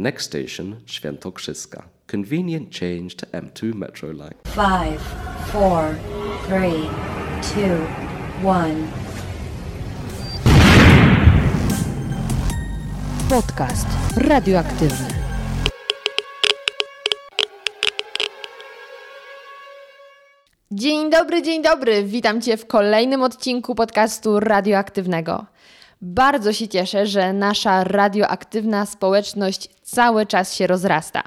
Next 0.00 0.26
station, 0.26 0.76
Świętokrzyska. 0.86 1.82
Convenient 2.06 2.78
change 2.78 3.16
to 3.16 3.26
M2 3.26 3.74
Metro 3.74 4.12
line. 4.12 4.34
Five, 4.44 5.00
four, 5.52 5.94
three, 6.46 6.88
two, 7.42 7.86
one. 8.48 8.74
Podcast 13.28 13.86
radioaktywny. 14.16 15.08
Dzień 20.70 21.10
dobry, 21.10 21.42
dzień 21.42 21.62
dobry. 21.62 22.04
Witam 22.04 22.40
Cię 22.40 22.56
w 22.56 22.66
kolejnym 22.66 23.22
odcinku 23.22 23.74
podcastu 23.74 24.40
radioaktywnego. 24.40 25.46
Bardzo 26.02 26.52
się 26.52 26.68
cieszę, 26.68 27.06
że 27.06 27.32
nasza 27.32 27.84
radioaktywna 27.84 28.86
społeczność 28.86 29.68
cały 29.90 30.26
czas 30.26 30.54
się 30.54 30.66
rozrasta. 30.66 31.22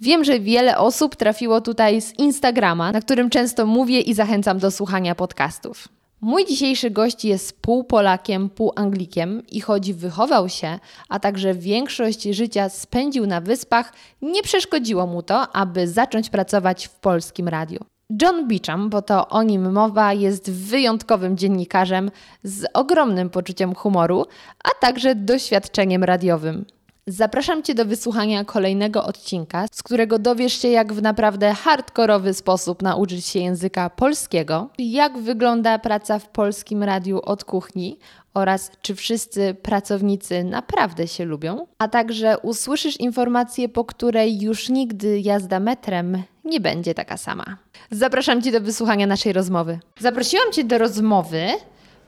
Wiem, 0.00 0.24
że 0.24 0.40
wiele 0.40 0.78
osób 0.78 1.16
trafiło 1.16 1.60
tutaj 1.60 2.00
z 2.00 2.18
Instagrama, 2.18 2.92
na 2.92 3.00
którym 3.00 3.30
często 3.30 3.66
mówię 3.66 4.00
i 4.00 4.14
zachęcam 4.14 4.58
do 4.58 4.70
słuchania 4.70 5.14
podcastów. 5.14 5.88
Mój 6.20 6.46
dzisiejszy 6.46 6.90
gość 6.90 7.24
jest 7.24 7.60
pół 7.60 7.84
Polakiem, 7.84 8.50
pół 8.50 8.72
Anglikiem 8.76 9.42
i 9.50 9.60
choć 9.60 9.92
wychował 9.92 10.48
się, 10.48 10.78
a 11.08 11.20
także 11.20 11.54
większość 11.54 12.22
życia 12.22 12.68
spędził 12.68 13.26
na 13.26 13.40
wyspach, 13.40 13.92
nie 14.22 14.42
przeszkodziło 14.42 15.06
mu 15.06 15.22
to, 15.22 15.56
aby 15.56 15.88
zacząć 15.88 16.30
pracować 16.30 16.86
w 16.86 16.94
polskim 16.94 17.48
radiu. 17.48 17.78
John 18.22 18.48
Beecham, 18.48 18.90
bo 18.90 19.02
to 19.02 19.28
o 19.28 19.42
nim 19.42 19.72
mowa, 19.72 20.12
jest 20.12 20.50
wyjątkowym 20.50 21.36
dziennikarzem 21.36 22.10
z 22.42 22.66
ogromnym 22.74 23.30
poczuciem 23.30 23.74
humoru, 23.74 24.26
a 24.64 24.68
także 24.80 25.14
doświadczeniem 25.14 26.04
radiowym. 26.04 26.64
Zapraszam 27.10 27.62
Cię 27.62 27.74
do 27.74 27.84
wysłuchania 27.84 28.44
kolejnego 28.44 29.04
odcinka, 29.04 29.66
z 29.72 29.82
którego 29.82 30.18
dowiesz 30.18 30.62
się, 30.62 30.68
jak 30.68 30.92
w 30.92 31.02
naprawdę 31.02 31.54
hardkorowy 31.54 32.34
sposób 32.34 32.82
nauczyć 32.82 33.26
się 33.26 33.38
języka 33.38 33.90
polskiego, 33.90 34.68
jak 34.78 35.18
wygląda 35.18 35.78
praca 35.78 36.18
w 36.18 36.28
polskim 36.28 36.82
radiu 36.82 37.20
od 37.24 37.44
kuchni 37.44 37.98
oraz 38.34 38.70
czy 38.82 38.94
wszyscy 38.94 39.56
pracownicy 39.62 40.44
naprawdę 40.44 41.08
się 41.08 41.24
lubią, 41.24 41.66
a 41.78 41.88
także 41.88 42.38
usłyszysz 42.38 42.96
informację, 42.96 43.68
po 43.68 43.84
której 43.84 44.40
już 44.40 44.68
nigdy 44.68 45.20
jazda 45.20 45.60
metrem 45.60 46.22
nie 46.44 46.60
będzie 46.60 46.94
taka 46.94 47.16
sama. 47.16 47.56
Zapraszam 47.90 48.42
Cię 48.42 48.52
do 48.52 48.60
wysłuchania 48.60 49.06
naszej 49.06 49.32
rozmowy. 49.32 49.78
Zaprosiłam 50.00 50.52
Cię 50.52 50.64
do 50.64 50.78
rozmowy, 50.78 51.46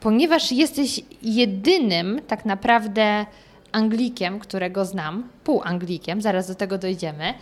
ponieważ 0.00 0.52
jesteś 0.52 1.00
jedynym 1.22 2.20
tak 2.26 2.44
naprawdę 2.44 3.26
Anglikiem, 3.72 4.38
którego 4.38 4.84
znam, 4.84 5.28
pół 5.44 5.62
Anglikiem, 5.64 6.22
zaraz 6.22 6.48
do 6.48 6.54
tego 6.54 6.78
dojdziemy. 6.78 7.34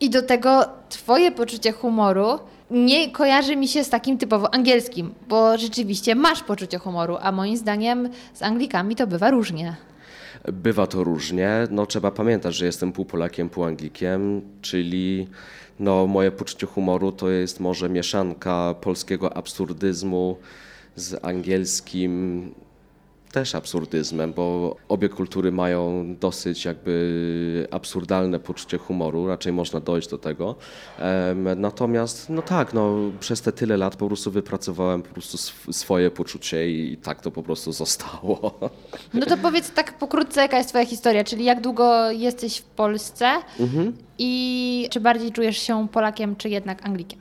I 0.00 0.10
do 0.10 0.22
tego 0.22 0.68
Twoje 0.88 1.32
poczucie 1.32 1.72
humoru 1.72 2.38
nie 2.70 3.10
kojarzy 3.10 3.56
mi 3.56 3.68
się 3.68 3.84
z 3.84 3.90
takim 3.90 4.18
typowo 4.18 4.54
angielskim, 4.54 5.14
bo 5.28 5.58
rzeczywiście 5.58 6.14
masz 6.14 6.42
poczucie 6.42 6.78
humoru, 6.78 7.16
a 7.20 7.32
moim 7.32 7.56
zdaniem 7.56 8.08
z 8.34 8.42
Anglikami 8.42 8.96
to 8.96 9.06
bywa 9.06 9.30
różnie. 9.30 9.76
Bywa 10.52 10.86
to 10.86 11.04
różnie. 11.04 11.50
No, 11.70 11.86
trzeba 11.86 12.10
pamiętać, 12.10 12.54
że 12.54 12.66
jestem 12.66 12.92
pół 12.92 13.04
Polakiem, 13.04 13.48
pół 13.48 13.64
Anglikiem, 13.64 14.42
czyli 14.62 15.28
no, 15.80 16.06
moje 16.06 16.30
poczucie 16.30 16.66
humoru 16.66 17.12
to 17.12 17.30
jest 17.30 17.60
może 17.60 17.88
mieszanka 17.88 18.74
polskiego 18.80 19.36
absurdyzmu 19.36 20.36
z 20.96 21.24
angielskim 21.24 22.54
też 23.32 23.54
absurdyzmem, 23.54 24.32
bo 24.32 24.76
obie 24.88 25.08
kultury 25.08 25.52
mają 25.52 26.06
dosyć 26.20 26.64
jakby 26.64 27.68
absurdalne 27.70 28.40
poczucie 28.40 28.78
humoru, 28.78 29.26
raczej 29.26 29.52
można 29.52 29.80
dojść 29.80 30.08
do 30.08 30.18
tego. 30.18 30.56
Natomiast, 31.56 32.30
no 32.30 32.42
tak, 32.42 32.74
no, 32.74 32.96
przez 33.20 33.40
te 33.42 33.52
tyle 33.52 33.76
lat 33.76 33.96
po 33.96 34.06
prostu 34.06 34.30
wypracowałem 34.30 35.02
po 35.02 35.08
prostu 35.08 35.38
swoje 35.72 36.10
poczucie 36.10 36.70
i 36.70 36.96
tak 36.96 37.20
to 37.20 37.30
po 37.30 37.42
prostu 37.42 37.72
zostało. 37.72 38.40
No 39.14 39.26
to 39.26 39.36
powiedz 39.36 39.70
tak 39.70 39.98
pokrótce, 39.98 40.40
jaka 40.40 40.58
jest 40.58 40.68
twoja 40.68 40.86
historia, 40.86 41.24
czyli 41.24 41.44
jak 41.44 41.60
długo 41.60 42.10
jesteś 42.10 42.58
w 42.58 42.64
Polsce 42.64 43.30
mhm. 43.60 43.92
i 44.18 44.88
czy 44.90 45.00
bardziej 45.00 45.32
czujesz 45.32 45.58
się 45.58 45.88
Polakiem, 45.88 46.36
czy 46.36 46.48
jednak 46.48 46.86
Anglikiem? 46.86 47.20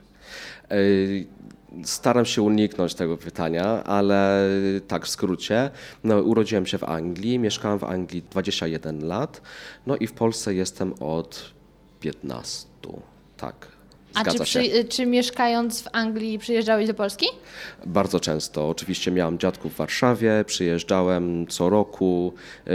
Staram 1.83 2.25
się 2.25 2.41
uniknąć 2.41 2.93
tego 2.95 3.17
pytania, 3.17 3.83
ale 3.83 4.49
tak 4.87 5.05
w 5.05 5.09
skrócie. 5.09 5.69
No, 6.03 6.21
urodziłem 6.21 6.65
się 6.65 6.77
w 6.77 6.83
Anglii, 6.83 7.39
mieszkałem 7.39 7.79
w 7.79 7.83
Anglii 7.83 8.23
21 8.31 9.07
lat, 9.07 9.41
no 9.87 9.95
i 9.97 10.07
w 10.07 10.13
Polsce 10.13 10.53
jestem 10.53 10.93
od 10.99 11.53
15. 11.99 12.67
Tak. 13.37 13.79
A 14.13 14.31
czy, 14.31 14.39
przy, 14.39 14.85
czy, 14.89 15.05
mieszkając 15.05 15.81
w 15.81 15.87
Anglii 15.91 16.39
przyjeżdżałeś 16.39 16.87
do 16.87 16.93
Polski? 16.93 17.25
Bardzo 17.85 18.19
często. 18.19 18.69
Oczywiście 18.69 19.11
miałem 19.11 19.39
dziadków 19.39 19.73
w 19.73 19.77
Warszawie, 19.77 20.43
przyjeżdżałem 20.45 21.47
co 21.47 21.69
roku, 21.69 22.33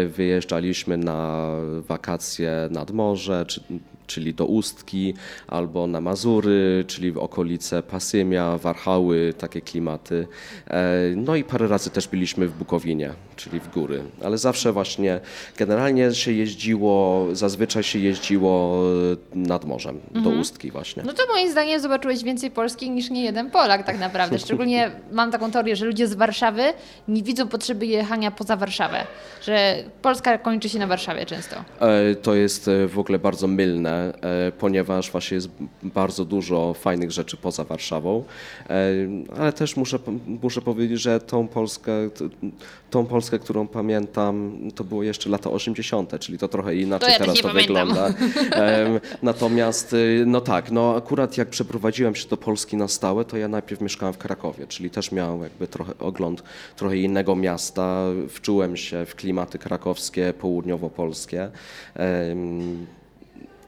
wyjeżdżaliśmy 0.09 0.97
na 0.97 1.51
wakacje 1.89 2.69
nad 2.71 2.91
morze, 2.91 3.45
czy 3.49 3.61
czyli 4.07 4.35
do 4.35 4.47
Ustki, 4.47 5.15
albo 5.49 5.87
na 5.87 6.01
Mazury, 6.01 6.85
czyli 6.87 7.13
w 7.13 7.19
okolice 7.19 7.83
Pasymia, 7.83 8.59
Warchały, 8.59 9.35
takie 9.39 9.61
klimaty. 9.61 10.27
E, 10.67 10.93
no 11.17 11.37
i 11.37 11.45
parę 11.45 11.69
razy 11.69 11.91
też 11.91 12.09
byliśmy 12.09 12.49
w 12.49 12.53
Bukowinie, 12.53 13.13
czyli 13.37 13.61
w 13.61 13.71
góry, 13.71 14.03
ale 14.25 14.39
zawsze 14.39 14.73
właśnie 14.73 15.21
generalnie 15.57 16.15
się 16.15 16.33
jeździło, 16.33 17.27
zazwyczaj 17.33 17.83
się 17.83 17.99
jeździło 17.99 18.83
nad 19.35 19.65
morzem, 19.65 20.01
mhm. 20.15 20.25
do 20.25 20.41
Ustki 20.41 20.71
właśnie. 20.71 21.03
No 21.07 21.13
to 21.13 21.23
moim 21.35 21.51
zdaniem 21.51 21.81
zobaczyłeś 21.81 22.25
więcej 22.25 22.51
Polski 22.51 22.91
niż 22.91 23.11
nie 23.11 23.25
jeden 23.25 23.51
Polak 23.51 23.87
tak 23.87 23.99
naprawdę. 23.99 24.39
Szczególnie 24.39 24.91
mam 25.13 25.31
taką 25.31 25.51
teorię, 25.51 25.77
że 25.77 25.87
ludzie 25.87 26.07
z 26.07 26.15
Warszawy 26.15 26.63
nie 27.09 27.23
widzą 27.23 27.49
potrzeby 27.49 27.87
jechania 27.87 28.31
poza 28.31 28.57
Warszawę, 28.57 29.07
że 29.43 29.85
Polska 30.03 30.39
kończy 30.39 30.69
się 30.69 30.79
na 30.79 30.87
Warszawie 30.87 31.27
często. 31.27 31.57
E, 31.81 32.15
to 32.15 32.35
jest 32.35 32.69
e, 32.69 32.89
w 32.89 32.99
ogóle 32.99 33.19
bardzo 33.19 33.47
mylne 33.47 33.94
E, 33.95 34.53
ponieważ 34.59 35.11
właśnie 35.11 35.35
jest 35.35 35.49
bardzo 35.83 36.25
dużo 36.25 36.75
fajnych 36.75 37.11
rzeczy 37.11 37.37
poza 37.37 37.65
Warszawą, 37.65 38.25
e, 38.71 38.75
ale 39.37 39.53
też 39.53 39.77
muszę, 39.77 39.99
muszę 40.43 40.63
powiedzieć, 40.63 41.01
że 41.01 41.21
tą 41.21 41.49
Polskę, 41.49 41.93
tą 42.91 43.07
Polskę, 43.07 43.39
którą 43.39 43.67
pamiętam, 43.67 44.59
to 44.75 44.85
było 44.85 45.03
jeszcze 45.03 45.31
lata 45.31 45.51
80., 45.51 46.19
czyli 46.19 46.39
to 46.39 46.49
trochę 46.49 46.77
inaczej 46.77 47.07
to 47.07 47.13
ja 47.13 47.19
teraz 47.19 47.37
to 47.37 47.49
pamiętam. 47.49 47.89
wygląda. 47.89 48.15
Natomiast, 49.23 49.93
y, 49.93 50.25
no 50.27 50.41
tak, 50.41 50.71
no 50.71 50.97
akurat 50.97 51.39
jak 51.39 51.49
przeprowadziłem 51.49 52.15
się 52.15 52.29
do 52.29 52.37
Polski 52.37 52.77
na 52.77 52.89
stałe, 52.89 53.25
to 53.25 53.37
ja 53.37 53.49
najpierw 53.49 53.81
mieszkałem 53.81 54.15
w 54.15 54.19
Krakowie, 54.19 54.67
czyli 54.67 54.91
też 54.91 55.13
miałem 55.13 55.43
jakby 55.43 55.69
trochę 55.69 55.99
ogląd 55.99 56.43
trochę 56.77 56.97
innego 56.97 57.37
miasta, 57.37 58.05
wczułem 58.29 58.77
się 58.77 59.07
w 59.07 59.15
klimaty 59.15 59.59
krakowskie, 59.59 60.35
południowopolskie. 60.39 61.51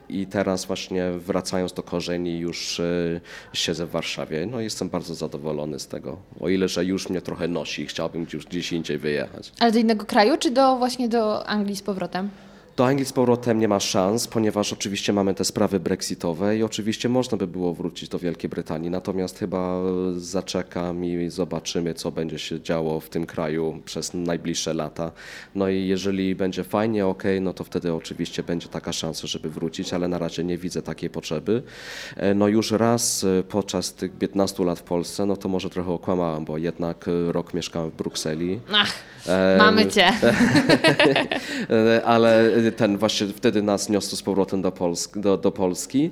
I 0.09 0.27
teraz 0.27 0.65
właśnie 0.65 1.11
wracając 1.11 1.73
do 1.73 1.83
korzeni 1.83 2.39
już 2.39 2.79
y, 2.79 3.21
siedzę 3.53 3.85
w 3.85 3.89
Warszawie. 3.89 4.45
No 4.45 4.59
jestem 4.59 4.89
bardzo 4.89 5.15
zadowolony 5.15 5.79
z 5.79 5.87
tego. 5.87 6.17
O 6.39 6.49
ile, 6.49 6.67
że 6.67 6.85
już 6.85 7.09
mnie 7.09 7.21
trochę 7.21 7.47
nosi 7.47 7.81
i 7.81 7.85
chciałbym 7.85 8.27
już 8.33 8.45
gdzieś 8.45 8.71
indziej 8.73 8.97
wyjechać. 8.97 9.51
Ale 9.59 9.71
do 9.71 9.79
innego 9.79 10.05
kraju, 10.05 10.37
czy 10.37 10.51
do 10.51 10.75
właśnie 10.77 11.09
do 11.09 11.47
Anglii 11.47 11.75
z 11.75 11.81
powrotem? 11.81 12.29
Do 12.77 12.85
Anglii 12.85 13.05
z 13.05 13.13
powrotem 13.13 13.59
nie 13.59 13.67
ma 13.67 13.79
szans, 13.79 14.27
ponieważ 14.27 14.73
oczywiście 14.73 15.13
mamy 15.13 15.33
te 15.33 15.45
sprawy 15.45 15.79
brexitowe 15.79 16.57
i 16.57 16.63
oczywiście 16.63 17.09
można 17.09 17.37
by 17.37 17.47
było 17.47 17.73
wrócić 17.73 18.09
do 18.09 18.19
Wielkiej 18.19 18.49
Brytanii, 18.49 18.89
natomiast 18.89 19.39
chyba 19.39 19.81
zaczekam 20.15 21.05
i 21.05 21.29
zobaczymy, 21.29 21.93
co 21.93 22.11
będzie 22.11 22.39
się 22.39 22.61
działo 22.61 22.99
w 22.99 23.09
tym 23.09 23.25
kraju 23.25 23.81
przez 23.85 24.13
najbliższe 24.13 24.73
lata. 24.73 25.11
No 25.55 25.69
i 25.69 25.87
jeżeli 25.87 26.35
będzie 26.35 26.63
fajnie, 26.63 27.05
ok, 27.05 27.23
no 27.41 27.53
to 27.53 27.63
wtedy 27.63 27.93
oczywiście 27.93 28.43
będzie 28.43 28.67
taka 28.67 28.93
szansa, 28.93 29.27
żeby 29.27 29.49
wrócić, 29.49 29.93
ale 29.93 30.07
na 30.07 30.17
razie 30.17 30.43
nie 30.43 30.57
widzę 30.57 30.81
takiej 30.81 31.09
potrzeby. 31.09 31.63
E, 32.15 32.33
no 32.33 32.47
już 32.47 32.71
raz 32.71 33.23
e, 33.23 33.43
podczas 33.43 33.93
tych 33.93 34.11
15 34.11 34.63
lat 34.63 34.79
w 34.79 34.83
Polsce, 34.83 35.25
no 35.25 35.37
to 35.37 35.49
może 35.49 35.69
trochę 35.69 35.91
okłamałam, 35.91 36.45
bo 36.45 36.57
jednak 36.57 37.07
e, 37.07 37.31
rok 37.31 37.53
mieszkałem 37.53 37.91
w 37.91 37.95
Brukseli. 37.95 38.59
Ach, 38.73 38.93
mamy 39.57 39.87
cię. 39.87 40.13
ale 42.05 42.51
ten 42.71 42.97
właśnie 42.97 43.27
wtedy 43.27 43.61
nas 43.61 43.89
niosło 43.89 44.17
z 44.17 44.21
powrotem 44.21 44.61
do, 44.61 44.71
Polsk, 44.71 45.17
do, 45.17 45.37
do 45.37 45.51
Polski. 45.51 46.11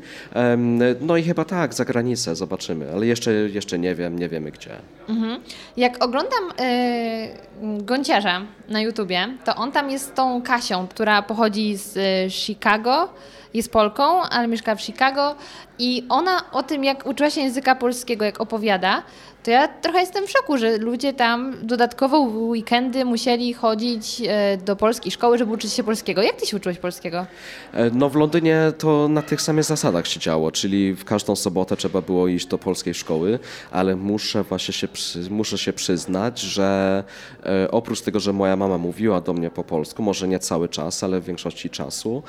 No 1.02 1.18
i 1.18 1.24
chyba 1.24 1.46
tak, 1.46 1.74
za 1.74 1.86
granicę 1.86 2.36
zobaczymy, 2.36 2.92
ale 2.94 3.06
jeszcze, 3.06 3.32
jeszcze 3.32 3.80
nie 3.80 3.96
wiem, 3.96 4.20
nie 4.20 4.30
wiemy 4.30 4.52
gdzie. 4.52 4.72
Mhm. 5.10 5.42
Jak 5.78 6.04
oglądam 6.04 6.44
y, 6.50 7.84
Gąciarza 7.84 8.42
na 8.70 8.82
YouTubie, 8.82 9.28
to 9.46 9.56
on 9.56 9.72
tam 9.72 9.90
jest 9.90 10.16
tą 10.16 10.42
Kasią, 10.42 10.88
która 10.88 11.22
pochodzi 11.22 11.78
z 11.78 11.98
y, 11.98 12.32
Chicago 12.32 13.10
jest 13.56 13.72
Polką, 13.72 14.22
ale 14.22 14.48
mieszka 14.48 14.76
w 14.76 14.82
Chicago 14.82 15.36
i 15.80 16.04
ona 16.10 16.52
o 16.52 16.64
tym, 16.64 16.84
jak 16.84 17.06
uczyła 17.06 17.30
się 17.30 17.42
języka 17.42 17.76
polskiego, 17.76 18.26
jak 18.26 18.42
opowiada, 18.42 19.04
to 19.46 19.52
ja 19.52 19.68
trochę 19.68 20.00
jestem 20.00 20.28
w 20.28 20.32
szoku, 20.32 20.58
że 20.58 20.78
ludzie 20.78 21.14
tam 21.14 21.56
dodatkowo 21.62 22.26
w 22.26 22.38
weekendy 22.38 23.06
musieli 23.06 23.54
chodzić 23.54 24.22
e, 24.28 24.58
do 24.58 24.76
polskiej 24.76 25.12
szkoły, 25.12 25.38
żeby 25.38 25.52
uczyć 25.52 25.74
się 25.74 25.84
polskiego. 25.84 26.22
Jak 26.22 26.36
ty 26.36 26.46
się 26.46 26.58
uczyłeś 26.58 26.78
polskiego? 26.78 27.26
E, 27.74 27.90
no 27.90 28.10
w 28.10 28.16
Londynie 28.16 28.74
to 28.78 29.08
na 29.08 29.22
tych 29.22 29.42
samych 29.42 29.64
zasadach 29.64 30.08
się 30.08 30.20
działo, 30.20 30.52
czyli 30.52 30.94
w 30.94 31.06
każdą 31.06 31.36
sobotę 31.36 31.78
trzeba 31.78 32.02
było 32.02 32.28
iść 32.28 32.48
do 32.48 32.58
polskiej 32.58 32.94
szkoły, 32.94 33.40
ale 33.72 33.96
muszę 33.96 34.44
właśnie 34.44 34.74
się, 34.74 34.88
muszę 35.30 35.58
się 35.58 35.74
przyznać, 35.74 36.40
że 36.40 37.04
e, 37.46 37.72
oprócz 37.72 38.02
tego, 38.02 38.20
że 38.20 38.34
moja 38.34 38.56
mama 38.56 38.78
mówiła 38.78 39.22
do 39.22 39.34
mnie 39.34 39.52
po 39.52 39.64
polsku, 39.64 40.04
może 40.04 40.28
nie 40.28 40.40
cały 40.40 40.70
czas, 40.70 41.04
ale 41.04 41.22
w 41.22 41.26
większości 41.26 41.70
czasu, 41.70 42.24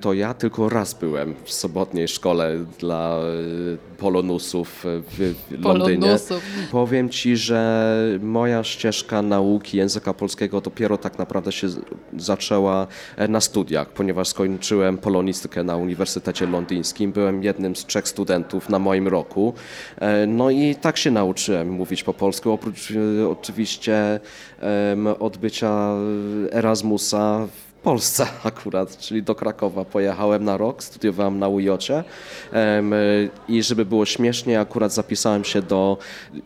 to 0.00 0.12
ja 0.12 0.34
tylko 0.34 0.45
raz 0.68 0.94
byłem 0.94 1.34
w 1.44 1.52
sobotniej 1.52 2.08
szkole 2.08 2.64
dla 2.78 3.20
polonusów 3.98 4.84
w, 4.84 5.34
w 5.50 5.64
Londynie. 5.64 5.98
Polonusów. 5.98 6.42
Powiem 6.70 7.08
Ci, 7.08 7.36
że 7.36 7.96
moja 8.22 8.64
ścieżka 8.64 9.22
nauki 9.22 9.76
języka 9.76 10.14
polskiego 10.14 10.60
dopiero 10.60 10.98
tak 10.98 11.18
naprawdę 11.18 11.52
się 11.52 11.68
zaczęła 12.16 12.86
e, 13.16 13.28
na 13.28 13.40
studiach, 13.40 13.88
ponieważ 13.88 14.28
skończyłem 14.28 14.98
polonistykę 14.98 15.64
na 15.64 15.76
Uniwersytecie 15.76 16.46
Londyńskim. 16.46 17.12
Byłem 17.12 17.42
jednym 17.42 17.76
z 17.76 17.86
trzech 17.86 18.08
studentów 18.08 18.68
na 18.68 18.78
moim 18.78 19.08
roku. 19.08 19.54
E, 19.98 20.26
no 20.26 20.50
i 20.50 20.74
tak 20.74 20.96
się 20.96 21.10
nauczyłem 21.10 21.70
mówić 21.70 22.02
po 22.02 22.14
polsku, 22.14 22.52
oprócz 22.52 22.90
e, 22.90 23.28
oczywiście 23.28 24.20
odbycia 25.20 25.94
Erasmusa 26.52 27.48
Polsce 27.86 28.26
akurat, 28.44 28.98
czyli 28.98 29.22
do 29.22 29.34
Krakowa 29.34 29.84
pojechałem 29.84 30.44
na 30.44 30.56
rok, 30.56 30.82
studiowałem 30.82 31.38
na 31.38 31.48
UJ 31.48 31.68
i 33.48 33.62
żeby 33.62 33.84
było 33.84 34.06
śmiesznie, 34.06 34.60
akurat 34.60 34.92
zapisałem 34.92 35.44
się 35.44 35.62
do 35.62 35.98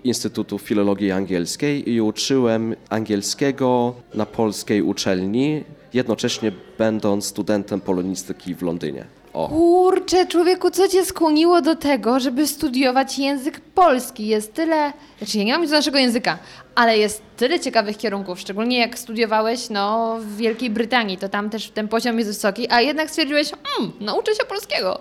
Instytutu 0.05 0.59
Filologii 0.59 1.11
Angielskiej 1.11 1.91
i 1.91 2.01
uczyłem 2.01 2.77
angielskiego 2.89 3.95
na 4.15 4.27
polskiej 4.27 4.83
uczelni, 4.83 5.65
jednocześnie 5.95 6.53
będąc 6.79 7.27
studentem 7.27 7.81
polonistyki 7.81 8.55
w 8.55 8.63
Londynie. 8.63 9.20
O. 9.33 9.49
Kurczę, 9.49 10.27
człowieku, 10.27 10.71
co 10.71 10.89
cię 10.89 11.05
skłoniło 11.05 11.63
do 11.63 11.77
tego, 11.77 12.21
żeby 12.21 12.47
studiować 12.47 13.19
język 13.19 13.61
polski? 13.61 14.27
Jest 14.27 14.55
tyle, 14.55 14.93
znaczy 15.19 15.39
ja 15.39 15.45
nie 15.45 15.53
mam 15.53 15.63
nic 15.63 15.71
do 15.71 15.77
naszego 15.77 15.99
języka, 15.99 16.39
ale 16.75 16.99
jest 16.99 17.23
tyle 17.37 17.61
ciekawych 17.61 17.97
kierunków, 17.97 18.41
szczególnie 18.41 18.79
jak 18.79 18.99
studiowałeś 18.99 19.71
no, 19.71 20.17
w 20.21 20.37
Wielkiej 20.37 20.71
Brytanii, 20.71 21.19
to 21.19 21.29
tam 21.29 21.51
też 21.51 21.71
ten 21.71 21.89
poziom 21.89 22.19
jest 22.19 22.31
wysoki, 22.31 22.71
a 22.71 22.81
jednak 22.81 23.11
stwierdziłeś, 23.11 23.51
hmm, 23.65 23.93
nauczę 24.01 24.35
się 24.35 24.45
polskiego. 24.49 25.01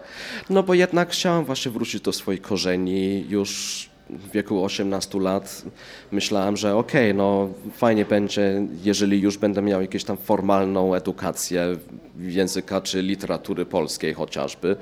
No 0.49 0.63
bo 0.63 0.73
jednak 0.73 1.09
chciałem 1.09 1.45
właśnie 1.45 1.71
wrócić 1.71 2.01
do 2.01 2.13
swoich 2.13 2.41
korzeni, 2.41 3.25
już 3.29 3.88
w 4.09 4.31
wieku 4.31 4.63
18 4.63 5.19
lat 5.19 5.63
myślałem, 6.11 6.57
że 6.57 6.75
okej, 6.75 7.11
okay, 7.11 7.13
no 7.13 7.49
fajnie 7.73 8.05
będzie, 8.05 8.67
jeżeli 8.83 9.21
już 9.21 9.37
będę 9.37 9.61
miał 9.61 9.81
jakąś 9.81 10.03
tam 10.03 10.17
formalną 10.17 10.95
edukację 10.95 11.77
języka 12.19 12.81
czy 12.81 13.01
literatury 13.01 13.65
polskiej 13.65 14.13
chociażby. 14.13 14.75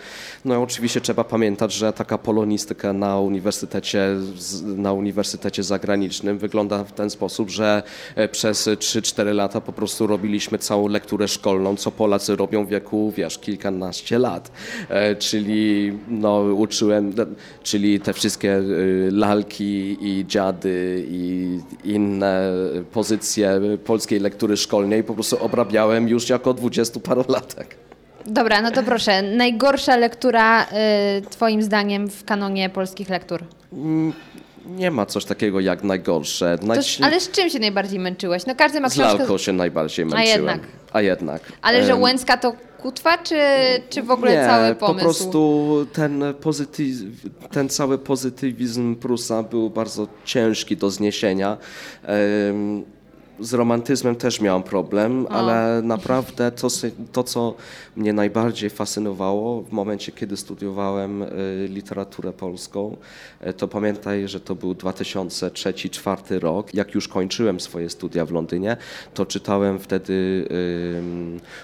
No 0.46 0.62
oczywiście 0.62 1.02
trzeba 1.02 1.24
pamiętać, 1.24 1.74
że 1.74 1.94
taka 1.94 2.18
polonistyka 2.18 2.94
na 2.94 3.20
uniwersytecie, 3.20 4.16
na 4.64 4.94
uniwersytecie 4.94 5.64
zagranicznym 5.64 6.38
wygląda 6.38 6.84
w 6.84 6.92
ten 6.92 7.10
sposób, 7.10 7.50
że 7.50 7.84
e, 8.16 8.28
przez 8.28 8.68
3-4 8.68 9.34
lata 9.34 9.62
po 9.62 9.74
prostu 9.74 10.08
robiliśmy 10.08 10.58
całą 10.58 10.88
lekturę 10.88 11.28
szkolną, 11.28 11.76
co 11.76 11.92
Polacy 11.92 12.36
robią 12.36 12.66
w 12.66 12.70
wieku, 12.70 13.14
wiesz, 13.18 13.40
kilkanaście 13.40 14.20
lat. 14.20 14.52
E, 14.90 15.16
czyli 15.16 15.94
no, 16.08 16.40
uczyłem, 16.40 17.14
czyli 17.64 18.00
te 18.00 18.14
wszystkie 18.14 18.56
e, 18.56 18.64
lalki 19.18 19.98
i 20.02 20.26
dziady 20.28 21.06
i 21.10 21.60
inne 21.84 22.52
pozycje 22.92 23.62
polskiej 23.86 24.20
lektury 24.20 24.58
szkolnej 24.58 25.04
po 25.04 25.14
prostu 25.14 25.44
obrabiałem 25.44 26.08
już 26.08 26.30
jako 26.30 26.54
dwudziestoparolatek. 26.54 27.76
Dobra, 28.26 28.62
no 28.62 28.72
to 28.72 28.84
proszę, 28.84 29.22
najgorsza 29.22 29.98
lektura 29.98 30.64
y, 30.64 30.68
twoim 31.30 31.64
zdaniem 31.64 32.10
w 32.10 32.26
kanonie 32.26 32.70
polskich 32.70 33.10
lektur? 33.10 33.44
Mm, 33.74 34.14
nie 34.66 34.92
ma 34.92 35.06
coś 35.06 35.26
takiego 35.26 35.60
jak 35.60 35.84
najgorsze. 35.84 36.58
To, 36.58 37.06
ale 37.06 37.20
z 37.20 37.32
czym 37.32 37.50
się 37.50 37.60
najbardziej 37.60 38.00
męczyłeś? 38.00 38.46
No 38.46 38.56
każdy 38.56 38.80
ma 38.80 38.90
książkę... 38.90 39.16
Z 39.16 39.20
lalką 39.20 39.38
się 39.38 39.54
najbardziej 39.54 40.06
męczyłem. 40.06 40.28
A 40.28 40.34
jednak. 40.34 40.60
A 40.94 41.02
jednak. 41.02 41.42
Ale 41.62 41.86
że 41.86 41.96
Łęcka 41.96 42.38
to 42.38 42.54
kutwa, 42.88 43.18
czy, 43.18 43.36
czy 43.90 44.04
w 44.04 44.12
ogóle 44.12 44.32
nie, 44.32 44.46
cały 44.46 44.76
pomysł? 44.76 44.98
po 44.98 45.04
prostu 45.04 45.88
ten, 45.94 46.24
pozytyw, 46.42 46.86
ten 47.52 47.70
cały 47.70 47.98
pozytywizm 47.98 48.96
Prusa 48.96 49.44
był 49.44 49.70
bardzo 49.70 50.08
ciężki 50.26 50.78
do 50.78 50.90
zniesienia. 50.90 51.58
Um, 52.48 52.97
z 53.40 53.54
romantyzmem 53.54 54.16
też 54.16 54.42
miałam 54.42 54.64
problem, 54.64 55.28
ale 55.30 55.82
naprawdę 55.84 56.52
to, 56.52 56.68
to, 57.12 57.24
co 57.24 57.56
mnie 57.96 58.14
najbardziej 58.14 58.70
fascynowało 58.70 59.62
w 59.62 59.72
momencie, 59.72 60.12
kiedy 60.12 60.38
studiowałem 60.38 61.22
y, 61.22 61.28
literaturę 61.70 62.34
polską, 62.34 62.98
y, 63.48 63.54
to 63.54 63.68
pamiętaj, 63.68 64.28
że 64.28 64.40
to 64.40 64.56
był 64.56 64.74
2003-2004 64.74 66.40
rok. 66.40 66.74
Jak 66.74 66.96
już 66.96 67.08
kończyłem 67.08 67.60
swoje 67.60 67.90
studia 67.90 68.26
w 68.26 68.32
Londynie, 68.32 68.78
to 69.14 69.26
czytałem 69.26 69.80
wtedy 69.80 70.48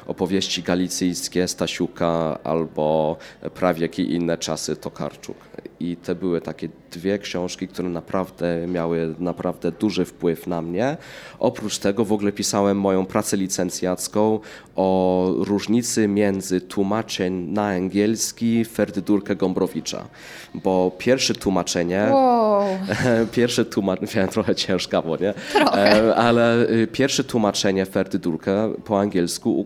opowieści 0.08 0.64
galicyjskie 0.64 1.48
Stasiuka 1.48 2.40
albo 2.44 3.18
prawie 3.54 3.84
i 3.98 4.14
inne 4.14 4.38
czasy 4.38 4.76
Tokarczuk. 4.76 5.38
I 5.80 5.98
te 5.98 6.16
były 6.16 6.42
takie 6.42 6.70
dwie 6.94 7.20
książki, 7.20 7.68
które 7.68 7.90
naprawdę 7.90 8.68
miały 8.68 9.16
naprawdę 9.20 9.72
duży 9.72 10.06
wpływ 10.06 10.48
na 10.48 10.62
mnie. 10.62 10.98
Oprócz 11.40 11.78
tego 11.78 12.06
w 12.06 12.14
ogóle 12.14 12.32
pisałem 12.32 12.80
moją 12.80 13.06
pracę 13.06 13.38
licencjacką 13.38 14.40
o 14.76 15.30
różnicy 15.38 16.08
między 16.08 16.62
tłumaczeniem 16.62 17.54
na 17.54 17.68
angielski 17.68 18.66
Ferdydurkę 18.66 19.36
Gombrowicza, 19.36 20.08
bo 20.54 20.92
pierwsze 20.98 21.34
tłumaczenie, 21.34 22.08
wow. 22.12 22.64
pierwsze 23.36 23.66
tłumaczenie, 23.66 24.28
trochę 24.28 24.56
ciężkawo, 24.56 25.18
nie? 25.18 25.34
Trochę. 25.52 26.08
E, 26.10 26.16
ale 26.16 26.70
y, 26.70 26.88
pierwsze 26.88 27.24
tłumaczenie 27.24 27.86
Ferdydurkę 27.86 28.74
po 28.86 29.00
angielsku 29.00 29.66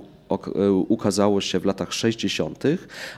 ukazało 0.88 1.42
się 1.42 1.60
w 1.60 1.66
latach 1.66 1.94
60., 1.94 2.64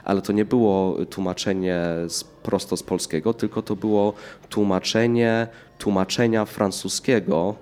ale 0.04 0.22
to 0.22 0.32
nie 0.32 0.44
było 0.44 0.96
tłumaczenie 1.10 1.82
z, 2.08 2.24
prosto 2.24 2.76
z 2.76 2.82
polskiego, 2.82 3.34
tylko 3.34 3.62
to 3.62 3.76
było 3.76 4.12
tłumaczenie 4.48 5.48
tłumaczenia 5.78 6.44
francuskiego 6.44 7.54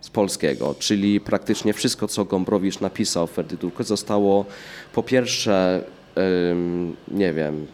z 0.00 0.10
polskiego, 0.10 0.74
czyli 0.78 1.20
praktycznie 1.20 1.72
wszystko, 1.72 2.08
co 2.08 2.24
Gombrowicz 2.24 2.80
napisał 2.80 3.26
w 3.26 3.30
Ferdydurku 3.30 3.82
zostało 3.82 4.44
po 4.92 5.02
pierwsze, 5.02 5.84
nie 7.08 7.32
wiem, 7.32 7.66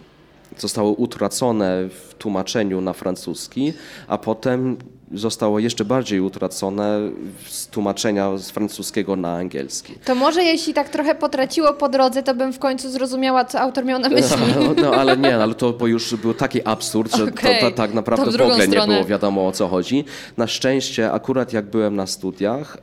zostało 0.59 0.93
utracone 0.93 1.89
w 1.89 2.15
tłumaczeniu 2.19 2.81
na 2.81 2.93
francuski, 2.93 3.73
a 4.09 4.19
potem 4.19 4.77
zostało 5.15 5.59
jeszcze 5.59 5.85
bardziej 5.85 6.21
utracone 6.21 6.99
z 7.47 7.67
tłumaczenia 7.67 8.39
z 8.39 8.51
francuskiego 8.51 9.17
na 9.17 9.35
angielski. 9.35 9.95
To 10.05 10.15
może 10.15 10.45
jeśli 10.45 10.75
tak 10.75 10.89
trochę 10.89 11.15
potraciło 11.15 11.73
po 11.73 11.89
drodze, 11.89 12.23
to 12.23 12.35
bym 12.35 12.53
w 12.53 12.59
końcu 12.59 12.91
zrozumiała, 12.91 13.45
co 13.45 13.61
autor 13.61 13.85
miał 13.85 13.99
na 13.99 14.09
myśli. 14.09 14.37
No, 14.55 14.83
no 14.83 14.95
ale 15.01 15.17
nie, 15.17 15.37
ale 15.37 15.55
to 15.55 15.73
bo 15.73 15.87
już 15.87 16.15
był 16.15 16.35
taki 16.35 16.67
absurd, 16.67 17.17
że 17.17 17.25
okay. 17.25 17.61
to, 17.61 17.71
to, 17.71 17.77
tak 17.77 17.95
naprawdę 17.95 18.25
w 18.25 18.35
ogóle 18.35 18.55
stronę. 18.55 18.67
nie 18.69 18.87
było 18.87 19.05
wiadomo 19.05 19.47
o 19.47 19.53
co 19.53 19.69
chodzi. 19.69 20.05
Na 20.37 20.47
szczęście 20.47 21.13
akurat 21.13 21.53
jak 21.53 21.65
byłem 21.65 21.97
na 21.97 22.07
studiach, 22.07 22.77
e, 22.77 22.81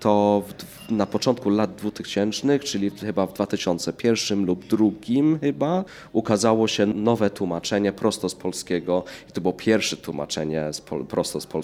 to 0.00 0.42
w, 0.46 0.90
na 0.92 1.06
początku 1.06 1.50
lat 1.50 1.74
2000, 1.74 2.58
czyli 2.58 2.90
chyba 2.90 3.26
w 3.26 3.32
2001 3.32 4.44
lub 4.44 4.66
drugim 4.66 5.38
chyba, 5.38 5.84
ukazało 6.12 6.68
się 6.68 6.86
nowe 6.86 7.30
tłumaczenie 7.30 7.92
prosto 7.92 8.28
z 8.28 8.34
polskiego 8.34 9.04
i 9.28 9.32
to 9.32 9.40
było 9.40 9.54
pierwsze 9.54 9.96
tłumaczenie 9.96 10.72
z 10.72 10.80
pol, 10.80 11.04
prosto 11.04 11.40
z 11.40 11.46
polskiego 11.46 11.55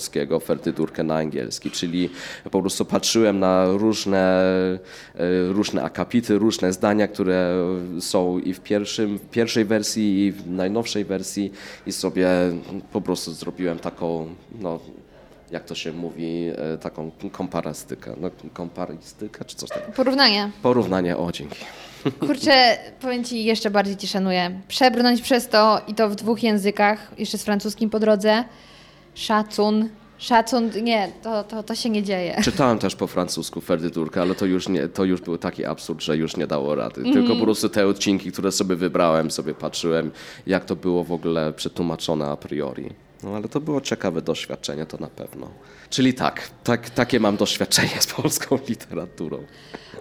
Ferdydurkę 0.44 1.02
na 1.02 1.16
angielski, 1.16 1.70
czyli 1.70 2.10
po 2.50 2.60
prostu 2.60 2.84
patrzyłem 2.84 3.38
na 3.38 3.66
różne, 3.66 4.42
e, 5.14 5.52
różne 5.52 5.82
akapity, 5.82 6.38
różne 6.38 6.72
zdania, 6.72 7.08
które 7.08 7.54
są 8.00 8.38
i 8.38 8.54
w 8.54 8.60
pierwszym, 8.60 9.18
pierwszej 9.30 9.64
wersji 9.64 10.24
i 10.24 10.32
w 10.32 10.50
najnowszej 10.50 11.04
wersji 11.04 11.52
i 11.86 11.92
sobie 11.92 12.28
po 12.92 13.00
prostu 13.00 13.32
zrobiłem 13.32 13.78
taką, 13.78 14.26
no, 14.60 14.80
jak 15.50 15.64
to 15.64 15.74
się 15.74 15.92
mówi, 15.92 16.50
e, 16.74 16.78
taką 16.78 17.10
komparastykę. 17.32 18.14
No, 18.20 18.30
komparastykę 18.52 19.44
czy 19.44 19.56
coś 19.56 19.68
takiego? 19.68 19.92
Porównanie. 19.92 20.50
Porównanie, 20.62 21.16
o 21.16 21.32
dzięki. 21.32 21.64
Kurczę, 22.20 22.78
powiem 23.00 23.24
Ci, 23.24 23.44
jeszcze 23.44 23.70
bardziej 23.70 23.96
Ci 23.96 24.08
szanuję. 24.08 24.60
Przebrnąć 24.68 25.22
przez 25.22 25.48
to 25.48 25.80
i 25.88 25.94
to 25.94 26.08
w 26.08 26.14
dwóch 26.14 26.42
językach, 26.42 27.12
jeszcze 27.18 27.38
z 27.38 27.44
francuskim 27.44 27.90
po 27.90 28.00
drodze. 28.00 28.44
Szacun, 29.14 29.88
Szacun, 30.22 30.70
nie, 30.82 31.12
to, 31.22 31.44
to, 31.44 31.62
to 31.62 31.74
się 31.74 31.90
nie 31.90 32.02
dzieje. 32.02 32.40
Czytałem 32.44 32.78
też 32.78 32.96
po 32.96 33.06
francusku 33.06 33.60
Ferdydurkę, 33.60 34.22
ale 34.22 34.34
to 34.34 34.46
już, 34.46 34.68
nie, 34.68 34.88
to 34.88 35.04
już 35.04 35.20
był 35.20 35.38
taki 35.38 35.64
absurd, 35.64 36.02
że 36.02 36.16
już 36.16 36.36
nie 36.36 36.46
dało 36.46 36.74
rady. 36.74 37.02
Tylko 37.02 37.36
po 37.36 37.42
prostu 37.42 37.68
te 37.68 37.86
odcinki, 37.86 38.32
które 38.32 38.52
sobie 38.52 38.76
wybrałem, 38.76 39.30
sobie 39.30 39.54
patrzyłem, 39.54 40.10
jak 40.46 40.64
to 40.64 40.76
było 40.76 41.04
w 41.04 41.12
ogóle 41.12 41.52
przetłumaczone 41.52 42.26
a 42.26 42.36
priori. 42.36 42.90
No 43.22 43.36
ale 43.36 43.48
to 43.48 43.60
było 43.60 43.80
ciekawe 43.80 44.22
doświadczenie, 44.22 44.86
to 44.86 44.98
na 44.98 45.06
pewno. 45.06 45.48
Czyli 45.90 46.14
tak, 46.14 46.50
tak 46.64 46.90
takie 46.90 47.20
mam 47.20 47.36
doświadczenie 47.36 48.00
z 48.00 48.06
polską 48.06 48.58
literaturą. 48.68 49.38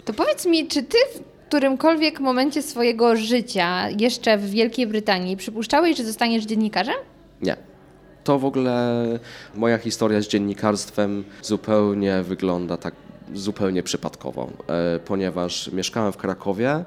To 0.06 0.14
powiedz 0.14 0.46
mi, 0.46 0.68
czy 0.68 0.84
ty 0.84 0.98
w 1.16 1.48
którymkolwiek 1.48 2.20
momencie 2.20 2.62
swojego 2.62 3.16
życia, 3.16 3.90
jeszcze 3.90 4.38
w 4.38 4.50
Wielkiej 4.50 4.88
Brytanii, 4.88 5.38
przypuszczałeś, 5.38 5.98
że 5.98 6.04
zostaniesz 6.04 6.46
dziennikarzem? 6.46 6.96
Nie. 7.42 7.71
To 8.24 8.40
w 8.40 8.46
ogóle 8.46 9.06
moja 9.56 9.78
historia 9.78 10.22
z 10.22 10.28
dziennikarstwem 10.28 11.24
zupełnie 11.42 12.24
wygląda 12.24 12.78
tak 12.78 12.94
zupełnie 13.34 13.84
przypadkowo, 13.84 14.50
e, 14.68 15.00
ponieważ 15.00 15.72
mieszkałem 15.72 16.12
w 16.12 16.18
Krakowie. 16.18 16.84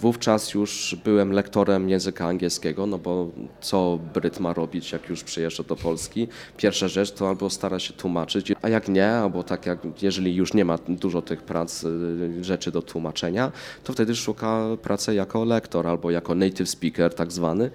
Wówczas 0.00 0.54
już 0.54 0.96
byłem 1.04 1.32
lektorem 1.32 1.88
języka 1.88 2.26
angielskiego, 2.26 2.86
no 2.86 2.98
bo 2.98 3.30
co 3.60 3.98
Bryt 4.14 4.40
ma 4.40 4.52
robić, 4.52 4.92
jak 4.92 5.08
już 5.08 5.24
przyjeżdża 5.24 5.62
do 5.62 5.76
Polski? 5.76 6.28
Pierwsza 6.56 6.88
rzecz 6.88 7.12
to 7.12 7.28
albo 7.28 7.50
stara 7.50 7.78
się 7.78 7.92
tłumaczyć, 7.92 8.52
a 8.62 8.68
jak 8.68 8.88
nie, 8.88 9.10
albo 9.10 9.42
tak 9.42 9.66
jak 9.66 9.78
jeżeli 10.02 10.34
już 10.34 10.54
nie 10.54 10.64
ma 10.64 10.78
dużo 10.88 11.22
tych 11.22 11.42
prac, 11.42 11.84
y, 11.84 12.44
rzeczy 12.44 12.72
do 12.72 12.82
tłumaczenia, 12.82 13.52
to 13.84 13.92
wtedy 13.92 14.16
szuka 14.16 14.64
pracy 14.82 15.14
jako 15.14 15.44
lektor 15.44 15.86
albo 15.86 16.10
jako 16.10 16.34
native 16.34 16.68
speaker 16.68 17.14
tak 17.14 17.32
zwany. 17.32 17.70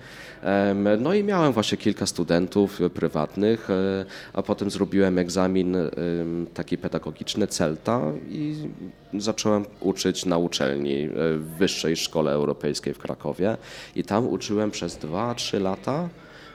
No 1.00 1.14
i 1.14 1.24
miałem 1.24 1.54
właśnie 1.54 1.78
kilka 1.78 2.06
studentów 2.06 2.82
y, 2.82 2.90
prywatnych, 2.90 3.70
y, 3.70 3.74
a 4.34 4.44
potem 4.44 4.70
zrobiłem 4.70 5.18
egzamin 5.18 5.78
taki 6.54 6.78
pedagogiczny 6.78 7.48
CELTA 7.48 8.02
i 8.30 8.56
zacząłem 9.14 9.66
uczyć 9.80 10.26
na 10.26 10.38
uczelni 10.38 11.10
Wyższej 11.58 11.96
Szkole 12.16 12.32
Europejskiej 12.32 12.94
w 12.94 12.98
Krakowie 12.98 13.58
i 13.96 14.04
tam 14.04 14.28
uczyłem 14.28 14.72
przez 14.72 14.98
2-3 14.98 15.62
lata. 15.62 16.10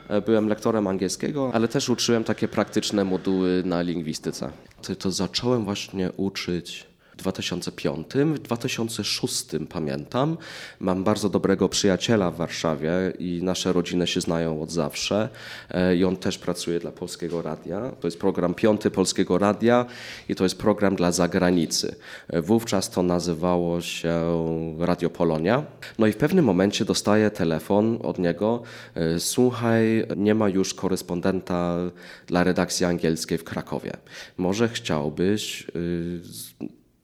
E, 0.09 0.21
Byłem 0.21 0.49
lektorem 0.49 0.87
angielskiego, 0.87 1.51
ale 1.55 1.69
też 1.69 1.89
uczyłem 1.89 2.25
takie 2.25 2.49
praktyczne 2.49 3.05
moduły 3.05 3.63
na 3.65 3.83
lingwistyce. 3.83 4.51
To, 4.99 5.11
zacząłem 5.11 5.65
właśnie 5.65 6.13
uczyć 6.17 6.87
2005, 7.23 8.07
w 8.35 8.39
2006 8.39 9.47
pamiętam. 9.69 10.37
Mam 10.81 11.05
bardzo 11.05 11.29
dobrego 11.29 11.69
przyjaciela 11.69 12.31
w 12.31 12.37
Warszawie 12.37 12.91
i 13.19 13.41
nasze 13.43 13.73
rodziny 13.73 14.07
się 14.07 14.21
znają 14.21 14.63
od 14.63 14.71
zawsze. 14.71 15.29
E, 15.71 15.97
I 15.97 16.05
on 16.05 16.17
też 16.17 16.39
pracuje 16.39 16.81
dla 16.81 16.93
Polskiego 16.93 17.43
Radia. 17.43 17.93
To 18.01 18.07
jest 18.07 18.19
program 18.19 18.55
piąty 18.55 18.91
Polskiego 18.91 19.39
Radia 19.39 19.87
i 20.29 20.35
to 20.35 20.45
jest 20.45 20.59
program 20.59 20.97
dla 20.97 21.13
zagranicy. 21.13 21.95
E, 22.29 22.43
Wówczas 22.43 22.91
to 22.91 23.03
nazywało 23.03 23.81
się 23.81 24.11
Radio 24.79 25.11
Polonia. 25.11 25.65
No 25.99 26.07
i 26.07 26.13
w 26.13 26.17
pewnym 26.17 26.45
momencie 26.45 26.85
dostaję 26.85 27.31
telefon 27.31 27.99
od 28.03 28.19
niego. 28.19 28.63
e, 28.95 29.21
Słuchaj, 29.21 30.07
nie 30.17 30.35
ma 30.35 30.49
już 30.49 30.75
korespondenta 30.75 31.77
dla 32.27 32.45
redakcji 32.45 32.87
angielskiej 32.87 33.39
w 33.39 33.45
Krakowie. 33.45 33.93
Może 34.37 34.69
chciałbyś 34.69 35.67
y, 35.77 36.21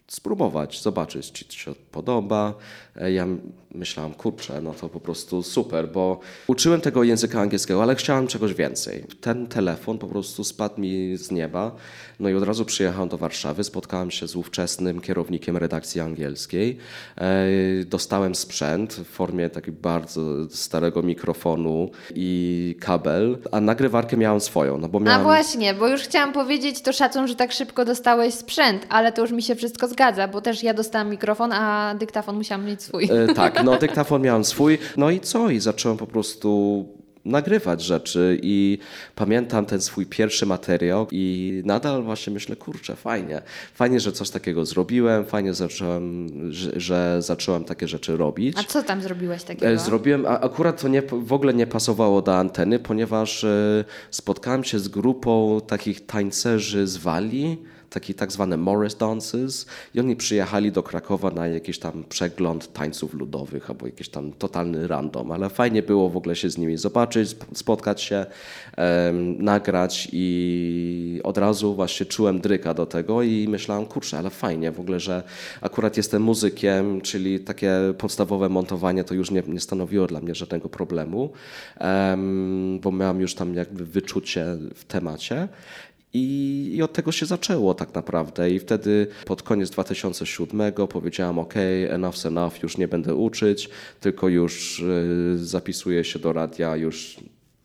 spróbować, 0.09 0.83
zobaczyć, 0.83 1.33
czy 1.33 1.45
ci 1.45 1.59
się 1.59 1.75
podoba. 1.75 2.55
E, 3.01 3.13
Ja 3.13 3.27
myślałam, 3.75 4.15
kurczę, 4.15 4.61
no 4.61 4.75
to 4.81 4.89
po 4.89 5.01
prostu 5.01 5.43
super, 5.43 5.89
bo 5.89 6.21
uczyłem 6.47 6.81
tego 6.81 7.03
języka 7.05 7.41
angielskiego, 7.41 7.83
ale 7.83 7.95
chciałem 7.95 8.27
czegoś 8.27 8.55
więcej. 8.55 9.05
Ten 9.21 9.47
telefon 9.47 9.99
po 9.99 10.07
prostu 10.07 10.45
spadł 10.45 10.81
mi 10.81 11.17
z 11.17 11.31
nieba, 11.31 11.77
no 12.21 12.29
i 12.29 12.35
od 12.35 12.43
razu 12.45 12.65
przyjechałem 12.65 13.09
do 13.09 13.19
Warszawy, 13.19 13.65
spotkałem 13.65 14.11
się 14.11 14.29
z 14.29 14.37
ówczesnym 14.37 15.01
kierownikiem 15.01 15.57
redakcji 15.57 16.01
angielskiej. 16.01 16.79
E, 17.19 17.47
Dostałem 17.87 18.35
sprzęt 18.35 18.93
w 18.95 19.05
formie 19.05 19.51
takiego 19.51 19.79
bardzo 19.83 20.21
starego 20.51 21.03
mikrofonu 21.03 21.91
i 22.15 22.77
kabel, 22.81 23.39
a 23.53 23.61
nagrywarkę 23.61 24.17
miałem 24.17 24.41
swoją, 24.41 24.79
no 24.79 24.89
bo 24.89 24.99
A 24.99 25.03
miałem... 25.03 25.23
właśnie, 25.23 25.75
bo 25.75 25.89
już 25.89 26.01
chciałam 26.01 26.33
powiedzieć, 26.33 26.83
to 26.83 26.93
szacun, 26.93 27.29
że 27.29 27.35
tak 27.37 27.53
szybko 27.53 27.85
dostałeś 27.85 28.35
sprzęt, 28.35 28.87
ale 28.89 29.13
to 29.13 29.23
już 29.23 29.31
mi 29.33 29.43
się 29.43 29.55
wszystko 29.55 29.89
zgadza, 29.89 30.29
bo 30.29 30.41
też 30.41 30.63
ja 30.63 30.75
dostałam 30.75 31.11
mikrofon, 31.11 31.53
a 31.53 31.95
dyktafon 31.99 32.37
musiałam 32.37 32.65
mieć 32.67 32.86
swój. 32.87 33.05
E, 33.31 33.35
tak, 33.35 33.65
no 33.65 33.79
dyktafon 33.79 34.23
miałem 34.23 34.45
swój. 34.45 34.79
No 34.97 35.11
i 35.11 35.21
co? 35.21 35.51
I 35.51 35.61
zacząłem 35.61 35.99
po 35.99 36.07
prostu 36.07 36.85
nagrywać 37.25 37.83
rzeczy 37.83 38.39
i 38.43 38.79
pamiętam 39.15 39.67
ten 39.67 39.81
swój 39.81 40.07
pierwszy 40.07 40.47
materiał 40.47 41.07
i 41.13 41.63
nadal 41.65 42.03
właśnie 42.03 42.33
myślę, 42.33 42.57
kurczę, 42.57 42.97
fajnie. 42.97 43.43
Fajnie, 43.75 44.01
że 44.01 44.13
coś 44.13 44.31
takiego 44.31 44.67
zrobiłem, 44.67 45.25
fajnie, 45.25 45.55
zacząłem, 45.55 46.29
że, 46.53 46.81
że 46.81 47.23
zacząłem 47.23 47.65
takie 47.65 47.89
rzeczy 47.89 48.17
robić. 48.17 48.57
A 48.59 48.65
co 48.65 48.83
tam 48.83 49.03
zrobiłeś 49.03 49.43
takiego? 49.43 49.67
E, 49.67 49.79
Zrobiłem, 49.79 50.27
a 50.27 50.41
akurat 50.41 50.83
to 50.83 50.89
nie, 50.89 51.03
w 51.03 51.33
ogóle 51.33 51.55
nie 51.55 51.67
pasowało 51.67 52.23
do 52.23 52.37
anteny, 52.37 52.79
ponieważ 52.79 53.45
e, 53.45 53.85
spotkałem 54.11 54.65
się 54.65 54.79
z 54.79 54.89
grupą 54.89 55.61
takich 55.67 56.07
tańcerzy 56.07 56.87
z 56.87 56.97
Walii, 56.97 57.63
takie 57.91 58.15
tak 58.15 58.33
zwane 58.33 58.57
Morris 58.57 58.97
Dances 58.97 59.67
i 59.95 60.01
oni 60.01 60.17
przyjechali 60.17 60.73
do 60.73 60.83
Krakowa 60.83 61.31
na 61.31 61.47
jakiś 61.47 61.79
tam 61.79 62.05
przegląd 62.09 62.73
tańców 62.73 63.15
ludowych 63.15 63.71
albo 63.71 63.87
jakiś 63.87 64.09
tam 64.09 64.33
totalny 64.33 64.87
random, 64.89 65.33
ale 65.33 65.49
fajnie 65.51 65.83
było 65.83 66.11
w 66.11 66.17
ogóle 66.17 66.37
się 66.37 66.51
z 66.51 66.59
nimi 66.59 66.77
zobaczyć, 66.77 67.29
sp- 67.35 67.55
spotkać 67.55 68.03
się, 68.03 68.27
em, 68.77 69.45
nagrać 69.45 70.09
i 70.13 71.21
od 71.25 71.39
razu 71.39 71.75
właśnie 71.75 72.07
czułem 72.07 72.41
dryka 72.41 72.75
do 72.75 72.87
tego 72.87 73.23
i 73.23 73.49
myślałem, 73.49 73.87
kurczę, 73.87 74.19
ale 74.19 74.31
fajnie 74.31 74.73
w 74.73 74.81
ogóle, 74.81 75.01
że 75.01 75.23
akurat 75.61 75.97
jestem 75.97 76.23
muzykiem, 76.23 77.01
czyli 77.01 77.41
takie 77.41 77.73
podstawowe 77.99 78.49
montowanie 78.49 79.05
to 79.05 79.15
już 79.15 79.31
nie, 79.31 79.43
nie 79.47 79.61
stanowiło 79.61 80.07
dla 80.07 80.21
mnie 80.21 80.35
żadnego 80.35 80.69
problemu, 80.69 81.31
em, 81.79 82.81
bo 82.83 82.93
miałem 82.93 83.21
już 83.21 83.35
tam 83.35 83.55
jakby 83.55 83.87
wyczucie 83.87 84.47
w 84.75 84.85
temacie. 84.85 85.49
I, 86.17 86.77
I 86.77 86.83
od 86.83 86.93
tego 86.93 87.13
się 87.13 87.27
zaczęło 87.27 87.75
tak 87.75 87.95
naprawdę. 87.95 88.51
I 88.51 88.59
wtedy 88.59 89.07
pod 89.25 89.43
koniec 89.43 89.71
2007 89.71 90.73
powiedziałam: 90.89 91.39
OK, 91.39 91.55
enough's 91.89 92.29
enough, 92.29 92.63
już 92.63 92.79
nie 92.79 92.89
będę 92.89 93.15
uczyć, 93.15 93.69
tylko 94.01 94.29
już 94.29 94.81
y, 94.81 95.47
zapisuję 95.47 96.05
się 96.05 96.19
do 96.19 96.33
radia 96.33 96.77
już 96.77 97.17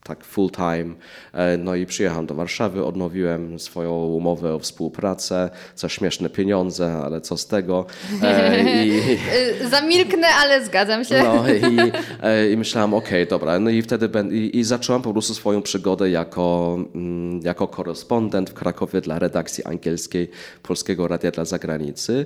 tak 0.04 0.24
full 0.26 0.50
time. 0.50 0.96
E, 1.34 1.58
No 1.58 1.76
i 1.76 1.86
przyjechałem 1.86 2.26
do 2.26 2.36
Warszawy, 2.36 2.86
odnowiłem 2.86 3.60
swoją 3.60 3.92
umowę 3.94 4.54
o 4.54 4.60
współpracę 4.60 5.50
za 5.76 5.90
śmieszne 5.90 6.30
pieniądze, 6.30 6.94
ale 7.06 7.22
co 7.22 7.38
z 7.38 7.48
tego. 7.48 7.86
E, 8.24 8.64
I, 8.64 8.92
Y, 9.62 9.70
Zamilknę, 9.70 10.28
ale 10.28 10.66
zgadzam 10.66 11.04
się. 11.06 11.24
no 11.24 11.50
i, 11.54 11.92
e, 12.24 12.52
i 12.52 12.58
myślałam, 12.58 12.94
okej, 12.94 13.28
dobra. 13.28 13.60
No 13.60 13.70
i 13.70 13.82
wtedy 13.82 14.10
ben, 14.10 14.32
i, 14.34 14.58
i 14.58 14.64
zacząłem 14.64 15.02
po 15.02 15.12
prostu 15.14 15.34
swoją 15.34 15.62
przygodę 15.62 16.10
jako, 16.10 16.78
mm, 16.96 17.40
jako 17.44 17.68
korespondent 17.68 18.50
w 18.50 18.54
Krakowie 18.54 19.02
dla 19.02 19.20
redakcji 19.20 19.64
angielskiej 19.64 20.30
Polskiego 20.64 21.08
Radia 21.08 21.32
dla 21.32 21.46
Zagranicy. 21.46 22.26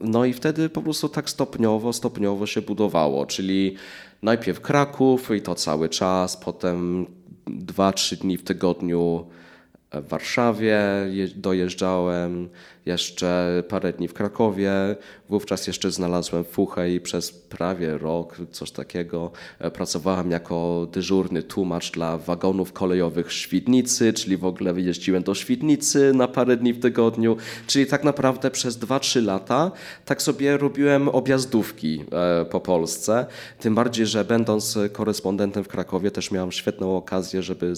No 0.00 0.24
i 0.24 0.32
wtedy 0.32 0.68
po 0.68 0.82
prostu 0.82 1.08
tak 1.08 1.30
stopniowo, 1.30 1.92
stopniowo 1.92 2.46
się 2.46 2.62
budowało, 2.62 3.26
czyli 3.26 3.76
najpierw 4.22 4.60
Kraków 4.60 5.30
i 5.30 5.42
to 5.42 5.54
cały 5.54 5.88
czas, 5.88 6.36
potem 6.36 7.06
dwa, 7.46 7.92
trzy 7.92 8.16
dni 8.16 8.36
w 8.38 8.44
tygodniu 8.44 9.26
w 9.92 10.08
Warszawie 10.08 10.78
je- 11.10 11.28
dojeżdżałem, 11.28 12.48
jeszcze 12.86 13.62
parę 13.68 13.92
dni 13.92 14.08
w 14.08 14.14
Krakowie. 14.14 14.72
Wówczas 15.28 15.66
jeszcze 15.66 15.90
znalazłem 15.90 16.44
fuchę 16.44 16.90
i 16.90 17.00
przez 17.00 17.32
prawie 17.32 17.98
rok, 17.98 18.36
coś 18.52 18.70
takiego, 18.70 19.30
e, 19.58 19.70
pracowałem 19.70 20.30
jako 20.30 20.88
dyżurny 20.92 21.42
tłumacz 21.42 21.90
dla 21.90 22.18
wagonów 22.18 22.72
kolejowych 22.72 23.32
Świdnicy, 23.32 24.12
czyli 24.12 24.36
w 24.36 24.44
ogóle 24.44 24.80
jeździłem 24.80 25.22
do 25.22 25.34
Świdnicy 25.34 26.12
na 26.14 26.28
parę 26.28 26.56
dni 26.56 26.72
w 26.72 26.80
tygodniu. 26.80 27.36
Czyli 27.66 27.86
tak 27.86 28.04
naprawdę 28.04 28.50
przez 28.50 28.78
2-3 28.78 29.24
lata 29.24 29.70
tak 30.04 30.22
sobie 30.22 30.56
robiłem 30.56 31.08
objazdówki 31.08 32.04
e, 32.12 32.44
po 32.44 32.60
Polsce. 32.60 33.26
Tym 33.60 33.74
bardziej, 33.74 34.06
że 34.06 34.24
będąc 34.24 34.78
korespondentem 34.92 35.64
w 35.64 35.68
Krakowie 35.68 36.10
też 36.10 36.30
miałem 36.30 36.52
świetną 36.52 36.96
okazję, 36.96 37.42
żeby 37.42 37.72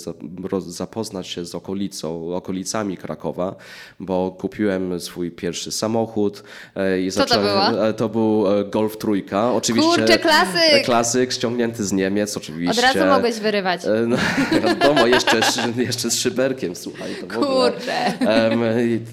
zapoznać 0.66 1.28
się 1.28 1.44
z 1.44 1.54
okolicą, 1.54 2.34
okolicami 2.34 2.96
Krakowa, 2.96 3.54
bo 4.00 4.36
kupiłem 4.38 4.97
swój 5.00 5.30
pierwszy 5.30 5.72
samochód 5.72 6.42
e, 6.76 7.00
i 7.00 7.12
Co 7.12 7.24
to 7.26 7.38
było? 7.40 7.88
e, 7.88 7.92
To 7.94 8.08
był 8.08 8.58
e, 8.60 8.64
Golf 8.64 8.96
Trójka. 8.98 9.52
Oczywiście 9.52 9.90
Kurczę, 9.98 10.18
klasyk! 10.18 10.84
Klasyk 10.84 11.32
ściągnięty 11.32 11.84
z 11.84 11.92
Niemiec, 11.92 12.36
oczywiście. 12.36 12.88
Od 12.88 12.94
razu 12.94 13.10
mogłeś 13.10 13.38
wyrywać. 13.40 13.80
No, 14.06 14.16
wiadomo, 14.68 15.06
jeszcze, 15.06 15.42
z- 15.42 15.76
jeszcze 15.76 16.10
z 16.10 16.18
szyberkiem, 16.20 16.76
słuchaj. 16.76 17.14
To. 17.20 17.26
Kurczę. 17.40 18.12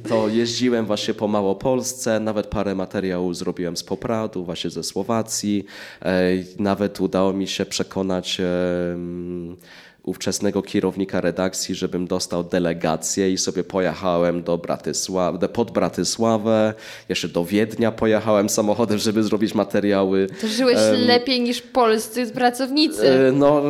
To 0.09 0.27
jeździłem 0.27 0.85
właśnie 0.85 1.13
po 1.13 1.27
Małopolsce, 1.27 2.19
nawet 2.19 2.47
parę 2.47 2.75
materiałów 2.75 3.37
zrobiłem 3.37 3.77
z 3.77 3.83
Popradu, 3.83 4.45
właśnie 4.45 4.69
ze 4.69 4.83
Słowacji. 4.83 5.65
Nawet 6.59 7.01
udało 7.01 7.33
mi 7.33 7.47
się 7.47 7.65
przekonać 7.65 8.41
ówczesnego 10.05 10.61
kierownika 10.61 11.21
redakcji, 11.21 11.75
żebym 11.75 12.07
dostał 12.07 12.43
delegację 12.43 13.31
i 13.31 13.37
sobie 13.37 13.63
pojechałem 13.63 14.43
do 14.43 14.57
Bratysławy, 14.57 15.49
pod 15.49 15.71
Bratysławę, 15.71 16.73
jeszcze 17.09 17.27
do 17.27 17.45
Wiednia 17.45 17.91
pojechałem 17.91 18.49
samochodem, 18.49 18.97
żeby 18.97 19.23
zrobić 19.23 19.53
materiały. 19.55 20.27
To 20.41 20.47
żyłeś 20.47 20.77
um, 20.77 21.07
lepiej 21.07 21.41
niż 21.41 21.61
polscy 21.61 22.27
pracownicy. 22.31 23.09
E, 23.09 23.31
no 23.31 23.61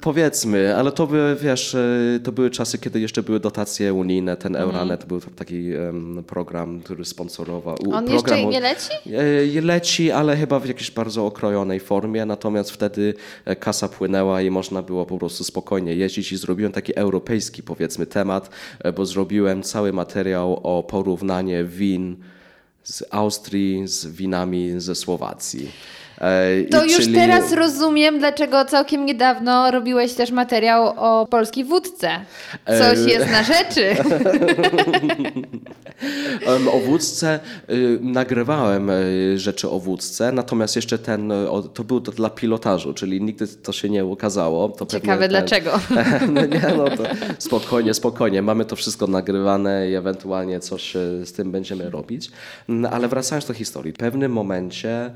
powiedzmy, 0.00 0.76
ale 0.76 0.92
to 0.92 1.06
były, 1.06 1.36
wiesz, 1.36 1.74
e, 1.74 2.20
to 2.24 2.32
były 2.32 2.50
czasy, 2.50 2.78
kiedy 2.78 3.00
jeszcze 3.00 3.22
były 3.22 3.40
dotacje 3.40 3.94
unijne, 3.94 4.36
ten 4.36 4.56
mhm. 4.56 4.70
Euranet 4.70 5.04
był 5.04 5.20
taki 5.20 5.76
um, 5.76 6.24
program, 6.26 6.80
który 6.80 7.04
sponsorował. 7.04 7.76
On 7.92 8.06
program, 8.06 8.12
jeszcze 8.12 8.44
nie 8.44 8.60
leci? 8.60 8.90
Leci, 9.62 10.10
ale 10.10 10.36
chyba 10.36 10.60
w 10.60 10.66
jakiejś 10.68 10.90
bardzo 10.90 11.26
okrojonej 11.26 11.80
formie, 11.80 12.26
natomiast 12.26 12.70
wtedy 12.70 13.14
kasa 13.60 13.88
płynęła 13.88 14.42
i 14.42 14.50
można 14.50 14.82
było 14.82 15.06
po 15.06 15.18
prostu 15.18 15.44
spokojnie 15.44 15.71
spokojnie 15.72 15.94
jeździć 15.94 16.32
i 16.32 16.36
zrobiłem 16.36 16.72
taki 16.72 16.96
europejski 16.96 17.62
powiedzmy 17.62 18.06
temat, 18.06 18.50
e, 18.78 18.92
bo 18.92 19.06
zrobiłem 19.06 19.62
cały 19.62 19.92
materiał 19.92 20.60
o 20.62 20.82
porównanie 20.82 21.64
win 21.64 22.16
z 22.82 23.04
Austrii 23.10 23.88
z 23.88 24.06
winami 24.06 24.72
ze 24.76 24.94
Słowacji. 24.94 25.70
E, 26.20 26.64
to 26.70 26.84
już 26.84 26.96
czyli... 26.96 27.14
teraz 27.14 27.52
rozumiem, 27.52 28.18
dlaczego 28.18 28.64
całkiem 28.64 29.06
niedawno 29.06 29.70
robiłeś 29.70 30.14
też 30.14 30.30
materiał 30.30 30.94
o 30.96 31.26
polskiej 31.26 31.64
wódce. 31.64 32.10
Coś 32.66 32.98
e, 32.98 33.10
jest 33.10 33.30
na 33.30 33.42
rzeczy. 33.42 33.96
o 36.72 36.78
wódce 36.78 37.40
y, 37.70 37.98
nagrywałem 38.02 38.90
y, 38.90 39.38
rzeczy 39.38 39.70
o 39.70 39.78
wódce, 39.78 40.32
natomiast 40.32 40.76
jeszcze 40.76 40.98
ten, 40.98 41.32
to 41.74 41.84
był 41.84 42.00
to 42.00 42.12
dla 42.12 42.30
pilotażu, 42.30 42.94
czyli 42.94 43.22
nigdy 43.22 43.48
to 43.48 43.72
się 43.72 43.90
nie 43.90 44.04
ukazało. 44.04 44.68
To 44.68 44.86
Ciekawe 44.86 45.20
ten... 45.20 45.30
dlaczego. 45.30 45.80
no 46.34 46.46
nie, 46.46 46.62
no 46.76 46.84
to 46.84 47.04
spokojnie, 47.38 47.94
spokojnie. 47.94 48.42
Mamy 48.42 48.64
to 48.64 48.76
wszystko 48.76 49.06
nagrywane 49.06 49.90
i 49.90 49.94
ewentualnie 49.94 50.60
coś 50.60 50.92
z 51.24 51.32
tym 51.32 51.50
będziemy 51.52 51.90
robić. 51.90 52.30
Ale 52.90 53.08
wracając 53.08 53.46
do 53.46 53.54
historii. 53.54 53.92
W 53.92 53.96
pewnym 53.96 54.32
momencie 54.32 55.10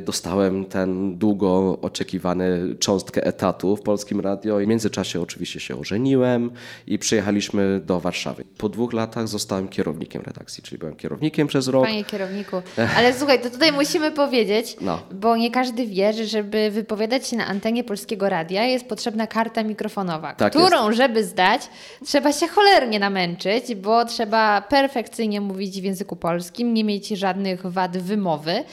dostałem 0.00 0.37
ten 0.68 1.18
długo 1.18 1.78
oczekiwany 1.82 2.76
cząstkę 2.80 3.24
etatu 3.24 3.76
w 3.76 3.82
Polskim 3.82 4.20
Radio 4.20 4.60
i 4.60 4.64
w 4.64 4.68
międzyczasie 4.68 5.20
oczywiście 5.20 5.60
się 5.60 5.80
ożeniłem 5.80 6.50
i 6.86 6.98
przyjechaliśmy 6.98 7.80
do 7.80 8.00
Warszawy. 8.00 8.44
Po 8.58 8.68
dwóch 8.68 8.92
latach 8.92 9.28
zostałem 9.28 9.68
kierownikiem 9.68 10.22
redakcji, 10.22 10.62
czyli 10.62 10.78
byłem 10.78 10.96
kierownikiem 10.96 11.46
przez 11.46 11.68
rok. 11.68 11.84
Panie 11.84 12.04
kierowniku, 12.04 12.56
ale 12.96 13.14
słuchaj, 13.14 13.42
to 13.42 13.50
tutaj 13.50 13.72
musimy 13.72 14.10
powiedzieć, 14.10 14.76
no. 14.80 15.02
bo 15.12 15.36
nie 15.36 15.50
każdy 15.50 15.86
wie, 15.86 16.12
że 16.12 16.26
żeby 16.26 16.70
wypowiadać 16.70 17.28
się 17.28 17.36
na 17.36 17.46
antenie 17.46 17.84
Polskiego 17.84 18.28
Radia 18.28 18.64
jest 18.64 18.88
potrzebna 18.88 19.26
karta 19.26 19.62
mikrofonowa, 19.64 20.34
tak 20.34 20.52
którą, 20.52 20.86
jest. 20.86 20.98
żeby 20.98 21.24
zdać, 21.24 21.62
trzeba 22.04 22.32
się 22.32 22.48
cholernie 22.48 22.98
namęczyć, 22.98 23.74
bo 23.74 24.04
trzeba 24.04 24.62
perfekcyjnie 24.62 25.40
mówić 25.40 25.80
w 25.80 25.84
języku 25.84 26.16
polskim, 26.16 26.74
nie 26.74 26.84
mieć 26.84 27.08
żadnych 27.08 27.66
wad 27.66 27.98
wymowy 27.98 28.64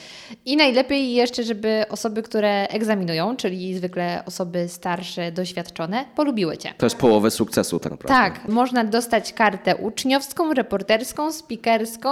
i 0.44 0.56
najlepiej 0.56 1.14
jeszcze, 1.14 1.42
żeby 1.42 1.55
żeby 1.56 1.84
osoby, 1.88 2.22
które 2.22 2.68
egzaminują, 2.68 3.36
czyli 3.36 3.74
zwykle 3.74 4.22
osoby 4.26 4.68
starsze, 4.68 5.32
doświadczone, 5.32 6.04
polubiły 6.14 6.56
Cię. 6.56 6.74
To 6.78 6.86
jest 6.86 6.96
połowę 6.96 7.30
sukcesu 7.30 7.78
tak 7.78 7.92
naprawdę. 7.92 8.14
Tak, 8.14 8.48
można 8.48 8.84
dostać 8.84 9.32
kartę 9.32 9.76
uczniowską, 9.76 10.54
reporterską, 10.54 11.32
speakerską 11.32 12.10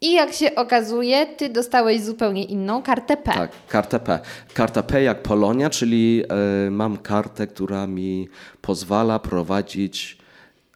i 0.00 0.12
jak 0.12 0.32
się 0.32 0.54
okazuje, 0.54 1.26
ty 1.26 1.48
dostałeś 1.48 2.02
zupełnie 2.02 2.44
inną 2.44 2.82
kartę 2.82 3.16
P. 3.16 3.32
Tak, 3.32 3.50
kartę 3.68 4.00
P. 4.00 4.18
Karta 4.54 4.82
P 4.82 5.02
jak 5.02 5.22
Polonia, 5.22 5.70
czyli 5.70 6.24
y, 6.66 6.70
mam 6.70 6.96
kartę, 6.96 7.46
która 7.46 7.86
mi 7.86 8.28
pozwala 8.60 9.18
prowadzić 9.18 10.18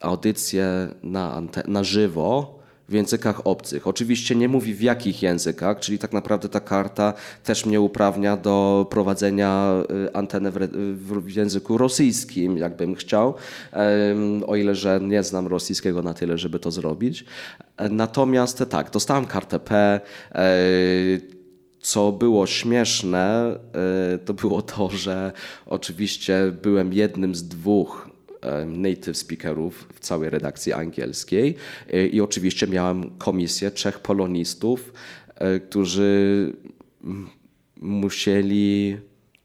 audycję 0.00 0.66
na, 1.02 1.42
na 1.66 1.84
żywo 1.84 2.55
w 2.88 2.92
językach 2.92 3.46
obcych. 3.46 3.86
Oczywiście 3.86 4.34
nie 4.34 4.48
mówi 4.48 4.74
w 4.74 4.80
jakich 4.80 5.22
językach, 5.22 5.80
czyli 5.80 5.98
tak 5.98 6.12
naprawdę 6.12 6.48
ta 6.48 6.60
karta 6.60 7.14
też 7.44 7.66
mnie 7.66 7.80
uprawnia 7.80 8.36
do 8.36 8.86
prowadzenia 8.90 9.82
y, 10.06 10.14
anteny 10.14 10.50
w, 10.50 11.36
języku 11.36 11.78
rosyjskim, 11.78 12.58
jakbym 12.58 12.94
chciał, 12.94 13.34
o 14.46 14.56
ile, 14.56 14.74
że 14.74 15.00
nie 15.02 15.22
znam 15.22 15.46
rosyjskiego 15.46 16.02
na 16.02 16.14
tyle, 16.14 16.38
żeby 16.38 16.58
to 16.58 16.70
zrobić. 16.70 17.24
Natomiast 17.90 18.64
tak, 18.70 18.90
dostałem 18.90 19.24
kartę 19.26 19.58
P. 19.58 20.00
E, 20.34 20.46
co 21.86 22.12
było 22.12 22.46
śmieszne, 22.46 23.56
e, 24.14 24.18
to 24.18 24.34
było 24.34 24.62
to, 24.62 24.88
że 24.90 25.32
oczywiście 25.66 26.52
byłem 26.62 26.92
jednym 26.92 27.34
z 27.34 27.48
dwóch 27.48 28.05
native 28.66 29.16
speakerów 29.16 29.88
w 29.94 30.00
całej 30.00 30.30
redakcji 30.30 30.72
angielskiej 30.72 31.54
e, 31.92 32.06
i 32.06 32.20
oczywiście 32.20 32.66
miałem 32.66 33.10
komisję 33.18 33.70
trzech 33.70 33.98
polonistów, 33.98 34.92
e, 35.34 35.60
którzy 35.60 36.52
musieli 37.80 38.96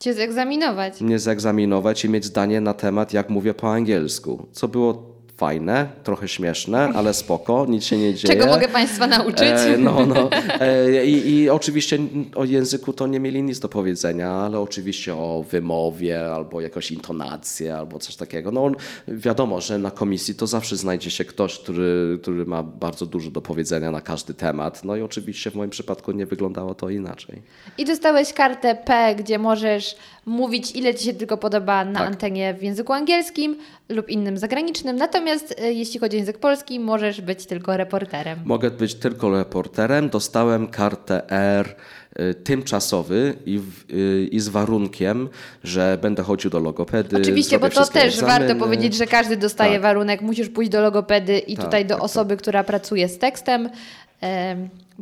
Cię 0.02 0.14
zegzaminować. 0.14 1.02
Mnie 1.02 1.20
zegzaminować 1.20 2.06
i 2.06 2.10
mieć 2.10 2.26
zdanie 2.26 2.62
na 2.62 2.74
temat, 2.74 3.14
jak 3.14 3.30
mówię 3.30 3.54
po 3.54 3.74
angielsku. 3.74 4.48
Co 4.52 4.68
było 4.68 5.11
fajne, 5.42 5.88
trochę 6.04 6.28
śmieszne, 6.28 6.90
ale 6.96 7.14
spoko, 7.14 7.66
nic 7.70 7.84
się 7.84 7.98
nie 7.98 8.14
dzieje. 8.14 8.34
Czego 8.34 8.46
mogę 8.54 8.68
Państwa 8.68 9.08
nauczyć? 9.08 9.42
E, 9.42 9.78
no, 9.78 10.06
no. 10.06 10.30
E, 10.60 11.06
i, 11.06 11.30
I 11.36 11.50
oczywiście 11.50 12.00
o 12.36 12.46
języku 12.46 12.94
to 12.94 13.08
nie 13.08 13.20
mieli 13.20 13.44
nic 13.44 13.60
do 13.60 13.70
powiedzenia, 13.70 14.32
ale 14.32 14.60
oczywiście 14.60 15.16
o 15.16 15.46
wymowie 15.50 16.34
albo 16.34 16.62
jakąś 16.62 16.92
intonację 16.92 17.78
albo 17.78 18.00
coś 18.00 18.16
takiego. 18.16 18.52
No 18.52 18.72
wiadomo, 19.08 19.62
że 19.62 19.78
na 19.78 19.92
komisji 19.92 20.36
to 20.36 20.48
zawsze 20.48 20.78
znajdzie 20.78 21.12
się 21.12 21.26
ktoś, 21.26 21.60
który, 21.60 22.20
który 22.22 22.46
ma 22.46 22.64
bardzo 22.64 23.06
dużo 23.06 23.32
do 23.32 23.42
powiedzenia 23.42 23.92
na 23.92 24.02
każdy 24.02 24.34
temat. 24.34 24.84
No 24.84 24.96
i 24.96 25.02
oczywiście 25.02 25.52
w 25.52 25.56
moim 25.56 25.70
przypadku 25.70 26.12
nie 26.12 26.26
wyglądało 26.26 26.76
to 26.76 26.90
inaczej. 26.90 27.42
I 27.78 27.86
dostałeś 27.86 28.34
kartę 28.34 28.76
P, 28.76 29.16
gdzie 29.16 29.40
możesz 29.40 29.96
mówić 30.26 30.72
ile 30.76 30.96
Ci 30.96 31.06
się 31.06 31.14
tylko 31.14 31.38
podoba 31.38 31.86
na 31.86 32.00
tak. 32.00 32.08
antenie 32.08 32.54
w 32.54 32.64
języku 32.64 32.94
angielskim 32.94 33.58
lub 33.90 34.10
innym 34.10 34.38
zagranicznym. 34.38 34.96
Natomiast 34.96 35.56
e, 35.62 35.74
jeśli 35.74 36.00
chodzi 36.00 36.18
o 36.18 36.20
język 36.20 36.38
polski, 36.38 36.80
możesz 36.80 37.22
być 37.22 37.46
tylko 37.46 37.78
reporterem. 37.78 38.40
Mogę 38.46 38.72
być 38.72 38.96
tylko 38.96 39.38
reporterem. 39.38 40.10
Dostałem 40.10 40.68
kartę 40.68 41.30
R 41.30 41.76
e, 42.16 42.34
tymczasowy 42.34 43.34
i, 43.46 43.60
w, 43.60 43.86
e, 43.90 44.24
i 44.24 44.40
z 44.40 44.48
warunkiem, 44.48 45.30
że 45.64 45.98
będę 46.02 46.24
chodził 46.24 46.52
do 46.52 46.60
logopedy. 46.60 47.18
Oczywiście, 47.18 47.60
bo 47.60 47.70
to 47.70 47.86
też 47.86 48.14
egzameny. 48.14 48.48
warto 48.48 48.66
powiedzieć, 48.66 48.96
że 48.96 49.08
każdy 49.08 49.38
dostaje 49.38 49.74
tak. 49.74 49.82
warunek, 49.82 50.22
musisz 50.22 50.50
pójść 50.50 50.72
do 50.72 50.82
logopedy 50.82 51.40
i 51.40 51.56
tak, 51.56 51.66
tutaj 51.66 51.86
do 51.86 51.96
tak, 51.96 52.04
osoby, 52.04 52.36
tak. 52.36 52.42
która 52.42 52.64
pracuje 52.64 53.10
z 53.10 53.18
tekstem 53.18 53.70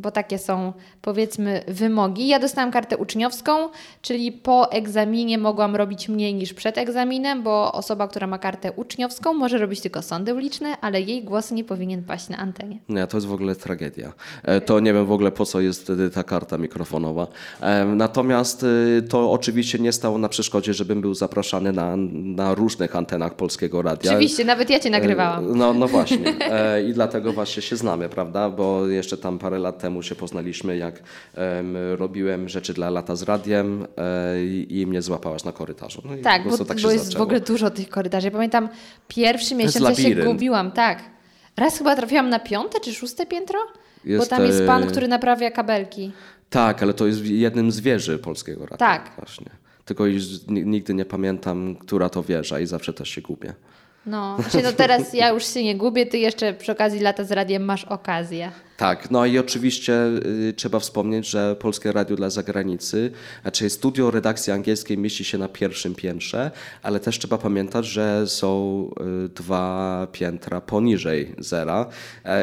bo 0.00 0.10
takie 0.10 0.38
są 0.38 0.72
powiedzmy 1.02 1.64
wymogi. 1.68 2.28
Ja 2.28 2.38
dostałam 2.38 2.70
kartę 2.70 2.96
uczniowską, 2.96 3.68
czyli 4.02 4.32
po 4.32 4.72
egzaminie 4.72 5.38
mogłam 5.38 5.76
robić 5.76 6.08
mniej 6.08 6.34
niż 6.34 6.54
przed 6.54 6.78
egzaminem, 6.78 7.42
bo 7.42 7.72
osoba, 7.72 8.08
która 8.08 8.26
ma 8.26 8.38
kartę 8.38 8.72
uczniowską 8.72 9.34
może 9.34 9.58
robić 9.58 9.80
tylko 9.80 10.02
sądy 10.02 10.34
uliczne, 10.34 10.80
ale 10.80 11.00
jej 11.00 11.24
głos 11.24 11.50
nie 11.50 11.64
powinien 11.64 12.02
paść 12.04 12.28
na 12.28 12.36
antenie. 12.36 12.78
Nie, 12.88 13.06
to 13.06 13.16
jest 13.16 13.26
w 13.26 13.32
ogóle 13.32 13.54
tragedia. 13.56 14.12
E, 14.42 14.60
to 14.60 14.80
nie 14.80 14.92
wiem 14.92 15.06
w 15.06 15.12
ogóle 15.12 15.32
po 15.32 15.46
co 15.46 15.60
jest 15.60 15.82
wtedy 15.82 16.10
ta 16.10 16.24
karta 16.24 16.58
mikrofonowa. 16.58 17.26
E, 17.60 17.84
natomiast 17.84 18.66
e, 18.98 19.02
to 19.02 19.32
oczywiście 19.32 19.78
nie 19.78 19.92
stało 19.92 20.18
na 20.18 20.28
przeszkodzie, 20.28 20.74
żebym 20.74 21.00
był 21.00 21.14
zapraszany 21.14 21.72
na, 21.72 21.96
na 22.12 22.54
różnych 22.54 22.96
antenach 22.96 23.34
Polskiego 23.34 23.82
Radia. 23.82 24.10
Oczywiście, 24.10 24.44
nawet 24.44 24.70
ja 24.70 24.80
Cię 24.80 24.90
nagrywałam. 24.90 25.58
No, 25.58 25.74
no 25.74 25.88
właśnie. 25.88 26.34
I 26.88 26.92
dlatego 26.92 27.32
właśnie 27.32 27.62
się 27.62 27.76
znamy, 27.76 28.08
prawda? 28.08 28.50
Bo 28.50 28.86
jeszcze 28.86 29.16
tam 29.16 29.38
parę 29.38 29.58
lat 29.58 29.78
temu 29.78 29.89
temu 29.90 30.02
się 30.02 30.14
poznaliśmy, 30.14 30.76
jak 30.76 31.02
robiłem 31.96 32.48
rzeczy 32.48 32.74
dla 32.74 32.90
lata 32.90 33.16
z 33.16 33.22
radiem 33.22 33.86
e, 33.96 34.44
i 34.44 34.86
mnie 34.86 35.02
złapałaś 35.02 35.44
na 35.44 35.52
korytarzu. 35.52 36.02
No 36.04 36.10
tak, 36.22 36.48
bo, 36.48 36.64
tak 36.64 36.80
bo 36.80 36.90
jest 36.90 37.04
zaczęło. 37.04 37.24
w 37.24 37.26
ogóle 37.26 37.40
dużo 37.40 37.70
tych 37.70 37.88
korytarzy. 37.88 38.26
Ja 38.26 38.30
pamiętam 38.30 38.68
pierwszy 39.08 39.54
miesiąc 39.54 39.98
ja 39.98 40.04
się 40.04 40.14
gubiłam, 40.14 40.72
tak. 40.72 41.02
Raz 41.56 41.78
chyba 41.78 41.96
trafiłam 41.96 42.28
na 42.28 42.38
piąte 42.38 42.80
czy 42.80 42.94
szóste 42.94 43.26
piętro? 43.26 43.58
Jest, 44.04 44.24
bo 44.24 44.36
tam 44.36 44.46
jest 44.46 44.66
pan, 44.66 44.86
który 44.86 45.08
naprawia 45.08 45.50
kabelki. 45.50 46.12
Tak, 46.50 46.82
ale 46.82 46.94
to 46.94 47.06
jest 47.06 47.24
jednym 47.24 47.72
z 47.72 47.80
wieży 47.80 48.18
polskiego 48.18 48.60
radia. 48.60 48.76
Tak. 48.76 49.10
Właśnie. 49.16 49.50
Tylko 49.84 50.06
już 50.06 50.24
nigdy 50.48 50.94
nie 50.94 51.04
pamiętam, 51.04 51.76
która 51.76 52.08
to 52.08 52.22
wieża 52.22 52.60
i 52.60 52.66
zawsze 52.66 52.92
też 52.92 53.08
się 53.08 53.20
gubię. 53.20 53.54
No, 54.10 54.36
znaczy 54.40 54.62
no 54.62 54.72
teraz 54.72 55.14
ja 55.14 55.28
już 55.28 55.46
się 55.46 55.64
nie 55.64 55.76
gubię, 55.76 56.06
ty 56.06 56.18
jeszcze 56.18 56.54
przy 56.54 56.72
okazji 56.72 57.00
lata 57.00 57.24
z 57.24 57.32
radiem 57.32 57.64
masz 57.64 57.84
okazję. 57.84 58.52
Tak, 58.76 59.10
no 59.10 59.26
i 59.26 59.38
oczywiście 59.38 59.92
y, 60.48 60.54
trzeba 60.56 60.78
wspomnieć, 60.78 61.26
że 61.26 61.56
Polskie 61.56 61.92
Radio 61.92 62.16
dla 62.16 62.30
Zagranicy, 62.30 63.10
znaczy 63.42 63.70
studio 63.70 64.10
redakcji 64.10 64.52
angielskiej 64.52 64.98
mieści 64.98 65.24
się 65.24 65.38
na 65.38 65.48
pierwszym 65.48 65.94
piętrze, 65.94 66.50
ale 66.82 67.00
też 67.00 67.18
trzeba 67.18 67.38
pamiętać, 67.38 67.86
że 67.86 68.26
są 68.26 68.84
y, 69.24 69.28
dwa 69.28 70.06
piętra 70.12 70.60
poniżej 70.60 71.34
zera 71.38 71.86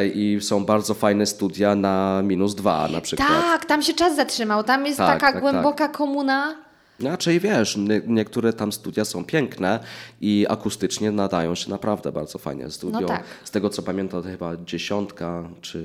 y, 0.04 0.08
i 0.08 0.42
są 0.42 0.66
bardzo 0.66 0.94
fajne 0.94 1.26
studia 1.26 1.76
na 1.76 2.22
minus 2.24 2.56
dwa 2.56 2.88
na 2.88 3.02
przykład. 3.02 3.28
Tak, 3.28 3.66
tam 3.66 3.82
się 3.82 3.94
czas 3.94 4.16
zatrzymał, 4.16 4.64
tam 4.64 4.86
jest 4.86 4.98
tak, 4.98 5.08
taka 5.08 5.26
tak, 5.26 5.34
tak. 5.34 5.42
głęboka 5.42 5.88
tak. 5.88 5.98
komuna 5.98 6.67
Znaczy 7.00 7.40
wiesz, 7.40 7.78
nie- 7.78 8.02
niektóre 8.08 8.54
tam 8.54 8.72
studia 8.72 9.06
są 9.06 9.26
piękne 9.26 9.80
i 10.22 10.46
akustycznie 10.50 11.12
nadają 11.12 11.56
się 11.56 11.70
naprawdę 11.70 12.12
bardzo 12.12 12.38
fajnie. 12.38 12.70
Studio, 12.72 13.00
No 13.02 13.08
tak. 13.08 13.24
z 13.44 13.52
tego 13.52 13.70
co 13.70 13.82
pamiętam, 13.82 14.24
to 14.24 14.30
chyba 14.30 14.58
dziesiątka, 14.66 15.50
czy 15.62 15.84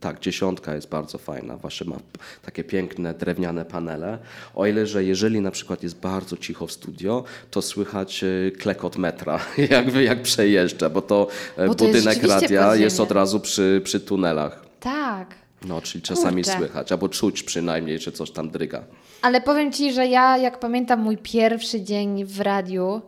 tak, 0.00 0.20
dziesiątka 0.20 0.74
jest 0.74 0.88
bardzo 0.88 1.18
fajna. 1.18 1.56
Właśnie 1.56 1.86
ma 1.90 1.96
takie 2.42 2.64
piękne 2.64 3.14
drewniane 3.14 3.64
panele. 3.64 4.18
O 4.54 4.66
ile, 4.66 4.86
że 4.86 5.04
jeżeli 5.04 5.40
na 5.40 5.50
przykład 5.50 5.82
jest 5.82 6.00
bardzo 6.00 6.36
cicho 6.36 6.66
w 6.66 6.72
studio, 6.72 7.24
to 7.50 7.62
słychać 7.62 8.24
e, 8.24 8.50
klekot 8.50 8.96
metra, 8.96 9.40
jakby 9.70 10.02
jak 10.02 10.22
przejeżdża, 10.22 10.90
bo 10.90 11.02
to 11.02 11.28
e, 11.56 11.66
Bo 11.66 11.74
to 11.74 11.84
jest 11.84 11.96
budynek 11.96 12.14
rzeczywiście 12.14 12.28
radia 12.40 12.64
podziemie. 12.66 12.84
jest 12.84 13.00
od 13.00 13.10
razu 13.10 13.40
przy, 13.40 13.80
przy 13.84 14.00
tunelach. 14.00 14.64
Tak. 14.80 15.43
No, 15.64 15.80
czyli 15.80 16.02
czasami 16.02 16.42
Kurczę. 16.42 16.58
słychać, 16.58 16.92
albo 16.92 17.08
czuć 17.08 17.42
przynajmniej, 17.42 17.98
że 17.98 18.12
coś 18.12 18.30
tam 18.30 18.50
dryga. 18.50 18.84
Ale 19.22 19.40
powiem 19.40 19.72
Ci, 19.72 19.92
że 19.92 20.06
ja, 20.06 20.38
jak 20.38 20.60
pamiętam 20.60 21.00
mój 21.00 21.16
pierwszy 21.16 21.82
dzień 21.82 22.24
w 22.24 22.40
radiu, 22.40 23.02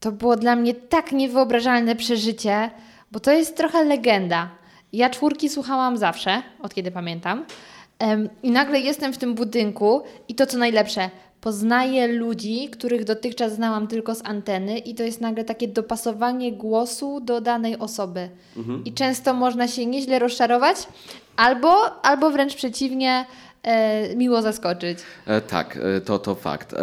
to 0.00 0.12
było 0.12 0.36
dla 0.36 0.56
mnie 0.56 0.74
tak 0.74 1.12
niewyobrażalne 1.12 1.96
przeżycie, 1.96 2.70
bo 3.12 3.20
to 3.20 3.32
jest 3.32 3.56
trochę 3.56 3.84
legenda. 3.84 4.50
Ja 4.92 5.10
czwórki 5.10 5.48
słuchałam 5.48 5.96
zawsze, 5.96 6.42
od 6.62 6.74
kiedy 6.74 6.90
pamiętam. 6.90 7.44
I 8.42 8.50
nagle 8.50 8.80
jestem 8.80 9.12
w 9.12 9.18
tym 9.18 9.34
budynku 9.34 10.02
i 10.28 10.34
to 10.34 10.46
co 10.46 10.58
najlepsze, 10.58 11.10
poznaję 11.44 12.06
ludzi, 12.06 12.68
których 12.68 13.04
dotychczas 13.04 13.54
znałam 13.54 13.86
tylko 13.88 14.14
z 14.14 14.24
anteny 14.24 14.78
i 14.78 14.94
to 14.94 15.02
jest 15.02 15.20
nagle 15.20 15.44
takie 15.44 15.68
dopasowanie 15.68 16.52
głosu 16.52 17.20
do 17.20 17.40
danej 17.40 17.78
osoby. 17.78 18.28
I 18.84 18.92
często 18.92 19.34
można 19.34 19.68
się 19.68 19.86
nieźle 19.86 20.18
rozczarować, 20.18 20.76
albo, 21.36 22.02
albo 22.02 22.30
wręcz 22.30 22.54
przeciwnie, 22.54 23.26
e, 23.62 24.16
miło 24.16 24.42
zaskoczyć. 24.42 24.98
E, 25.26 25.40
tak, 25.40 25.78
e, 25.96 26.00
to, 26.00 26.18
to 26.18 26.34
fakt. 26.34 26.72
E, 26.72 26.76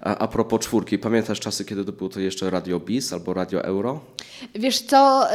a, 0.00 0.18
a 0.18 0.28
propos 0.28 0.60
czwórki, 0.60 0.98
pamiętasz 0.98 1.40
czasy, 1.40 1.64
kiedy 1.64 1.84
to 1.84 1.92
było 1.92 2.10
to 2.10 2.20
jeszcze 2.20 2.50
Radio 2.50 2.80
Bis 2.80 3.12
albo 3.12 3.34
Radio 3.34 3.64
Euro? 3.64 4.00
Wiesz 4.54 4.80
co, 4.80 5.26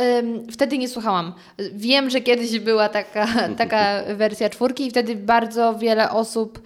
wtedy 0.51 0.77
nie 0.77 0.89
słuchałam. 0.89 1.33
Wiem, 1.73 2.09
że 2.09 2.21
kiedyś 2.21 2.59
była 2.59 2.89
taka, 2.89 3.27
taka 3.61 4.03
wersja 4.15 4.49
czwórki 4.49 4.87
i 4.87 4.89
wtedy 4.89 5.15
bardzo 5.15 5.75
wiele 5.75 6.11
osób 6.11 6.59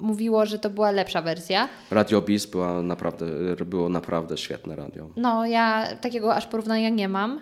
mówiło, 0.00 0.46
że 0.46 0.58
to 0.58 0.70
była 0.70 0.90
lepsza 0.90 1.22
wersja. 1.22 1.68
Radio 1.90 2.22
Bis 2.22 2.46
była 2.46 2.82
naprawdę, 2.82 3.26
było 3.66 3.88
naprawdę 3.88 4.38
świetne 4.38 4.76
radio. 4.76 5.08
No, 5.16 5.46
ja 5.46 5.86
takiego 6.00 6.34
aż 6.34 6.46
porównania 6.46 6.88
nie 6.88 7.08
mam. 7.08 7.38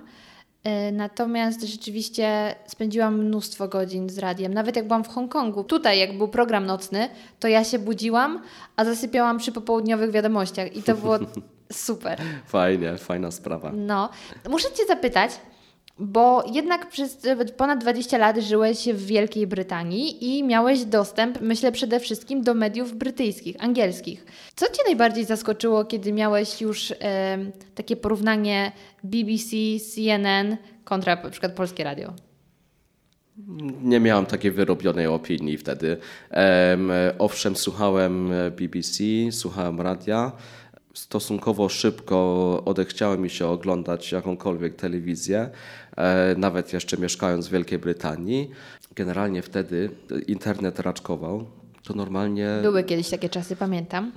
Y, 0.88 0.92
Natomiast 0.92 1.62
rzeczywiście 1.62 2.54
spędziłam 2.66 3.18
mnóstwo 3.18 3.68
godzin 3.68 4.10
z 4.10 4.18
radiem. 4.18 4.54
Nawet 4.54 4.76
jak 4.76 4.86
byłam 4.86 5.04
w 5.04 5.08
Hongkongu, 5.08 5.64
tutaj 5.64 5.98
jak 5.98 6.18
był 6.18 6.28
program 6.28 6.66
nocny, 6.66 7.08
to 7.40 7.48
ja 7.48 7.64
się 7.64 7.78
budziłam, 7.78 8.42
a 8.76 8.84
zasypiałam 8.84 9.38
przy 9.38 9.52
popołudniowych 9.52 10.10
wiadomościach 10.10 10.76
i 10.76 10.82
to 10.82 10.94
było 10.94 11.18
super. 11.72 12.18
Fajnie, 12.46 12.96
fajna 12.98 13.30
sprawa. 13.30 13.72
No, 13.74 14.08
muszę 14.50 14.68
Cię 14.72 14.86
zapytać, 14.86 15.30
bo 15.98 16.44
jednak 16.52 16.88
przez 16.88 17.18
ponad 17.56 17.80
20 17.80 18.18
lat 18.18 18.38
żyłeś 18.38 18.88
w 18.88 19.06
Wielkiej 19.06 19.46
Brytanii 19.46 20.36
i 20.36 20.42
miałeś 20.44 20.84
dostęp, 20.84 21.40
myślę 21.40 21.72
przede 21.72 22.00
wszystkim 22.00 22.42
do 22.42 22.54
mediów 22.54 22.94
brytyjskich, 22.96 23.56
angielskich. 23.58 24.26
Co 24.56 24.66
Cię 24.66 24.82
najbardziej 24.86 25.24
zaskoczyło, 25.24 25.84
kiedy 25.84 26.12
miałeś 26.12 26.60
już 26.60 26.92
takie 27.74 27.96
porównanie 27.96 28.72
BBC, 29.04 29.56
CNN 29.94 30.56
kontra 30.84 31.16
na 31.16 31.30
przykład 31.30 31.52
Polskie 31.52 31.84
Radio? 31.84 32.12
Nie 33.82 34.00
miałem 34.00 34.26
takiej 34.26 34.50
wyrobionej 34.50 35.06
opinii 35.06 35.58
wtedy. 35.58 35.96
Em, 36.30 36.90
owszem, 37.18 37.56
słuchałem 37.56 38.30
BBC, 38.56 39.04
słuchałem 39.30 39.80
radia. 39.80 40.32
Stosunkowo 40.94 41.68
szybko 41.68 42.62
odechciało 42.64 43.16
mi 43.16 43.30
się 43.30 43.46
oglądać 43.46 44.12
jakąkolwiek 44.12 44.76
telewizję, 44.76 45.50
e, 45.96 46.34
nawet 46.38 46.72
jeszcze 46.72 46.96
mieszkając 46.96 47.48
w 47.48 47.50
Wielkiej 47.50 47.78
Brytanii. 47.78 48.50
Generalnie 48.94 49.42
wtedy 49.42 49.90
internet 50.26 50.78
raczkował. 50.80 51.46
To 51.84 51.94
normalnie 51.94 52.48
Były 52.62 52.84
kiedyś 52.84 53.10
takie 53.10 53.28
czasy, 53.28 53.56
pamiętam. 53.56 54.12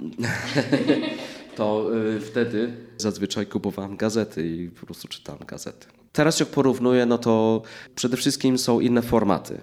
to 1.58 1.96
y, 1.96 2.20
wtedy 2.20 2.74
zazwyczaj 2.98 3.46
kupowałem 3.46 3.98
gazety 3.98 4.48
i 4.48 4.70
po 4.70 4.86
prostu 4.86 5.08
czytałem 5.08 5.42
gazety. 5.48 5.97
Teraz 6.12 6.40
jak 6.40 6.50
porównuję, 6.50 7.06
no 7.06 7.18
to 7.18 7.62
przede 7.96 8.18
wszystkim 8.18 8.58
są 8.58 8.80
inne 8.80 9.02
formaty, 9.02 9.58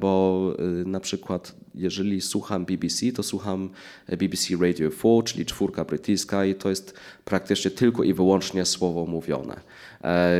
bo 0.00 0.52
y, 0.82 0.84
na 0.84 1.00
przykład 1.00 1.54
jeżeli 1.74 2.20
słucham 2.20 2.64
BBC, 2.64 3.12
to 3.12 3.22
słucham 3.22 3.70
BBC 4.08 4.54
Radio 4.60 4.90
4, 4.90 5.22
czyli 5.24 5.46
czwórka 5.46 5.84
brytyjska 5.84 6.44
i 6.44 6.54
to 6.54 6.70
jest 6.70 6.94
praktycznie 7.24 7.70
tylko 7.70 8.02
i 8.02 8.14
wyłącznie 8.14 8.64
słowo 8.64 9.06
mówione. 9.06 9.60
E, 10.04 10.30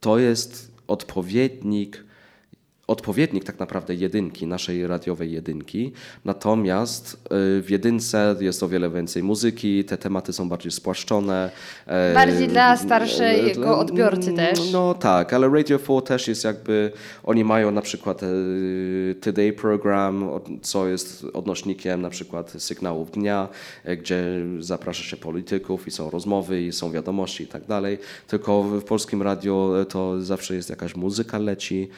To 0.00 0.18
jest 0.18 0.72
odpowiednik 0.86 2.04
odpowiednik 2.90 3.44
tak 3.44 3.58
naprawdę 3.58 3.94
jedynki, 3.94 4.46
naszej 4.46 4.86
radiowej 4.86 5.32
jedynki. 5.32 5.92
Natomiast 6.24 7.14
y, 7.14 7.18
w 7.62 7.66
jedynce 7.68 8.36
jest 8.40 8.62
o 8.62 8.68
wiele 8.68 8.90
więcej 8.90 9.22
muzyki, 9.22 9.84
te 9.84 9.96
tematy 9.98 10.32
są 10.32 10.48
bardziej 10.48 10.72
spłaszczone. 10.72 11.50
e, 11.86 12.14
Bardziej 12.14 12.48
dla 12.48 12.76
starszego 12.76 13.78
odbiorcy 13.78 14.32
też. 14.32 14.72
No 14.72 14.94
tak, 14.94 15.32
ale 15.32 15.48
Radio 15.48 15.78
4 15.78 16.02
też 16.02 16.28
jest 16.28 16.44
jakby, 16.44 16.92
oni 17.24 17.44
mają 17.44 17.70
na 17.70 17.82
przykład 17.82 18.22
e, 18.22 18.26
Today 19.20 19.52
Program, 19.52 20.30
co 20.62 20.88
jest 20.88 21.24
odnośnikiem 21.32 22.02
na 22.02 22.10
przykład 22.10 22.52
sygnałów 22.58 23.10
dnia, 23.10 23.48
e, 23.84 23.96
gdzie 23.96 24.24
zaprasza 24.58 25.02
się 25.02 25.16
polityków 25.16 25.86
i 25.88 25.90
są 25.90 26.10
rozmowy 26.10 26.62
i 26.62 26.72
są 26.72 26.90
wiadomości 26.92 27.44
i 27.44 27.46
tak 27.46 27.64
dalej. 27.66 27.98
Tylko 28.26 28.62
w 28.62 28.84
polskim 28.84 29.22
radio 29.22 29.72
to 29.88 30.20
zawsze 30.22 30.54
jest 30.54 30.70
jakaś 30.70 30.96
muzyka 30.96 31.38
leci 31.38 31.88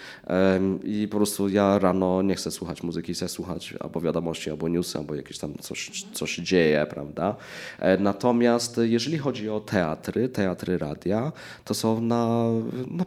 i 0.84 1.08
po 1.08 1.16
prostu 1.16 1.48
ja 1.48 1.78
rano 1.78 2.22
nie 2.22 2.34
chcę 2.34 2.50
słuchać 2.50 2.82
muzyki, 2.82 3.14
chcę 3.14 3.28
słuchać 3.28 3.74
albo 3.80 4.00
wiadomości, 4.00 4.50
albo 4.50 4.68
newsy, 4.68 4.98
albo 4.98 5.14
jakieś 5.14 5.38
tam 5.38 5.54
coś, 5.60 6.04
coś 6.12 6.36
dzieje, 6.36 6.86
prawda? 6.90 7.36
E, 7.78 7.98
Natomiast 7.98 8.80
jeżeli 8.82 9.18
chodzi 9.18 9.50
o 9.50 9.60
teatry, 9.60 10.28
teatry 10.28 10.78
radia, 10.78 11.32
to 11.64 11.74
są 11.74 12.00
na, 12.00 12.44
na 12.90 13.04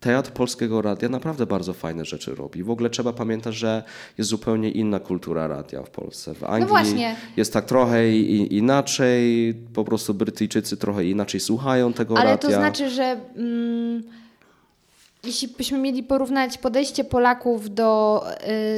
Teatr 0.00 0.30
Polskiego 0.30 0.82
Radia 0.82 1.08
naprawdę 1.08 1.46
bardzo 1.46 1.72
fajne 1.72 2.04
rzeczy 2.04 2.34
robi. 2.34 2.62
W 2.62 2.70
ogóle 2.70 2.90
trzeba 2.90 3.12
pamiętać, 3.12 3.54
że 3.54 3.82
jest 4.18 4.30
zupełnie 4.30 4.70
inna 4.70 4.98
kultura 5.00 5.46
radia 5.46 5.82
w 5.82 5.90
Polsce. 5.90 6.34
W 6.34 6.44
Anglii 6.44 6.68
właśnie. 6.68 7.16
jest 7.36 7.52
tak 7.52 7.64
trochę 7.64 8.10
i, 8.10 8.56
inaczej, 8.56 9.54
po 9.74 9.84
prostu 9.84 10.14
Brytyjczycy 10.14 10.76
trochę 10.76 11.04
inaczej 11.04 11.40
słuchają 11.40 11.92
tego 11.92 12.18
Ale 12.18 12.30
radia. 12.30 12.48
to 12.48 12.54
znaczy, 12.54 12.90
że 12.90 13.20
mm, 13.36 14.02
jeśli 15.26 15.48
byśmy 15.48 15.78
mieli 15.78 16.02
porównać 16.02 16.58
podejście 16.58 17.04
Polaków 17.04 17.74
do 17.74 18.22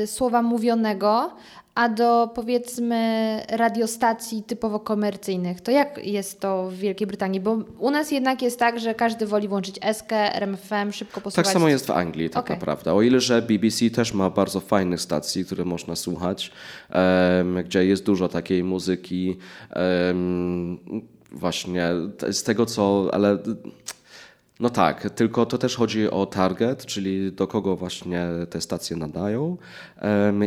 y, 0.02 0.06
słowa 0.06 0.42
mówionego, 0.42 1.30
a 1.76 1.88
do 1.88 2.30
powiedzmy 2.34 3.42
radiostacji 3.48 4.42
typowo 4.42 4.80
komercyjnych, 4.80 5.60
to 5.60 5.70
jak 5.70 6.06
jest 6.06 6.40
to 6.40 6.70
w 6.70 6.74
Wielkiej 6.74 7.06
Brytanii? 7.06 7.40
Bo 7.40 7.58
u 7.78 7.90
nas 7.90 8.10
jednak 8.10 8.42
jest 8.42 8.58
tak, 8.58 8.80
że 8.80 8.94
każdy 8.94 9.26
woli 9.26 9.48
włączyć 9.48 9.80
SK, 9.92 10.12
RMFM, 10.12 10.92
szybko 10.92 11.20
posłuchać. 11.20 11.46
Tak 11.46 11.52
samo 11.52 11.68
jest 11.68 11.86
w 11.86 11.90
Anglii, 11.90 12.30
tak 12.30 12.44
Okej. 12.44 12.56
naprawdę. 12.56 12.94
O 12.94 13.02
ile, 13.02 13.20
że 13.20 13.42
BBC 13.42 13.90
też 13.90 14.14
ma 14.14 14.30
bardzo 14.30 14.60
fajnych 14.60 15.00
stacji, 15.00 15.44
które 15.44 15.64
można 15.64 15.96
słuchać, 15.96 16.52
em, 16.90 17.62
gdzie 17.64 17.86
jest 17.86 18.04
dużo 18.04 18.28
takiej 18.28 18.64
muzyki, 18.64 19.36
em, 19.70 20.78
właśnie 21.32 21.90
z 22.30 22.42
tego 22.42 22.66
co, 22.66 23.10
ale 23.12 23.38
no 24.60 24.70
tak, 24.70 25.10
tylko 25.10 25.46
to 25.46 25.58
też 25.58 25.76
chodzi 25.76 26.10
o 26.10 26.26
target, 26.26 26.86
czyli 26.86 27.32
do 27.32 27.46
kogo 27.46 27.76
właśnie 27.76 28.26
te 28.50 28.60
stacje 28.60 28.96
nadają. 28.96 29.56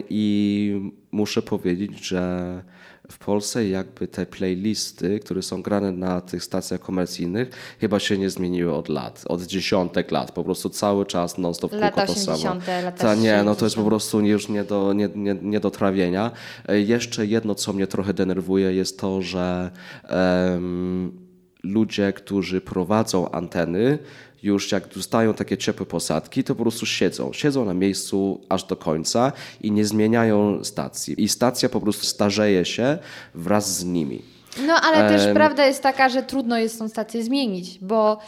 I 0.09 0.91
muszę 1.11 1.41
powiedzieć, 1.41 2.07
że 2.07 2.63
w 3.11 3.17
Polsce 3.17 3.69
jakby 3.69 4.07
te 4.07 4.25
playlisty, 4.25 5.19
które 5.19 5.41
są 5.41 5.61
grane 5.61 5.91
na 5.91 6.21
tych 6.21 6.43
stacjach 6.43 6.79
komercyjnych, 6.79 7.49
chyba 7.79 7.99
się 7.99 8.17
nie 8.17 8.29
zmieniły 8.29 8.73
od 8.73 8.89
lat, 8.89 9.23
od 9.27 9.41
dziesiątek 9.41 10.11
lat. 10.11 10.31
Po 10.31 10.43
prostu 10.43 10.69
cały 10.69 11.05
czas 11.05 11.37
non-stop 11.37 11.71
kółko 11.71 12.05
to 12.05 12.15
samo. 12.15 12.33
80., 12.37 12.67
lata 12.67 12.91
Ta, 12.91 13.15
nie, 13.15 13.43
no 13.43 13.55
to 13.55 13.65
jest 13.65 13.75
po 13.75 13.81
60. 13.81 13.87
prostu 13.87 14.21
już 14.21 14.49
nie 14.49 14.63
do, 14.63 14.93
nie, 14.93 15.09
nie, 15.15 15.35
nie 15.41 15.59
do 15.59 15.71
trawienia. 15.71 16.31
E, 16.67 16.79
Jeszcze 16.79 17.25
jedno, 17.25 17.55
co 17.55 17.73
mnie 17.73 17.87
trochę 17.87 18.13
denerwuje, 18.13 18.73
jest 18.73 18.99
to, 18.99 19.21
że 19.21 19.71
em, 20.03 21.28
ludzie, 21.63 22.13
którzy 22.13 22.61
prowadzą 22.61 23.31
anteny, 23.31 23.99
już 24.43 24.71
jak 24.71 24.87
dostają 24.87 25.33
takie 25.33 25.57
ciepłe 25.57 25.85
posadki, 25.85 26.43
to 26.43 26.55
po 26.55 26.61
prostu 26.63 26.85
siedzą. 26.85 27.33
Siedzą 27.33 27.65
na 27.65 27.73
miejscu 27.73 28.41
aż 28.49 28.63
do 28.63 28.75
końca 28.75 29.31
i 29.61 29.71
nie 29.71 29.85
zmieniają 29.85 30.63
stacji. 30.63 31.23
I 31.23 31.29
stacja 31.29 31.69
po 31.69 31.81
prostu 31.81 32.05
starzeje 32.05 32.65
się 32.65 32.97
wraz 33.35 33.77
z 33.77 33.85
nimi. 33.85 34.21
No 34.67 34.73
ale 34.81 35.09
też 35.09 35.21
Em. 35.27 35.35
prawda 35.35 35.65
jest 35.65 35.83
taka, 35.83 36.09
że 36.09 36.23
trudno 36.23 36.57
jest 36.57 36.79
tą 36.79 36.89
stację 36.89 37.23
zmienić, 37.23 37.79
bo 37.81 38.19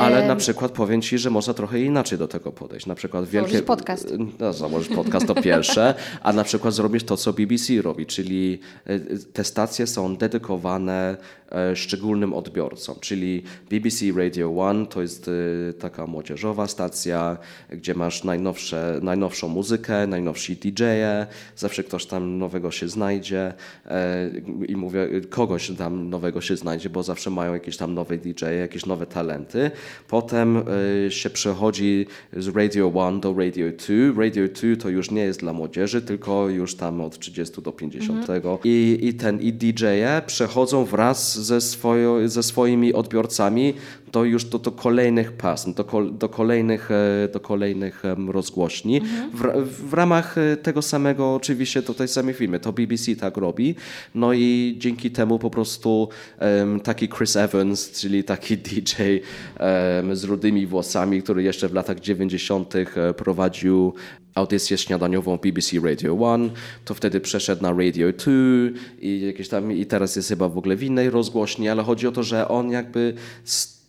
Ale 0.00 0.26
na 0.26 0.36
przykład 0.36 0.72
powiem 0.72 1.02
Ci, 1.02 1.18
że 1.18 1.30
można 1.30 1.54
trochę 1.54 1.80
inaczej 1.80 2.18
do 2.18 2.28
tego 2.28 2.52
podejść. 2.52 2.86
Na 2.86 2.94
przykład 2.94 3.28
wielkie... 3.28 3.62
podcast. 3.62 4.14
No, 4.38 4.96
podcast 4.96 5.26
to 5.26 5.34
pierwsze, 5.34 5.94
a 6.22 6.32
na 6.32 6.44
przykład 6.44 6.74
zrobić 6.74 7.04
to, 7.04 7.16
co 7.16 7.32
BBC 7.32 7.82
robi, 7.82 8.06
czyli 8.06 8.58
e, 8.86 9.00
te 9.32 9.44
stacje 9.44 9.86
są 9.86 10.16
dedykowane 10.16 11.16
e, 11.52 11.76
szczególnym 11.76 12.34
odbiorcom, 12.34 12.96
czyli 13.00 13.42
BBC 13.70 14.04
Radio 14.16 14.56
One 14.58 14.86
to 14.86 15.02
jest 15.02 15.28
e, 15.28 15.72
taka 15.72 16.06
młodzieżowa 16.06 16.66
stacja, 16.66 17.36
gdzie 17.70 17.94
masz 17.94 18.24
najnowsze, 18.24 19.00
najnowszą 19.02 19.48
muzykę, 19.48 20.06
najnowsi 20.06 20.56
DJ-e, 20.56 21.26
zawsze 21.56 21.84
ktoś 21.84 22.06
tam 22.06 22.38
nowego 22.38 22.70
się 22.70 22.88
znajdzie 22.88 23.52
i 24.68 24.76
mówię, 24.76 25.08
kogoś 25.30 25.70
tam 25.78 26.10
nowego 26.10 26.40
się 26.40 26.56
znajdzie, 26.56 26.90
bo 26.90 27.02
zawsze 27.02 27.30
mają 27.30 27.54
jakieś 27.54 27.76
tam 27.76 27.94
nowe 27.94 28.18
DJ-e, 28.18 28.54
jakieś 28.54 28.86
nowe 28.86 29.06
talenty. 29.06 29.70
Potem 30.08 30.62
e, 31.06 31.10
się 31.10 31.30
przechodzi 31.30 32.06
z 32.32 32.48
Radio 32.48 32.92
1 32.94 33.20
do 33.20 33.34
Radio 33.38 33.66
2. 34.12 34.22
Radio 34.22 34.48
2 34.48 34.76
to 34.82 34.88
już 34.88 35.10
nie 35.10 35.22
jest 35.22 35.40
dla 35.40 35.52
młodzieży, 35.52 36.02
tylko 36.02 36.48
już 36.48 36.74
tam 36.74 37.00
od 37.00 37.18
30 37.18 37.62
do 37.62 37.72
50. 37.72 38.26
I, 38.64 38.98
I 39.02 39.14
ten 39.14 39.40
i 39.40 39.52
DJ-e 39.52 40.22
przechodzą 40.26 40.84
wraz 40.84 41.38
ze, 41.38 41.60
swojo, 41.60 42.28
ze 42.28 42.42
swoimi 42.42 42.92
odbiorcami 42.92 43.74
do 44.12 44.24
już 44.24 44.44
do, 44.44 44.58
do 44.58 44.72
kolejnych 44.72 45.32
pasm, 45.32 45.74
do, 45.74 45.84
kol, 45.84 46.18
do 46.18 46.28
kolejnych, 46.28 46.90
e, 46.90 47.28
do 47.32 47.40
kolejnych 47.40 48.02
rozgłośni. 48.28 49.00
W, 49.34 49.40
ra- 49.40 49.54
w 49.88 49.94
ramach 49.94 50.38
e, 50.38 50.56
tego 50.56 50.82
samego, 50.82 51.34
oczywiście 51.34 51.82
to 51.82 51.94
tej 51.94 52.08
samej 52.08 52.34
firmy, 52.34 52.60
to 52.60 52.72
BBC 52.72 53.16
tak 53.16 53.36
robi. 53.36 53.74
No 54.14 54.32
i 54.32 54.76
dzięki 54.78 55.10
temu 55.10 55.38
po 55.38 55.50
prostu 55.50 56.08
em, 56.38 56.80
taki 56.80 57.08
Chris 57.08 57.36
Evans, 57.36 57.90
czyli 57.90 58.24
taki 58.24 58.56
DJ 58.66 58.94
em, 59.02 59.20
z 60.12 60.24
rudymi 60.24 60.66
włosami, 60.66 61.22
który 61.22 61.42
jeszcze 61.42 61.68
w 61.68 61.74
latach 61.74 62.00
90. 62.00 62.74
e, 62.76 63.14
prowadził 63.14 63.94
audycję 64.34 64.78
śniadaniową 64.78 65.36
BBC 65.36 65.76
Radio 65.76 66.12
1, 66.12 66.50
to 66.84 66.94
wtedy 66.94 67.20
przeszedł 67.20 67.62
na 67.62 67.70
Radio 67.70 68.12
2 68.12 68.32
i 69.00 69.20
jakieś 69.26 69.48
tam 69.48 69.72
i 69.72 69.86
teraz 69.86 70.16
jest 70.16 70.28
chyba 70.28 70.48
w 70.48 70.58
ogóle 70.58 70.76
w 70.76 70.82
innej 70.82 71.10
rozgłośni, 71.10 71.68
ale 71.68 71.82
chodzi 71.82 72.06
o 72.06 72.12
to, 72.12 72.22
że 72.22 72.48
on 72.48 72.70
jakby 72.70 73.14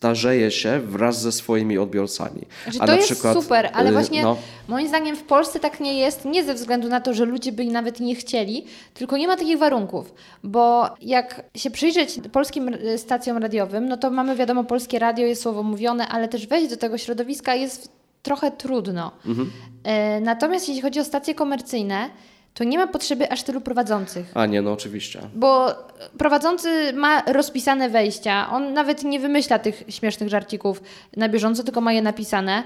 starzeje 0.02 0.50
się 0.50 0.80
wraz 0.80 1.20
ze 1.20 1.32
swoimi 1.32 1.78
odbiorcami. 1.78 2.42
A 2.80 2.86
to 2.86 2.94
jest 2.94 3.12
przykład, 3.12 3.42
super, 3.42 3.70
ale 3.72 3.90
y, 3.90 3.92
właśnie 3.92 4.22
no, 4.22 4.36
moim 4.68 4.88
zdaniem 4.88 5.16
w 5.16 5.22
Polsce 5.22 5.60
tak 5.60 5.80
nie 5.80 5.98
jest, 5.98 6.24
nie 6.24 6.44
ze 6.44 6.54
względu 6.54 6.88
na 6.88 7.00
to, 7.00 7.14
że 7.14 7.24
ludzie 7.24 7.52
by 7.52 7.64
nawet 7.64 8.00
nie 8.00 8.14
chcieli, 8.14 8.64
tylko 8.94 9.16
nie 9.16 9.28
ma 9.28 9.36
takich 9.36 9.58
warunków, 9.58 10.14
bo 10.44 10.84
jak 11.00 11.42
się 11.56 11.70
przyjrzeć 11.70 12.20
polskim 12.32 12.68
y, 12.68 12.98
stacjom 12.98 13.38
radiowym, 13.38 13.88
no 13.88 13.96
to 13.96 14.10
mamy 14.10 14.36
wiadomo, 14.36 14.64
polskie 14.64 14.98
radio 14.98 15.26
jest 15.26 15.42
słowo 15.42 15.62
mówione, 15.62 16.08
ale 16.08 16.28
też 16.28 16.46
wejść 16.46 16.70
do 16.70 16.76
tego 16.76 16.98
środowiska 16.98 17.54
jest 17.54 17.92
trochę 18.22 18.50
trudno. 18.50 19.12
Mhm. 19.26 19.50
E, 19.84 20.20
Natomiast 20.20 20.68
jeśli 20.68 20.82
chodzi 20.82 21.00
o 21.00 21.04
stacje 21.04 21.34
komercyjne, 21.34 22.10
to 22.54 22.64
nie 22.64 22.78
ma 22.78 22.86
potrzeby 22.86 23.30
aż 23.30 23.42
tylu 23.42 23.60
prowadzących. 23.60 24.26
a 24.34 24.46
nie, 24.46 24.62
no 24.62 24.72
oczywiście. 24.72 25.20
Bo 25.34 25.74
prowadzący 26.18 26.92
ma 26.92 27.22
rozpisane 27.22 27.90
wejścia. 27.90 28.50
On 28.50 28.72
nawet 28.72 29.04
nie 29.04 29.20
wymyśla 29.20 29.58
tych 29.58 29.84
śmiesznych 29.88 30.28
żarcików 30.28 30.82
na 31.16 31.28
bieżąco, 31.28 31.64
tylko 31.64 31.80
ma 31.80 31.92
je 31.92 32.02
napisane. 32.02 32.62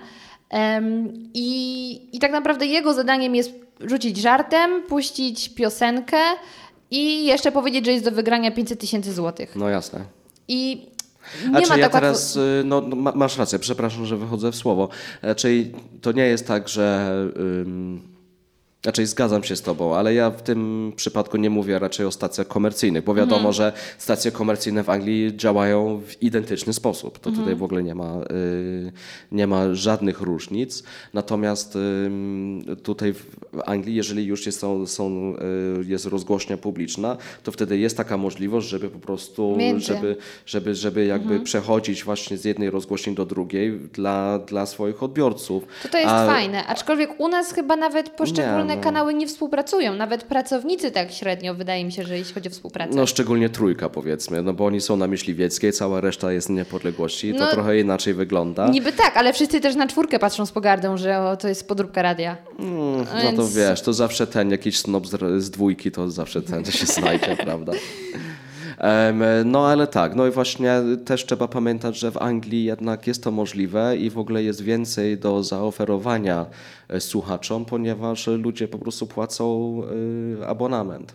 Em, 0.50 1.12
i, 1.34 2.16
I 2.16 2.18
tak 2.18 2.32
naprawdę 2.32 2.66
jego 2.66 2.94
zadaniem 2.94 3.34
jest 3.34 3.52
rzucić 3.80 4.16
żartem, 4.16 4.82
puścić 4.82 5.48
piosenkę 5.48 6.16
i 6.90 7.24
jeszcze 7.26 7.52
powiedzieć, 7.52 7.84
że 7.86 7.92
jest 7.92 8.04
do 8.04 8.10
wygrania 8.10 8.50
500 8.50 8.80
tysięcy 8.80 9.12
złotych. 9.12 9.56
No 9.56 9.68
jasne. 9.68 10.00
I 10.48 10.86
A 11.54 11.58
nie 11.58 11.62
czy 11.66 11.70
ma 11.70 11.76
ja 11.76 11.88
teraz, 11.88 12.36
y, 12.36 12.62
no, 12.64 12.80
no 12.80 12.96
ma- 12.96 13.12
masz 13.12 13.38
rację, 13.38 13.58
przepraszam, 13.58 14.06
że 14.06 14.16
wychodzę 14.16 14.52
w 14.52 14.56
słowo. 14.56 14.88
Czyli 15.36 15.72
to 16.02 16.12
nie 16.12 16.26
jest 16.26 16.46
tak, 16.46 16.68
że... 16.68 17.10
Ym, 17.36 18.15
Raczej 18.84 19.06
zgadzam 19.06 19.44
się 19.44 19.56
z 19.56 19.62
Tobą, 19.62 19.96
ale 19.96 20.14
ja 20.14 20.30
w 20.30 20.42
tym 20.42 20.92
przypadku 20.96 21.36
nie 21.36 21.50
mówię 21.50 21.78
raczej 21.78 22.06
o 22.06 22.10
stacjach 22.12 22.48
komercyjnych, 22.48 23.04
bo 23.04 23.14
wiadomo, 23.14 23.36
Mhm. 23.36 23.52
że 23.54 23.72
stacje 23.98 24.30
komercyjne 24.32 24.82
w 24.84 24.90
Anglii 24.90 25.36
działają 25.36 26.00
w 26.06 26.22
identyczny 26.22 26.72
sposób. 26.72 27.18
To 27.18 27.30
Mhm. 27.30 27.44
tutaj 27.44 27.58
w 27.58 27.62
ogóle 27.62 27.82
nie 27.82 27.94
ma, 27.94 28.14
y, 28.30 28.92
nie 29.32 29.46
ma 29.46 29.74
żadnych 29.74 30.20
różnic. 30.20 30.82
Natomiast 31.14 31.76
ym, 32.06 32.64
tutaj 32.82 33.12
w 33.12 33.26
Anglii, 33.66 33.94
jeżeli 33.94 34.24
już 34.26 34.46
jest, 34.46 34.58
są, 34.60 34.86
są, 34.86 35.34
y, 35.80 35.84
jest 35.84 36.06
rozgłośnia 36.06 36.56
publiczna, 36.56 37.16
to 37.42 37.52
wtedy 37.52 37.78
jest 37.78 37.96
taka 37.96 38.16
możliwość, 38.16 38.68
żeby 38.68 38.88
po 38.90 38.98
prostu, 38.98 39.54
Między. 39.58 39.86
żeby, 39.86 40.16
żeby, 40.46 40.74
żeby 40.74 41.04
jakby 41.06 41.40
przechodzić 41.40 42.04
właśnie 42.04 42.36
z 42.38 42.44
jednej 42.44 42.70
rozgłośni 42.70 43.14
do 43.14 43.26
drugiej 43.26 43.78
dla, 43.92 44.38
dla 44.38 44.66
swoich 44.66 45.02
odbiorców. 45.02 45.64
To 45.82 45.88
to 45.88 45.98
jest 45.98 46.10
A- 46.10 46.26
fajne, 46.26 46.66
aczkolwiek 46.66 47.20
u 47.20 47.28
nas 47.28 47.52
chyba 47.52 47.76
nawet 47.76 48.10
poszczególne 48.10 48.65
no. 48.74 48.82
kanały 48.82 49.14
nie 49.14 49.26
współpracują. 49.26 49.94
Nawet 49.94 50.24
pracownicy 50.24 50.90
tak 50.90 51.12
średnio, 51.12 51.54
wydaje 51.54 51.84
mi 51.84 51.92
się, 51.92 52.02
że 52.02 52.18
jeśli 52.18 52.34
chodzi 52.34 52.48
o 52.48 52.52
współpracę. 52.52 52.94
No 52.94 53.06
szczególnie 53.06 53.48
trójka 53.48 53.88
powiedzmy, 53.88 54.42
no 54.42 54.52
bo 54.52 54.66
oni 54.66 54.80
są 54.80 54.96
na 54.96 55.06
Myśliwieckiej, 55.06 55.72
cała 55.72 56.00
reszta 56.00 56.32
jest 56.32 56.50
niepodległości, 56.50 57.34
to 57.34 57.40
No, 57.40 57.50
trochę 57.50 57.80
inaczej 57.80 58.14
wygląda. 58.14 58.68
Niby 58.68 58.92
tak, 58.92 59.16
ale 59.16 59.32
wszyscy 59.32 59.60
też 59.60 59.74
na 59.74 59.86
czwórkę 59.86 60.18
patrzą 60.18 60.46
z 60.46 60.52
pogardą, 60.52 60.96
że 60.96 61.20
o, 61.20 61.36
to 61.36 61.48
jest 61.48 61.68
podróbka 61.68 62.02
radia. 62.02 62.36
Mm, 62.58 62.98
No 62.98 63.32
to 63.32 63.42
Więc- 63.42 63.54
wiesz, 63.54 63.82
to 63.82 63.92
zawsze 63.92 64.26
ten 64.26 64.50
jakiś 64.50 64.78
snob 64.78 65.06
z, 65.06 65.42
z 65.44 65.50
dwójki, 65.50 65.90
to 65.90 66.10
zawsze 66.10 66.42
ten 66.42 66.64
się 66.64 66.86
znajdzie, 67.00 67.36
prawda? 67.36 67.72
No 69.44 69.66
ale 69.66 69.86
tak, 69.86 70.14
no 70.14 70.26
i 70.26 70.30
właśnie 70.30 70.72
też 71.04 71.26
trzeba 71.26 71.48
pamiętać, 71.48 71.98
że 71.98 72.10
w 72.10 72.16
Anglii 72.16 72.64
jednak 72.64 73.06
jest 73.06 73.22
to 73.22 73.30
możliwe 73.30 73.96
i 73.96 74.10
w 74.10 74.18
ogóle 74.18 74.42
jest 74.42 74.62
więcej 74.62 75.18
do 75.18 75.42
zaoferowania 75.42 76.46
słuchaczom, 76.98 77.64
ponieważ 77.64 78.26
ludzie 78.26 78.68
po 78.68 78.78
prostu 78.78 79.06
płacą 79.06 79.80
e, 80.42 80.46
abonament 80.46 81.14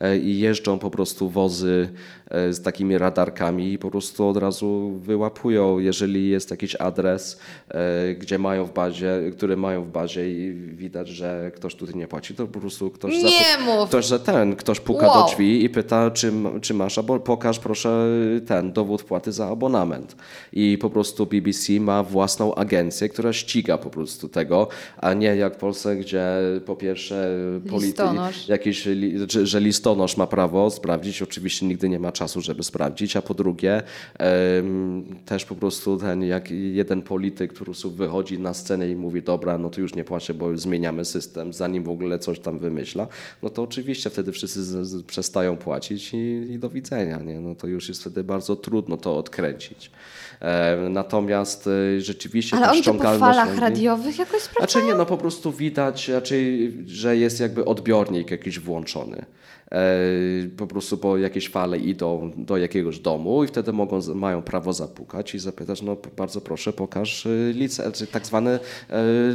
E, 0.00 0.18
i 0.18 0.38
jeżdżą 0.38 0.78
po 0.78 0.90
prostu 0.90 1.28
wozy 1.30 1.88
e, 2.30 2.52
z 2.52 2.62
takimi 2.62 2.98
radarkami 2.98 3.72
i 3.72 3.78
po 3.78 3.90
prostu 3.90 4.28
od 4.28 4.36
razu 4.36 4.98
wyłapują, 5.02 5.78
jeżeli 5.78 6.28
jest 6.28 6.50
jakiś 6.50 6.74
adres, 6.74 7.40
e, 7.68 8.14
gdzie 8.14 8.38
mają 8.38 8.64
w 8.64 8.72
bazie, 8.72 9.20
który 9.36 9.56
mają 9.56 9.84
w 9.84 9.88
bazie 9.90 10.30
i 10.30 10.52
widać, 10.54 11.08
że 11.08 11.50
ktoś 11.54 11.74
tutaj 11.74 11.94
nie 11.94 12.06
płaci, 12.08 12.34
to 12.34 12.46
po 12.46 12.60
prostu 12.60 12.90
ktoś 12.90 13.12
Nie 13.12 13.20
zapu- 13.30 13.64
mów! 13.64 13.88
Ktoś, 13.88 14.06
że 14.06 14.20
ten, 14.20 14.56
ktoś 14.56 14.80
puka 14.80 15.06
Wow. 15.06 15.22
do 15.22 15.28
drzwi 15.32 15.64
i 15.64 15.68
pyta, 15.70 16.10
czy, 16.10 16.32
czy 16.60 16.74
masz, 16.74 16.98
abo- 16.98 17.20
pokaż 17.20 17.58
proszę 17.58 18.06
ten 18.46 18.72
dowód 18.72 19.02
płaty 19.02 19.32
za 19.32 19.46
abonament. 19.48 20.16
I 20.52 20.78
po 20.80 20.90
prostu 20.90 21.26
BBC 21.26 21.72
ma 21.80 22.02
własną 22.02 22.54
agencję, 22.54 23.08
która 23.08 23.32
ściga 23.32 23.78
po 23.78 23.90
prostu 23.90 24.28
tego, 24.28 24.68
a 25.06 25.14
nie 25.14 25.36
jak 25.36 25.54
w 25.54 25.56
Polsce, 25.56 25.96
gdzie 25.96 26.24
po 26.66 26.76
pierwsze 26.76 27.30
polity, 27.68 27.86
Listonosz. 27.86 28.48
jakiś, 28.48 28.88
że, 29.42 29.60
listonosz 29.60 30.16
ma 30.16 30.26
prawo 30.26 30.70
sprawdzić, 30.70 31.22
oczywiście 31.22 31.66
nigdy 31.66 31.88
nie 31.88 31.98
ma 31.98 32.12
czasu, 32.12 32.40
żeby 32.40 32.62
sprawdzić, 32.62 33.16
a 33.16 33.22
po 33.22 33.34
drugie 33.34 33.82
też 35.26 35.44
po 35.44 35.54
prostu 35.54 35.96
ten, 35.96 36.22
jak 36.22 36.50
jeden 36.50 37.02
polityk, 37.02 37.52
który 37.52 37.72
wychodzi 37.96 38.38
na 38.38 38.54
scenę 38.54 38.90
i 38.90 38.96
mówi, 38.96 39.22
dobra, 39.22 39.58
no 39.58 39.70
to 39.70 39.80
już 39.80 39.94
nie 39.94 40.04
płacę, 40.04 40.34
bo 40.34 40.56
zmieniamy 40.58 41.04
system, 41.04 41.52
zanim 41.52 41.84
w 41.84 41.88
ogóle 41.88 42.18
coś 42.18 42.40
tam 42.40 42.58
wymyśla, 42.58 43.06
no 43.42 43.50
to 43.50 43.62
oczywiście 43.62 44.10
wtedy 44.10 44.32
wszyscy 44.32 44.64
z, 44.64 44.86
z, 44.86 45.02
przestają 45.02 45.56
płacić 45.56 46.14
i, 46.14 46.16
i 46.52 46.58
do 46.58 46.70
widzenia, 46.70 47.18
nie? 47.18 47.40
No 47.40 47.54
to 47.54 47.66
już 47.66 47.88
jest 47.88 48.00
wtedy 48.00 48.24
bardzo 48.24 48.56
trudno 48.56 48.96
to 48.96 49.18
odkręcić. 49.18 49.90
Em, 50.40 50.92
natomiast 50.92 51.66
e, 51.66 52.00
rzeczywiście 52.00 52.56
Ale 52.56 52.70
oni 52.70 52.82
to 52.82 52.94
po 52.94 53.18
falach 53.18 53.58
radiowych 53.58 54.18
jakoś 54.18 54.42
sprawdzają? 54.42 54.84
znaczy 54.86 54.86
nie, 54.86 54.95
no 54.96 55.06
po 55.06 55.16
prostu 55.16 55.52
widać 55.52 56.08
raczej, 56.08 56.72
że 56.86 57.16
jest 57.16 57.40
jakby 57.40 57.64
odbiornik 57.64 58.30
jakiś 58.30 58.58
włączony. 58.60 59.24
E, 59.72 59.78
po 60.56 60.66
prostu 60.66 60.98
po 60.98 61.18
jakieś 61.18 61.48
fale 61.48 61.78
idą 61.78 62.32
do 62.36 62.56
jakiegoś 62.56 62.98
domu 62.98 63.44
i 63.44 63.46
wtedy 63.46 63.72
mogą, 63.72 64.00
mają 64.14 64.42
prawo 64.42 64.72
zapukać 64.72 65.34
i 65.34 65.38
zapytać, 65.38 65.82
no 65.82 65.96
bardzo 66.16 66.40
proszę 66.40 66.72
pokaż 66.72 67.26
e, 67.26 67.30
licencję, 67.52 68.06
tak 68.06 68.26
zwany 68.26 68.50
e, 68.50 68.58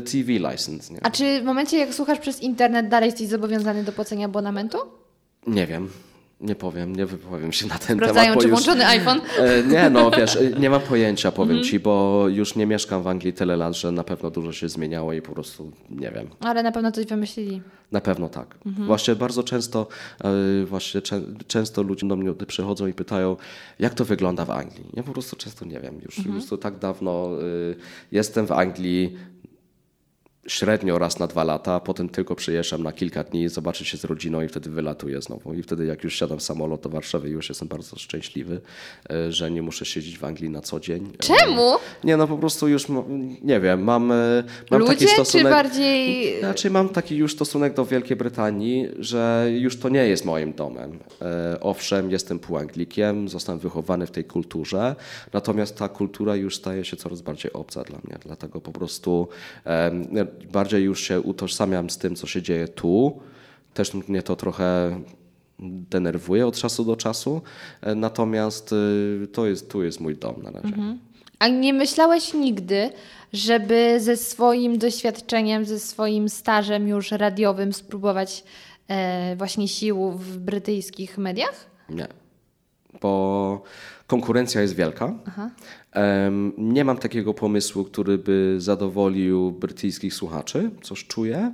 TV 0.01 0.31
license. 0.31 0.93
Nie? 0.93 0.99
A 1.03 1.11
czy 1.11 1.41
w 1.41 1.43
momencie, 1.43 1.77
jak 1.77 1.93
słuchasz 1.93 2.19
przez 2.19 2.41
internet, 2.41 2.87
dalej 2.87 3.07
jesteś 3.07 3.27
zobowiązany 3.27 3.83
do 3.83 3.91
płacenia 3.91 4.25
abonamentu? 4.25 4.77
nie 5.47 5.67
wiem, 5.67 5.89
nie 6.41 6.55
powiem, 6.55 6.95
nie 6.95 7.05
wypowiem 7.05 7.51
się 7.51 7.67
na 7.67 7.77
ten 7.77 7.97
Sprawdzają, 7.97 8.23
temat. 8.25 8.35
bo 8.35 8.41
czy 8.41 8.47
już- 8.47 8.57
włączony 8.63 8.87
iPhone? 8.87 9.21
E, 9.39 9.63
Nie, 9.63 9.89
no 9.89 10.11
wiesz, 10.17 10.35
e, 10.35 10.49
nie 10.59 10.69
mam 10.69 10.81
pojęcia, 10.81 11.31
powiem 11.31 11.51
Mhm. 11.57 11.67
ci, 11.71 11.79
bo 11.79 12.25
już 12.29 12.55
nie 12.55 12.65
mieszkam 12.65 13.03
w 13.03 13.07
Anglii 13.07 13.33
tyle 13.33 13.57
lat, 13.57 13.75
że 13.75 13.91
na 13.91 14.03
pewno 14.03 14.31
dużo 14.31 14.51
się 14.53 14.69
zmieniało 14.69 15.13
i 15.13 15.21
po 15.21 15.31
prostu 15.31 15.71
nie 15.89 16.11
wiem. 16.11 16.27
Ale 16.39 16.63
na 16.63 16.71
pewno 16.71 16.91
coś 16.91 17.05
wymyślili. 17.05 17.61
Na 17.91 18.01
pewno 18.01 18.29
tak. 18.29 18.55
Mhm. 18.65 18.87
Właśnie 18.87 19.15
bardzo 19.15 19.43
często, 19.43 19.87
e, 20.23 20.65
właśnie 20.65 21.01
czę, 21.01 21.21
często 21.47 21.83
ludzie 21.83 22.07
do 22.07 22.15
mnie 22.15 22.33
przychodzą 22.47 22.87
i 22.87 22.93
pytają, 22.93 23.35
jak 23.79 23.93
to 23.93 24.05
wygląda 24.05 24.45
w 24.45 24.51
Anglii. 24.51 24.85
Ja 24.93 25.03
po 25.03 25.11
prostu 25.11 25.35
często 25.35 25.65
nie 25.65 25.79
wiem. 25.79 25.99
Już, 26.05 26.17
Mhm. 26.17 26.35
już 26.35 26.45
to 26.49 26.57
tak 26.57 26.77
dawno 26.79 27.29
y, 27.41 27.75
jestem 28.11 28.45
w 28.47 28.51
Anglii. 28.51 29.17
Średnio 30.47 30.99
raz 30.99 31.19
na 31.19 31.27
dwa 31.27 31.43
lata, 31.43 31.79
potem 31.79 32.09
tylko 32.09 32.35
przyjeżdżam 32.35 32.83
na 32.83 32.91
kilka 32.91 33.23
dni, 33.23 33.49
zobaczyć 33.49 33.87
się 33.87 33.97
z 33.97 34.03
rodziną 34.03 34.41
i 34.41 34.47
wtedy 34.47 34.69
wylatuję 34.69 35.21
znowu. 35.21 35.53
I 35.53 35.63
wtedy 35.63 35.85
jak 35.85 36.03
już 36.03 36.15
siadam 36.15 36.39
w 36.39 36.43
samolot 36.43 36.81
do 36.81 36.89
Warszawy, 36.89 37.29
już 37.29 37.49
jestem 37.49 37.67
bardzo 37.67 37.99
szczęśliwy, 37.99 38.61
e, 39.09 39.31
że 39.31 39.51
nie 39.51 39.61
muszę 39.61 39.85
siedzieć 39.85 40.17
w 40.17 40.23
Anglii 40.23 40.49
na 40.49 40.61
co 40.61 40.79
dzień. 40.79 41.09
E, 41.19 41.23
Czemu? 41.23 41.71
Nie, 42.03 42.17
no 42.17 42.27
po 42.27 42.37
prostu 42.37 42.67
już, 42.67 42.85
nie 43.41 43.59
wiem, 43.59 43.83
mam, 43.83 44.11
e, 44.11 44.43
mam 44.71 44.81
taki 44.81 44.93
Ludzie, 44.93 45.07
stosunek... 45.07 45.47
czy 45.47 45.51
bardziej... 45.53 46.39
Znaczy 46.39 46.69
mam 46.69 46.89
taki 46.89 47.15
już 47.17 47.33
stosunek 47.33 47.73
do 47.73 47.85
Wielkiej 47.85 48.17
Brytanii, 48.17 48.87
że 48.99 49.47
już 49.51 49.77
to 49.77 49.89
nie 49.89 50.07
jest 50.07 50.25
moim 50.25 50.53
domem. 50.53 50.99
Owszem, 51.61 52.11
jestem 52.11 52.39
półanglikiem, 52.39 53.29
zostałem 53.29 53.59
wychowany 53.59 54.07
w 54.07 54.11
tej 54.11 54.23
kulturze, 54.23 54.95
natomiast 55.33 55.77
ta 55.77 55.89
kultura 55.89 56.35
już 56.35 56.55
staje 56.55 56.85
się 56.85 56.97
coraz 56.97 57.21
bardziej 57.21 57.53
obca 57.53 57.83
dla 57.83 57.99
mnie, 58.03 58.17
dlatego 58.25 58.61
po 58.61 58.71
prostu 58.71 59.27
bardziej 60.51 60.83
już 60.83 61.01
się 61.01 61.21
utożsamiam 61.21 61.89
z 61.89 61.97
tym, 61.97 62.15
co 62.15 62.27
się 62.27 62.41
dzieje 62.41 62.67
tu. 62.67 63.19
Też 63.73 63.93
mnie 63.93 64.23
to 64.23 64.35
trochę 64.35 64.99
denerwuje 65.61 66.47
od 66.47 66.57
czasu 66.57 66.85
do 66.85 66.95
czasu, 66.95 67.41
e, 67.81 67.95
natomiast 67.95 68.73
y, 69.23 69.27
to 69.31 69.47
jest, 69.47 69.71
tu 69.71 69.83
jest 69.83 69.99
mój 69.99 70.15
dom 70.15 70.43
na 70.43 70.51
razie. 70.51 70.75
A 71.39 71.47
nie 71.47 71.73
myślałeś 71.73 72.33
nigdy, 72.33 72.89
żeby 73.33 73.97
ze 73.99 74.17
swoim 74.17 74.77
doświadczeniem, 74.77 75.65
ze 75.65 75.79
swoim 75.79 76.29
stażem 76.29 76.87
już 76.87 77.11
radiowym 77.11 77.73
spróbować 77.73 78.43
e, 78.87 79.35
właśnie 79.35 79.67
sił 79.67 80.11
w 80.11 80.37
brytyjskich 80.37 81.17
mediach? 81.17 81.65
Nie. 81.89 82.07
Bo 83.01 83.63
konkurencja 84.07 84.61
jest 84.61 84.75
wielka. 84.75 85.05
Em, 85.05 85.51
nie 86.57 86.85
mam 86.85 86.97
takiego 86.97 87.33
pomysłu, 87.33 87.83
który 87.83 88.17
by 88.17 88.55
zadowolił 88.57 89.51
brytyjskich 89.51 90.13
słuchaczy, 90.13 90.69
coś 90.81 91.05
czuję. 91.05 91.51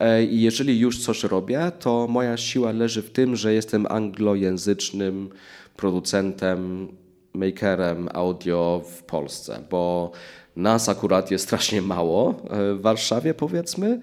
E, 0.00 0.24
I 0.24 0.40
jeżeli 0.40 0.78
już 0.78 0.98
coś 0.98 1.24
robię, 1.24 1.72
to 1.78 2.06
moja 2.08 2.36
siła 2.36 2.72
leży 2.72 3.02
w 3.02 3.10
tym, 3.10 3.36
że 3.36 3.54
jestem 3.54 3.86
anglojęzycznym 3.86 5.30
producentem, 5.76 6.88
makerem 7.34 8.08
audio 8.12 8.82
w 8.96 9.02
Polsce, 9.02 9.62
bo 9.70 10.12
nas 10.56 10.88
akurat 10.88 11.30
jest 11.30 11.44
strasznie 11.44 11.82
mało 11.82 12.30
e, 12.30 12.74
w 12.74 12.80
Warszawie, 12.80 13.34
powiedzmy, 13.34 14.00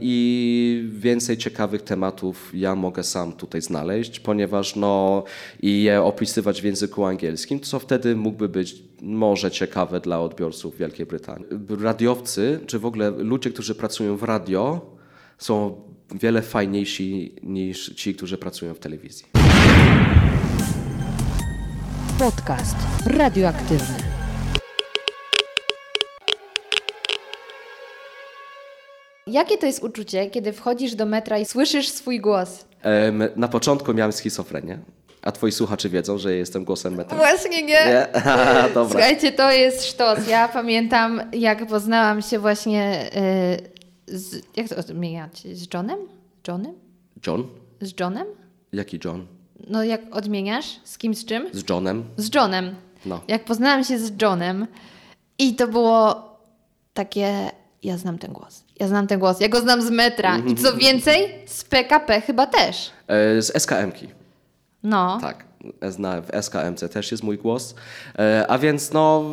i 0.00 0.88
więcej 0.92 1.36
ciekawych 1.36 1.82
tematów 1.82 2.50
ja 2.54 2.74
mogę 2.74 3.02
sam 3.02 3.32
tutaj 3.32 3.62
znaleźć, 3.62 4.20
ponieważ 4.20 4.76
no 4.76 5.24
i 5.62 5.82
je 5.82 6.02
opisywać 6.02 6.62
w 6.62 6.64
języku 6.64 7.04
angielskim, 7.04 7.60
co 7.60 7.78
wtedy 7.78 8.16
mógłby 8.16 8.48
być 8.48 8.82
może 9.02 9.50
ciekawe 9.50 10.00
dla 10.00 10.20
odbiorców 10.20 10.78
Wielkiej 10.78 11.06
Brytanii. 11.06 11.46
Radiowcy, 11.80 12.60
czy 12.66 12.78
w 12.78 12.86
ogóle 12.86 13.10
ludzie, 13.10 13.50
którzy 13.50 13.74
pracują 13.74 14.16
w 14.16 14.22
radio, 14.22 14.80
są 15.38 15.80
wiele 16.14 16.42
fajniejsi 16.42 17.34
niż 17.42 17.94
ci, 17.94 18.14
którzy 18.14 18.38
pracują 18.38 18.74
w 18.74 18.78
telewizji. 18.78 19.26
Podcast 22.18 22.76
radioaktywny. 23.06 24.07
Jakie 29.30 29.58
to 29.58 29.66
jest 29.66 29.82
uczucie, 29.82 30.30
kiedy 30.30 30.52
wchodzisz 30.52 30.94
do 30.94 31.06
metra 31.06 31.38
i 31.38 31.44
słyszysz 31.44 31.88
swój 31.88 32.20
głos? 32.20 32.64
Em, 32.82 33.22
na 33.36 33.48
początku 33.48 33.94
miałem 33.94 34.12
schizofrenię, 34.12 34.78
a 35.22 35.32
twoi 35.32 35.52
słuchacze 35.52 35.88
wiedzą, 35.88 36.18
że 36.18 36.34
jestem 36.34 36.64
głosem 36.64 36.94
metra. 36.94 37.16
Właśnie 37.16 37.62
nie. 37.62 37.68
Nie? 37.68 38.06
Dobra. 38.74 38.88
Słuchajcie, 38.90 39.32
to 39.32 39.50
jest 39.52 39.84
sztos. 39.86 40.28
Ja 40.28 40.48
pamiętam, 40.48 41.22
jak 41.32 41.66
poznałam 41.66 42.22
się 42.22 42.38
właśnie 42.38 43.10
y, 44.08 44.16
z... 44.18 44.42
Jak 44.56 44.68
to 44.68 44.76
odmieniać? 44.76 45.42
Z 45.52 45.74
Johnem? 45.74 45.98
Johnem? 46.48 46.74
John? 47.26 47.46
Z 47.80 48.00
Johnem? 48.00 48.26
Jaki 48.72 49.00
John? 49.04 49.26
No 49.70 49.84
jak 49.84 50.00
odmieniasz? 50.10 50.80
Z 50.84 50.98
kim, 50.98 51.14
z 51.14 51.24
czym? 51.24 51.48
Z 51.52 51.70
Johnem? 51.70 52.04
Z 52.16 52.34
Johnem. 52.34 52.74
No. 53.06 53.20
Jak 53.28 53.44
poznałam 53.44 53.84
się 53.84 53.98
z 53.98 54.22
Johnem 54.22 54.66
i 55.38 55.54
to 55.54 55.68
było 55.68 56.28
takie, 56.94 57.50
ja 57.82 57.96
znam 57.96 58.18
ten 58.18 58.32
głos. 58.32 58.64
Ja 58.78 58.88
znam 58.88 59.06
ten 59.06 59.20
głos. 59.20 59.40
Ja 59.40 59.48
go 59.48 59.60
znam 59.60 59.82
z 59.82 59.90
metra. 59.90 60.38
I 60.38 60.54
co 60.54 60.76
więcej, 60.76 61.34
z 61.46 61.64
PKP 61.64 62.20
chyba 62.20 62.46
też. 62.46 62.90
E, 63.08 63.42
Z 63.42 63.50
SKM-ki. 63.56 64.08
No. 64.82 65.18
Tak, 65.20 65.44
zna- 65.90 66.20
w 66.20 66.30
SKMC 66.34 66.88
też 66.88 67.10
jest 67.10 67.22
mój 67.22 67.38
głos. 67.38 67.74
E, 68.18 68.46
A 68.48 68.58
więc 68.58 68.92
no, 68.92 69.24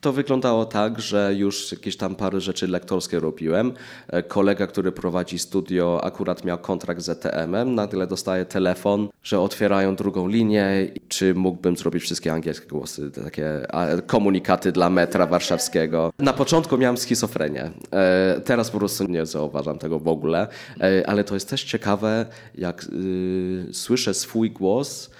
to 0.00 0.12
wyglądało 0.12 0.64
tak, 0.64 1.00
że 1.00 1.34
już 1.34 1.72
jakieś 1.72 1.96
tam 1.96 2.14
parę 2.14 2.40
rzeczy 2.40 2.68
lektorskie 2.68 3.20
robiłem. 3.20 3.72
E, 4.08 4.22
Kolega, 4.22 4.66
który 4.66 4.92
prowadzi 4.92 5.38
studio, 5.38 6.00
akurat 6.04 6.44
miał 6.44 6.58
kontrakt 6.58 7.00
z 7.00 7.08
ETM-em. 7.08 7.74
Nagle 7.74 8.06
dostaje 8.06 8.44
telefon, 8.44 9.08
że 9.22 9.40
otwierają 9.40 9.96
drugą 9.96 10.28
linię. 10.28 10.68
Czy 11.08 11.34
mógłbym 11.34 11.76
zrobić 11.76 12.02
wszystkie 12.02 12.32
angielskie 12.32 12.66
głosy, 12.68 13.10
takie 13.24 13.66
komunikaty 14.06 14.72
dla 14.72 14.90
metra 14.90 15.26
warszawskiego. 15.26 16.12
Na 16.18 16.32
początku 16.32 16.78
miałem 16.78 16.96
schizofrenię. 16.96 17.70
E, 17.92 18.40
Teraz 18.44 18.70
po 18.70 18.78
prostu 18.78 19.04
nie 19.04 19.26
zauważam 19.26 19.78
tego 19.78 19.98
w 19.98 20.08
ogóle. 20.08 20.48
E, 20.80 21.08
Ale 21.08 21.24
to 21.24 21.34
jest 21.34 21.48
też 21.50 21.64
ciekawe, 21.64 22.26
jak 22.54 22.84
y, 22.84 23.66
słyszę 23.72 24.14
swój 24.14 24.50
głos, 24.50 25.10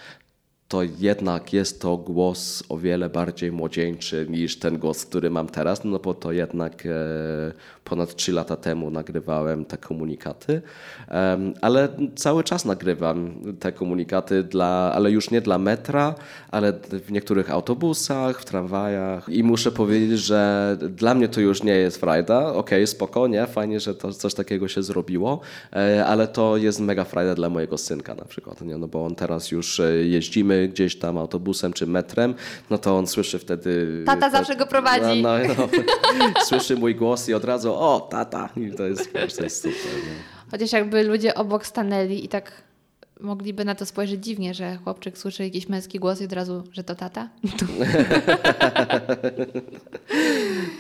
to 0.69 0.83
jednak 0.83 1.53
jest 1.53 1.81
to 1.81 1.97
głos 1.97 2.63
o 2.69 2.79
wiele 2.79 3.11
bardziej 3.11 3.53
młodzieńczy 3.53 4.27
niż 4.29 4.59
ten 4.59 4.79
głos, 4.79 5.07
który 5.07 5.31
mam 5.31 5.49
teraz, 5.49 5.85
no 5.85 5.99
bo 5.99 6.15
to 6.15 6.33
jednak 6.33 6.87
e, 6.87 6.91
ponad 7.89 8.15
3 8.15 8.33
lata 8.33 8.57
temu 8.57 8.91
nagrywałem 8.91 9.65
te 9.65 9.77
komunikaty, 9.77 10.63
ale 11.61 11.89
cały 12.17 12.45
czas 12.45 12.65
nagrywam 12.65 13.35
te 13.61 13.73
komunikaty, 13.73 14.43
dla, 14.43 14.93
ale 14.95 15.11
już 15.11 15.31
nie 15.31 15.41
dla 15.41 15.59
metra, 15.59 16.15
ale 16.51 16.73
w 17.07 17.13
niektórych 17.13 17.51
autobusach, 17.51 18.41
w 18.41 18.45
tramwajach 18.45 19.29
i 19.29 19.43
muszę 19.43 19.73
powiedzieć, 19.73 20.21
że 20.21 20.77
dla 20.81 21.15
mnie 21.15 21.29
to 21.29 21.41
już 21.41 21.63
nie 21.63 21.73
jest 21.73 22.01
frajda, 22.01 22.53
okej, 22.53 22.87
spokojnie, 22.87 23.47
fajnie, 23.47 23.81
że 23.81 23.95
to 23.95 24.13
coś 24.13 24.35
takiego 24.35 24.69
się 24.69 24.83
zrobiło, 24.83 25.41
e, 25.73 26.07
ale 26.07 26.29
to 26.29 26.57
jest 26.57 26.81
mega 26.81 27.05
frajda 27.05 27.35
dla 27.35 27.49
mojego 27.49 27.79
synka 27.79 28.15
na 28.15 28.25
przykład, 28.25 28.61
nie? 28.61 28.79
no 28.79 28.89
bo 28.89 29.05
on 29.05 29.15
teraz 29.15 29.51
już 29.51 29.81
e, 29.81 29.95
jeździmy 29.95 30.69
gdzieś 30.69 30.99
tam 30.99 31.19
autobusem 31.19 31.73
czy 31.73 31.87
metrem, 31.87 32.35
no 32.71 32.79
to 32.79 32.99
on 32.99 33.07
słyszy 33.07 33.39
wtedy... 33.39 34.03
Tata 34.07 34.31
zawsze 34.31 34.57
go 34.57 34.67
prowadzi. 34.67 35.23
No, 35.23 35.39
no, 35.39 35.55
no. 35.59 35.69
Słyszy 36.49 36.77
mój 36.77 36.95
głos 36.95 37.29
i 37.29 37.35
od 37.35 37.45
razu, 37.45 37.75
o, 37.79 38.01
tata, 38.11 38.49
i 38.57 38.71
to 38.73 38.87
jest, 38.87 39.13
po 39.13 39.19
prostu 39.19 39.43
jest 39.45 39.57
super. 39.63 39.93
No. 40.07 40.13
Chociaż 40.51 40.73
jakby 40.73 41.03
ludzie 41.05 41.35
obok 41.35 41.67
stanęli 41.67 42.25
i 42.25 42.29
tak 42.29 42.63
mogliby 43.21 43.65
na 43.65 43.75
to 43.75 43.87
spojrzeć 43.87 44.25
dziwnie, 44.25 44.55
że 44.55 44.77
chłopczyk 44.77 45.19
słyszy 45.19 45.45
jakiś 45.45 45.69
męski 45.69 45.99
głos 45.99 46.21
i 46.21 46.25
od 46.25 46.33
razu, 46.33 46.63
że 46.73 46.85
to 46.85 46.95
tata. 46.95 47.29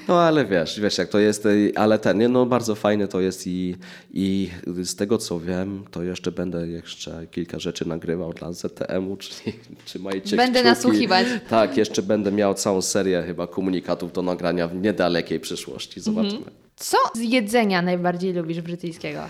No 0.08 0.20
ale 0.20 0.44
wiesz, 0.44 0.80
wiesz 0.80 0.98
jak 0.98 1.08
to 1.08 1.18
jest, 1.18 1.48
ale 1.74 1.98
ten, 1.98 2.18
nie, 2.18 2.28
no 2.28 2.46
bardzo 2.46 2.74
fajne 2.74 3.08
to 3.08 3.20
jest 3.20 3.46
i, 3.46 3.76
i 4.12 4.50
z 4.66 4.96
tego 4.96 5.18
co 5.18 5.40
wiem, 5.40 5.84
to 5.90 6.02
jeszcze 6.02 6.32
będę 6.32 6.68
jeszcze 6.68 7.26
kilka 7.30 7.58
rzeczy 7.58 7.88
nagrywał 7.88 8.32
dla 8.32 8.52
ZTM-u, 8.52 9.16
czyli 9.16 9.52
trzymajcie 9.84 10.36
Będę 10.36 10.60
kciuki. 10.60 10.68
nasłuchiwać. 10.68 11.26
Tak, 11.48 11.76
jeszcze 11.76 12.02
będę 12.02 12.32
miał 12.32 12.54
całą 12.54 12.82
serię 12.82 13.22
chyba 13.26 13.46
komunikatów 13.46 14.12
do 14.12 14.22
nagrania 14.22 14.68
w 14.68 14.74
niedalekiej 14.74 15.40
przyszłości, 15.40 16.00
zobaczymy. 16.00 16.67
Co 16.78 16.96
z 17.14 17.20
jedzenia 17.20 17.82
najbardziej 17.82 18.32
lubisz 18.32 18.60
brytyjskiego? 18.60 19.20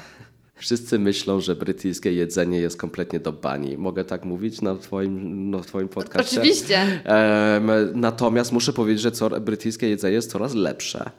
Wszyscy 0.55 0.99
myślą, 0.99 1.41
że 1.41 1.57
brytyjskie 1.57 2.13
jedzenie 2.13 2.59
jest 2.59 2.77
kompletnie 2.77 3.21
do 3.21 3.33
bani. 3.33 3.77
Mogę 3.77 4.05
tak 4.05 4.25
mówić 4.25 4.61
na 4.61 4.77
twoim, 4.77 5.51
na 5.51 5.61
twoim 5.61 5.89
podcaście? 5.89 6.41
Oczywiście. 6.41 6.79
Em, 7.05 7.71
natomiast 7.95 8.53
muszę 8.53 8.73
powiedzieć, 8.73 9.03
że 9.03 9.11
co, 9.11 9.41
brytyjskie 9.41 9.89
jedzenie 9.89 10.15
jest 10.15 10.31
coraz 10.31 10.55
lepsze. 10.55 11.11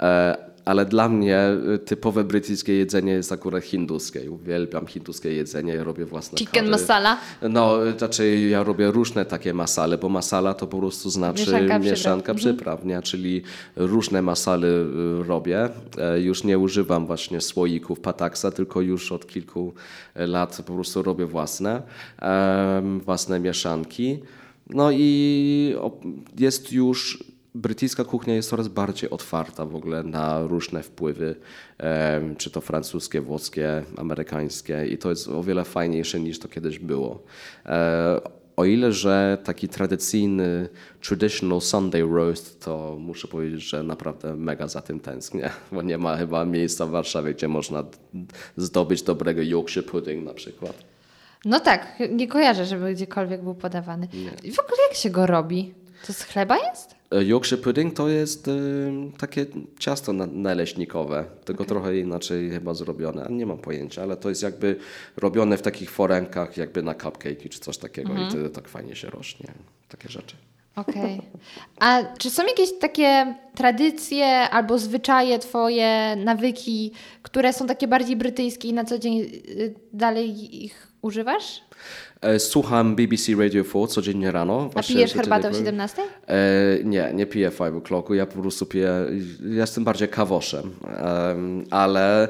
E, 0.00 0.36
ale 0.68 0.86
dla 0.86 1.08
mnie 1.08 1.40
y, 1.74 1.78
typowe 1.78 2.24
brytyjskie 2.24 2.74
jedzenie 2.74 3.12
jest 3.12 3.32
akurat 3.32 3.64
hinduskie. 3.64 4.30
Uwielbiam 4.30 4.86
hinduskie 4.86 5.32
jedzenie, 5.32 5.74
ja 5.74 5.84
robię 5.84 6.04
własne 6.06 6.38
Chicken 6.38 6.64
curry. 6.64 6.70
masala? 6.70 7.18
No, 7.50 7.78
znaczy 7.98 8.38
ja 8.50 8.62
robię 8.62 8.90
różne 8.90 9.24
takie 9.24 9.54
masale, 9.54 9.98
bo 9.98 10.08
masala 10.08 10.54
to 10.54 10.66
po 10.66 10.78
prostu 10.78 11.10
znaczy 11.10 11.40
Mieszanka 11.40 11.78
mieszanka, 11.78 12.34
przypraw. 12.34 12.56
przypraw, 12.56 12.84
nie? 12.84 13.02
czyli 13.02 13.42
różne 13.76 14.22
masale 14.22 14.66
y, 14.68 15.22
robię. 15.26 15.68
E, 15.98 16.20
Już 16.20 16.44
nie 16.44 16.58
używam 16.58 17.06
właśnie 17.06 17.40
słoików 17.40 18.00
pataksa, 18.00 18.50
tylko 18.50 18.80
już 18.80 19.12
od 19.12 19.26
kilku 19.26 19.74
lat 20.14 20.62
po 20.66 20.72
prostu 20.74 21.02
robię 21.02 21.26
własne, 21.26 21.82
własne 23.04 23.40
mieszanki. 23.40 24.18
No 24.70 24.90
i 24.92 25.74
jest 26.38 26.72
już 26.72 27.24
brytyjska 27.58 28.04
kuchnia 28.04 28.34
jest 28.34 28.50
coraz 28.50 28.68
bardziej 28.68 29.10
otwarta 29.10 29.64
w 29.64 29.74
ogóle 29.74 30.02
na 30.02 30.42
różne 30.46 30.82
wpływy, 30.82 31.36
czy 32.38 32.50
to 32.50 32.60
francuskie, 32.60 33.20
włoskie, 33.20 33.82
amerykańskie 33.96 34.86
i 34.86 34.98
to 34.98 35.10
jest 35.10 35.28
o 35.28 35.42
wiele 35.42 35.64
fajniejsze 35.64 36.20
niż 36.20 36.38
to 36.38 36.48
kiedyś 36.48 36.78
było. 36.78 37.22
E, 37.66 38.20
O 38.58 38.64
ile, 38.64 38.92
że 38.92 39.38
taki 39.44 39.68
tradycyjny, 39.68 40.68
traditional 41.00 41.60
Sunday 41.60 42.02
roast, 42.02 42.64
to 42.64 42.96
muszę 43.00 43.28
powiedzieć, 43.28 43.62
że 43.62 43.82
naprawdę 43.82 44.36
mega 44.36 44.68
za 44.68 44.80
tym 44.82 45.00
tęsknię, 45.00 45.50
bo 45.72 45.82
nie 45.82 45.98
ma 45.98 46.16
chyba 46.16 46.44
miejsca 46.44 46.86
w 46.86 46.90
Warszawie, 46.90 47.34
gdzie 47.34 47.48
można 47.48 47.84
zdobyć 48.56 49.02
dobrego 49.02 49.42
Yorkshire 49.42 49.86
pudding 49.86 50.24
na 50.24 50.34
przykład. 50.34 50.72
No 51.44 51.60
tak, 51.60 51.98
nie 52.10 52.28
kojarzę, 52.28 52.66
żeby 52.66 52.94
gdziekolwiek 52.94 53.42
był 53.42 53.54
podawany. 53.54 54.08
I 54.44 54.52
w 54.52 54.60
ogóle 54.60 54.76
jak 54.88 54.96
się 54.96 55.10
go 55.10 55.26
robi? 55.26 55.74
To 56.06 56.12
z 56.12 56.22
chleba 56.22 56.56
jest? 56.56 56.97
E, 57.10 57.24
Yorkshire 57.24 57.62
pudding 57.62 57.94
to 57.94 58.08
jest 58.08 58.48
y, 58.48 58.92
takie 59.18 59.46
ciasto 59.78 60.12
na, 60.12 60.26
naleśnikowe, 60.26 61.24
tylko 61.44 61.64
trochę 61.64 61.98
inaczej 61.98 62.50
chyba 62.50 62.74
zrobione, 62.74 63.24
ale 63.24 63.36
nie 63.36 63.46
mam 63.46 63.58
pojęcia, 63.58 64.02
ale 64.02 64.16
to 64.16 64.28
jest 64.28 64.42
jakby 64.42 64.76
robione 65.16 65.56
w 65.56 65.62
takich 65.62 65.90
forenkach, 65.90 66.56
jakby 66.56 66.82
na 66.82 66.94
cupcake'i 66.94 67.48
czy 67.48 67.60
coś 67.60 67.78
takiego 67.78 68.12
i 68.14 68.30
wtedy 68.30 68.50
tak 68.50 68.68
fajnie 68.68 68.96
się 68.96 69.10
rośnie, 69.10 69.52
takie 69.88 70.08
rzeczy. 70.08 70.36
Okej. 70.76 71.22
A 71.80 72.02
czy 72.18 72.30
są 72.30 72.46
jakieś 72.46 72.78
takie 72.80 73.34
tradycje 73.54 74.26
albo 74.26 74.78
zwyczaje 74.78 75.38
twoje, 75.38 76.16
nawyki, 76.16 76.92
które 77.22 77.52
są 77.52 77.66
takie 77.66 77.88
bardziej 77.88 78.16
brytyjskie 78.16 78.68
i 78.68 78.72
na 78.72 78.84
co 78.84 78.98
dzień 78.98 79.20
y, 79.20 79.74
dalej 79.92 80.64
ich 80.64 80.92
używasz? 81.02 81.62
E, 82.20 82.38
Słucham 82.38 82.96
BBC 82.96 83.32
Radio 83.38 83.64
4 83.64 83.86
codziennie 83.88 84.32
rano. 84.32 84.70
A 84.74 84.82
pijesz 84.82 85.12
herbatę 85.14 85.48
o 85.48 85.50
tego- 85.50 85.64
17? 85.64 86.02
E, 86.26 86.36
nie, 86.84 87.10
nie 87.14 87.26
piję 87.26 87.50
five 87.50 87.72
o'clocku, 87.72 88.14
ja 88.14 88.26
po 88.26 88.40
prostu 88.42 88.66
piję, 88.66 88.88
ja 89.50 89.60
jestem 89.60 89.84
bardziej 89.84 90.08
kawoszem, 90.08 90.70
Em, 91.30 91.64
ale 91.70 92.28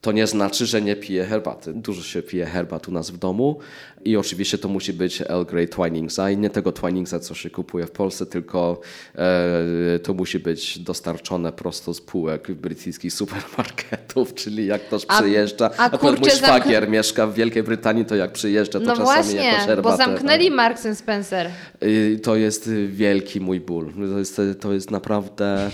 to 0.00 0.12
nie 0.12 0.26
znaczy, 0.26 0.66
że 0.66 0.82
nie 0.82 0.96
piję 0.96 1.24
herbaty. 1.24 1.72
Dużo 1.72 2.02
się 2.02 2.22
pije 2.22 2.46
herbat 2.46 2.88
u 2.88 2.92
nas 2.92 3.10
w 3.10 3.18
domu 3.18 3.58
i 4.04 4.16
oczywiście 4.16 4.58
to 4.58 4.68
musi 4.68 4.92
być 4.92 5.20
Earl 5.20 5.44
Grey 5.44 5.68
Twiningsa 5.68 6.30
i 6.30 6.36
nie 6.36 6.50
tego 6.50 6.72
Twiningsa, 6.72 7.20
co 7.20 7.34
się 7.34 7.50
kupuje 7.50 7.86
w 7.86 7.90
Polsce, 7.90 8.26
tylko 8.26 8.80
e, 9.14 9.98
to 9.98 10.14
musi 10.14 10.38
być 10.38 10.78
dostarczone 10.78 11.52
prosto 11.52 11.94
z 11.94 12.00
półek 12.00 12.52
brytyjskich 12.52 13.12
supermarketów, 13.14 14.34
czyli 14.34 14.66
jak 14.66 14.82
ktoś 14.86 15.02
A- 15.08 15.20
przyjeżdża, 15.20 15.70
a 15.76 15.88
mój 15.88 15.98
kurczę, 15.98 16.30
zamk- 16.30 16.36
szwagier 16.36 16.88
mieszka 16.88 17.26
w 17.26 17.34
Wielkiej 17.34 17.62
Brytanii, 17.62 18.04
to 18.04 18.16
jak 18.16 18.32
przyjeżdża, 18.32 18.78
to 18.80 18.84
No 18.84 18.96
czasami 18.96 19.04
właśnie, 19.04 19.44
jakąś 19.44 19.66
herbatę. 19.66 19.82
bo 19.90 19.96
zamknęli 19.96 20.50
Marks 20.50 20.86
and 20.86 20.98
Spencer. 20.98 21.50
Y, 21.82 22.20
To 22.22 22.36
jest 22.36 22.70
wielki 22.88 23.40
mój 23.40 23.60
ból. 23.60 23.92
To 24.12 24.18
jest, 24.18 24.40
to 24.60 24.72
jest 24.72 24.90
naprawdę 24.90 25.70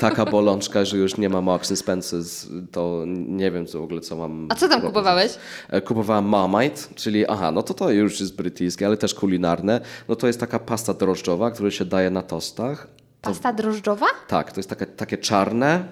taka 0.00 0.24
bolączka, 0.26 0.84
że 0.84 0.96
już 0.96 1.16
nie 1.16 1.28
ma 1.28 1.40
Marks 1.40 1.70
and 1.70 1.80
Spencer's. 1.80 2.46
To 2.72 3.04
nie 3.06 3.39
wiem 3.50 3.66
co 3.66 3.80
w 3.80 3.82
ogóle, 3.82 4.00
co 4.00 4.16
mam. 4.16 4.46
A 4.50 4.54
co 4.54 4.68
tam 4.68 4.70
robić. 4.80 4.86
kupowałeś? 4.88 5.32
E, 5.68 5.80
Kupowałem 5.80 6.24
Marmite, 6.24 6.80
czyli 6.94 7.26
aha, 7.26 7.50
no 7.50 7.62
to 7.62 7.74
to 7.74 7.90
już 7.90 8.20
jest 8.20 8.36
brytyjskie, 8.36 8.86
ale 8.86 8.96
też 8.96 9.14
kulinarne. 9.14 9.80
No 10.08 10.16
to 10.16 10.26
jest 10.26 10.40
taka 10.40 10.58
pasta 10.58 10.94
drożdżowa, 10.94 11.50
która 11.50 11.70
się 11.70 11.84
daje 11.84 12.10
na 12.10 12.22
tostach. 12.22 12.88
Pasta 13.22 13.52
drożdżowa? 13.52 14.06
Tak, 14.28 14.52
to 14.52 14.58
jest 14.60 14.68
takie, 14.70 14.86
takie 14.86 15.18
czarne, 15.18 15.84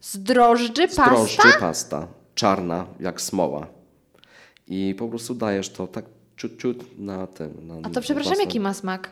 Z 0.00 0.18
drożdży 0.18 0.88
z 0.88 0.96
pasta? 0.96 1.14
drożdży 1.14 1.58
pasta. 1.60 2.08
Czarna, 2.34 2.86
jak 3.00 3.20
smoła. 3.20 3.66
I 4.68 4.94
po 4.98 5.08
prostu 5.08 5.34
dajesz 5.34 5.68
to 5.70 5.86
tak 5.86 6.04
ciut, 6.36 6.58
ciut 6.60 6.98
na 6.98 7.26
tym. 7.26 7.66
Na, 7.66 7.74
A 7.82 7.90
to 7.90 8.00
przepraszam, 8.00 8.34
jaki 8.40 8.60
ma 8.60 8.74
smak? 8.74 9.10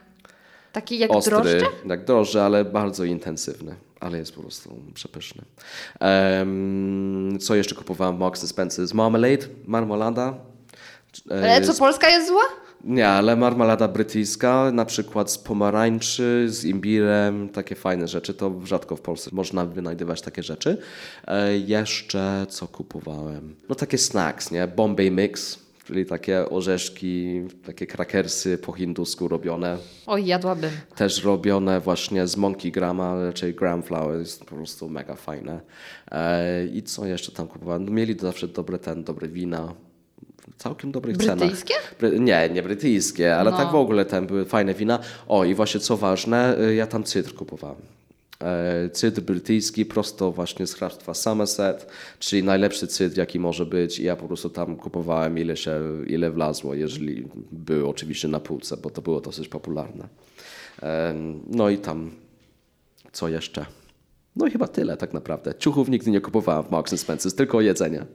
Taki 0.72 0.99
jak 0.99 1.11
ostry, 1.11 1.31
drożdże? 1.31 1.66
jak 1.87 2.05
drożdże, 2.05 2.45
ale 2.45 2.64
bardzo 2.64 3.05
intensywny. 3.05 3.75
Ale 4.05 4.18
jest 4.18 4.34
po 4.34 4.40
prostu 4.40 4.76
przepyszny. 4.94 5.42
Em, 6.00 7.38
co 7.40 7.55
jeszcze 7.55 7.74
kupowałem 7.74 8.16
Marks 8.16 8.44
Spencer's? 8.44 8.94
Marmalade, 8.94 9.46
marmolada. 9.66 10.34
Ale 11.30 11.62
co, 11.62 11.74
Polska 11.74 12.09
jest 12.09 12.28
zła? 12.28 12.42
Nie, 12.84 13.09
ale 13.09 13.36
marmalada 13.36 13.88
brytyjska, 13.88 14.70
na 14.72 14.84
przykład 14.84 15.30
z 15.30 15.38
pomarańczy, 15.38 16.46
z 16.48 16.64
imbirem, 16.64 17.48
takie 17.48 17.74
fajne 17.74 18.09
rzeczy. 18.09 18.34
To 18.34 18.61
rzadko 18.64 18.96
w 18.96 19.00
Polsce 19.00 19.30
można 19.32 19.66
wynajdywać 19.66 20.22
takie 20.22 20.42
rzeczy. 20.42 20.78
E, 21.26 21.59
jeszcze 21.59 22.46
co 22.48 22.68
kupowałem? 22.68 23.57
No 23.68 23.74
takie 23.74 23.98
snacks, 23.98 24.50
nie? 24.50 24.68
Bombay 24.68 25.11
Mix, 25.11 25.59
czyli 25.85 26.07
takie 26.07 26.51
orzeszki, 26.51 27.43
takie 27.66 27.87
krakersy 27.87 28.59
po 28.59 28.72
hindusku 28.72 29.28
robione. 29.28 29.78
Oj, 30.07 30.26
jadłabym. 30.26 30.70
Też 30.97 31.24
robione 31.24 31.80
właśnie 31.80 32.26
z 32.26 32.37
monkey 32.37 32.72
grama, 32.72 33.24
raczej 33.24 33.55
gram 33.55 33.82
flour, 33.82 34.18
jest 34.18 34.45
po 34.45 34.55
prostu 34.57 34.89
mega 34.89 35.14
fajne. 35.14 35.61
E, 36.11 36.66
I 36.66 36.82
co 36.82 37.07
jeszcze 37.07 37.32
tam 37.32 37.47
kupowałem? 37.49 37.85
No, 37.85 37.91
Mieli 37.93 38.16
zawsze 38.18 38.49
dobre 38.49 38.78
ten, 38.78 39.05
dobre 39.05 39.28
wina. 39.28 39.74
Całkiem 40.57 40.93
dobrych 40.93 41.16
Brytyjskie? 41.16 41.74
cenach. 41.74 41.95
Bry- 42.01 42.20
nie, 42.20 42.49
nie 42.55 42.62
brytyjskie, 42.62 43.37
ale 43.37 43.51
No. 43.51 43.57
tak 43.57 43.70
w 43.72 43.74
ogóle 43.74 44.05
tam 44.05 44.26
były 44.26 44.45
fajne 44.45 44.74
wina. 44.74 44.99
O 45.28 45.45
i 45.45 45.55
właśnie 45.55 45.80
co 45.80 45.97
ważne, 45.97 46.59
y, 46.61 46.74
ja 46.74 46.87
tam 46.87 47.05
cydr 47.05 47.35
kupowałem. 47.35 47.76
E, 48.43 48.91
Cydr 48.91 49.20
brytyjski 49.20 49.87
prosto 49.87 50.32
właśnie 50.32 50.66
z 50.66 50.74
hrabstwa 50.74 51.14
Somerset, 51.14 51.87
czyli 52.18 52.43
najlepszy 52.43 52.87
cydr 52.87 53.18
jaki 53.18 53.41
może 53.41 53.66
być 53.66 53.99
i 53.99 54.05
ja 54.05 54.16
po 54.16 54.26
prostu 54.26 54.51
tam 54.51 54.76
kupowałem 54.76 55.39
ile 55.39 55.57
się, 55.57 55.80
ile 56.07 56.30
wlazło, 56.30 56.74
jeżeli 56.74 57.28
były 57.53 57.89
oczywiście 57.89 58.28
na 58.28 58.41
półce, 58.41 58.76
bo 58.76 58.91
to 58.91 59.03
było 59.03 59.20
dosyć 59.20 59.49
popularne. 59.49 60.09
Em, 60.82 61.41
No 61.51 61.70
i 61.70 61.78
tam 61.78 62.11
co 63.12 63.28
jeszcze? 63.28 63.66
No 64.37 64.47
i 64.47 64.51
chyba 64.51 64.68
tyle 64.68 64.97
tak 64.97 65.12
naprawdę. 65.12 65.55
Ciuchów 65.55 65.89
nigdy 65.89 66.11
nie 66.11 66.20
kupowałem 66.20 66.64
w 66.64 66.70
Marks 66.70 66.93
Spencer's, 66.95 67.35
tylko 67.37 67.61
jedzenie. 67.61 68.07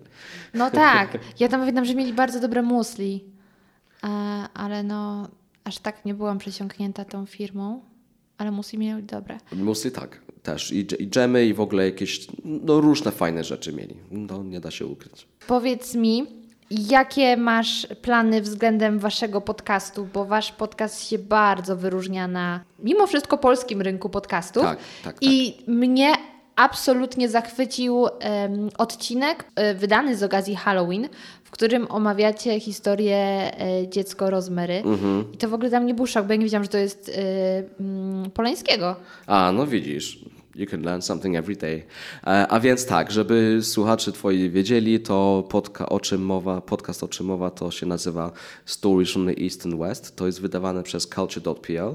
No 0.53 0.71
tak. 0.71 1.17
Ja 1.39 1.47
tam 1.47 1.59
pamiętam, 1.59 1.85
że 1.85 1.95
mieli 1.95 2.13
bardzo 2.13 2.39
dobre 2.39 2.61
musli. 2.61 3.23
E, 4.03 4.07
ale 4.53 4.83
no, 4.83 5.27
aż 5.63 5.79
tak 5.79 6.05
nie 6.05 6.13
byłam 6.13 6.37
przesiąknięta 6.37 7.05
tą 7.05 7.25
firmą. 7.25 7.81
Ale 8.39 8.51
musli 8.51 8.79
mieli 8.79 9.03
dobre. 9.03 9.37
Musy 9.53 9.91
tak, 9.91 10.21
też. 10.43 10.71
I, 10.71 10.87
I 10.99 11.09
dżemy 11.09 11.45
i 11.45 11.53
w 11.53 11.61
ogóle 11.61 11.85
jakieś 11.85 12.27
no, 12.45 12.81
różne 12.81 13.11
fajne 13.11 13.43
rzeczy 13.43 13.73
mieli. 13.73 13.95
No 14.11 14.43
nie 14.43 14.59
da 14.59 14.71
się 14.71 14.85
ukryć. 14.85 15.27
Powiedz 15.47 15.95
mi, 15.95 16.27
jakie 16.71 17.37
masz 17.37 17.87
plany 18.01 18.41
względem 18.41 18.99
waszego 18.99 19.41
podcastu? 19.41 20.07
Bo 20.13 20.25
wasz 20.25 20.51
podcast 20.51 21.09
się 21.09 21.19
bardzo 21.19 21.77
wyróżnia 21.77 22.27
na 22.27 22.63
mimo 22.79 23.07
wszystko 23.07 23.37
polskim 23.37 23.81
rynku 23.81 24.09
podcastów. 24.09 24.63
Tak, 24.63 24.79
tak, 25.03 25.17
I 25.21 25.57
mnie 25.67 26.13
absolutnie 26.59 27.29
zachwycił 27.29 28.07
em, 28.07 28.69
odcinek 28.77 29.45
e, 29.55 29.73
wydany 29.73 30.17
z 30.17 30.23
okazji 30.23 30.55
Halloween, 30.55 31.09
w 31.43 31.51
którym 31.51 31.87
omawiacie 31.89 32.59
historię 32.59 33.17
e, 33.17 33.87
dziecko 33.87 34.29
Rozmery. 34.29 34.77
Mhm. 34.85 35.25
I 35.33 35.37
to 35.37 35.49
w 35.49 35.53
ogóle 35.53 35.69
dla 35.69 35.79
mnie 35.79 35.93
był 35.93 36.07
szok, 36.07 36.25
bo 36.25 36.33
ja 36.33 36.37
nie 36.37 36.45
wiedziałam, 36.45 36.63
że 36.63 36.69
to 36.69 36.77
jest 36.77 37.09
e, 37.09 37.63
mm, 37.79 38.31
Polańskiego. 38.31 38.95
A, 39.27 39.51
no 39.51 39.67
widzisz. 39.67 40.19
You 40.55 40.65
can 40.65 40.81
learn 40.81 41.01
something 41.01 41.35
every 41.35 41.55
day. 41.55 41.83
A 42.49 42.59
więc 42.59 42.85
tak, 42.85 43.11
żeby 43.11 43.59
słuchacze 43.61 44.11
twoi 44.11 44.49
wiedzieli, 44.49 44.99
to 44.99 45.47
o 45.89 45.99
czym 45.99 46.25
mowa, 46.25 46.61
podcast 46.61 47.03
o 47.03 47.07
czym 47.07 47.25
mowa 47.25 47.49
to 47.49 47.71
się 47.71 47.85
nazywa 47.85 48.31
Stories 48.65 49.11
from 49.11 49.25
the 49.25 49.43
East 49.43 49.65
and 49.65 49.75
West. 49.75 50.15
To 50.15 50.25
jest 50.25 50.41
wydawane 50.41 50.83
przez 50.83 51.07
culture.pl. 51.07 51.93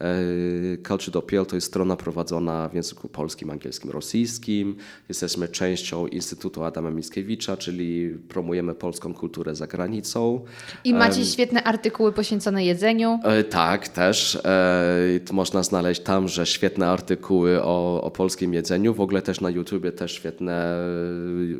E, 0.00 0.78
Culture.pl 0.88 1.46
to 1.46 1.56
jest 1.56 1.66
strona 1.66 1.96
prowadzona 1.96 2.68
w 2.68 2.74
języku 2.74 3.08
polskim, 3.08 3.50
angielskim, 3.50 3.90
rosyjskim. 3.90 4.76
Jesteśmy 5.08 5.48
częścią 5.48 6.06
Instytutu 6.06 6.64
Adama 6.64 6.90
Mickiewicza, 6.90 7.56
czyli 7.56 8.10
promujemy 8.28 8.74
polską 8.74 9.14
kulturę 9.14 9.54
za 9.54 9.66
granicą. 9.66 10.44
I 10.84 10.94
macie 10.94 11.24
świetne 11.24 11.64
artykuły 11.64 12.12
poświęcone 12.12 12.64
jedzeniu. 12.64 13.20
E, 13.24 13.44
tak, 13.44 13.88
też. 13.88 14.38
E, 14.44 15.32
można 15.32 15.62
znaleźć 15.62 16.00
tam, 16.00 16.28
że 16.28 16.46
świetne 16.46 16.88
artykuły 16.88 17.62
o, 17.62 18.02
o 18.02 18.10
polskim 18.10 18.54
jedzeniu. 18.54 18.94
W 18.94 19.00
ogóle 19.00 19.22
też 19.22 19.40
na 19.40 19.50
YouTubie 19.50 19.92
też 19.92 20.12
świetne 20.12 20.78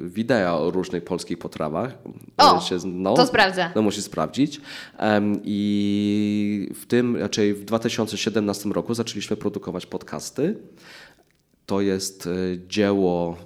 wideo 0.04 0.66
o 0.66 0.70
różnych 0.70 1.04
polskich 1.04 1.38
potrawach. 1.38 1.98
O, 2.36 2.60
się, 2.60 2.78
no, 2.84 3.14
to 3.14 3.26
sprawdzę. 3.26 3.70
No 3.74 3.82
musisz 3.82 4.04
sprawdzić. 4.04 4.60
Em, 4.98 5.40
I 5.44 6.68
w 6.74 6.86
tym, 6.86 7.16
raczej 7.16 7.54
w 7.54 7.64
2017 7.64 8.27
roku 8.72 8.94
zaczęliśmy 8.94 9.36
produkować 9.36 9.86
podcasty. 9.86 10.56
To 11.66 11.80
jest 11.80 12.26
e, 12.26 12.30
dzieło 12.68 13.36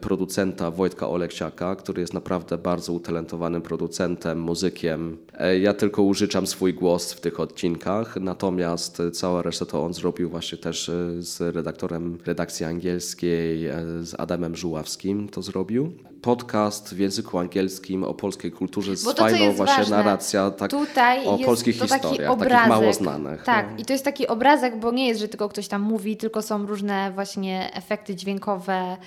producenta 0.00 0.70
Wojtka 0.70 1.08
Oleksiaka, 1.08 1.76
który 1.76 2.00
jest 2.00 2.14
naprawdę 2.14 2.58
bardzo 2.58 2.92
utalentowanym 2.92 3.62
producentem, 3.62 4.40
muzykiem. 4.40 5.18
E, 5.38 5.58
Ja 5.58 5.74
tylko 5.74 6.02
użyczam 6.02 6.46
swój 6.46 6.74
głos 6.74 7.12
w 7.12 7.20
tych 7.20 7.40
odcinkach, 7.40 8.16
natomiast 8.20 9.00
e, 9.00 9.10
cała 9.10 9.42
reszta 9.42 9.66
to 9.66 9.84
on 9.84 9.94
zrobił 9.94 10.30
właśnie 10.30 10.58
też 10.58 10.88
e, 10.88 11.22
z 11.22 11.54
redaktorem 11.54 12.18
redakcji 12.26 12.66
angielskiej, 12.66 13.66
e, 13.66 13.82
z 14.02 14.20
Adamem 14.20 14.56
Żuławskim 14.56 15.28
to 15.28 15.42
zrobił. 15.42 15.92
Podcast 16.22 16.94
w 16.94 16.98
języku 16.98 17.38
angielskim 17.38 18.04
o 18.04 18.14
polskiej 18.14 18.52
kulturze 18.52 18.96
z 18.96 19.04
to, 19.04 19.14
fajną 19.14 19.52
właśnie 19.52 19.76
ważne, 19.76 19.96
narracja 19.96 20.50
tak, 20.50 20.70
tutaj 20.70 21.26
o 21.26 21.38
polskich 21.38 21.76
historiach, 21.80 22.30
obrazek, 22.30 22.52
takich 22.52 22.68
mało 22.68 22.92
znanych. 22.92 23.42
Tak, 23.42 23.66
no. 23.70 23.76
i 23.78 23.84
to 23.84 23.92
jest 23.92 24.04
taki 24.04 24.26
obrazek, 24.26 24.80
bo 24.80 24.92
nie 24.92 25.08
jest, 25.08 25.20
że 25.20 25.28
tylko 25.28 25.48
ktoś 25.48 25.68
tam 25.68 25.82
mówi, 25.82 26.16
tylko 26.16 26.42
są 26.42 26.66
różne 26.66 27.12
właśnie 27.14 27.70
efekty 27.74 28.16
dźwiękowe, 28.16 28.72
e, 28.72 28.98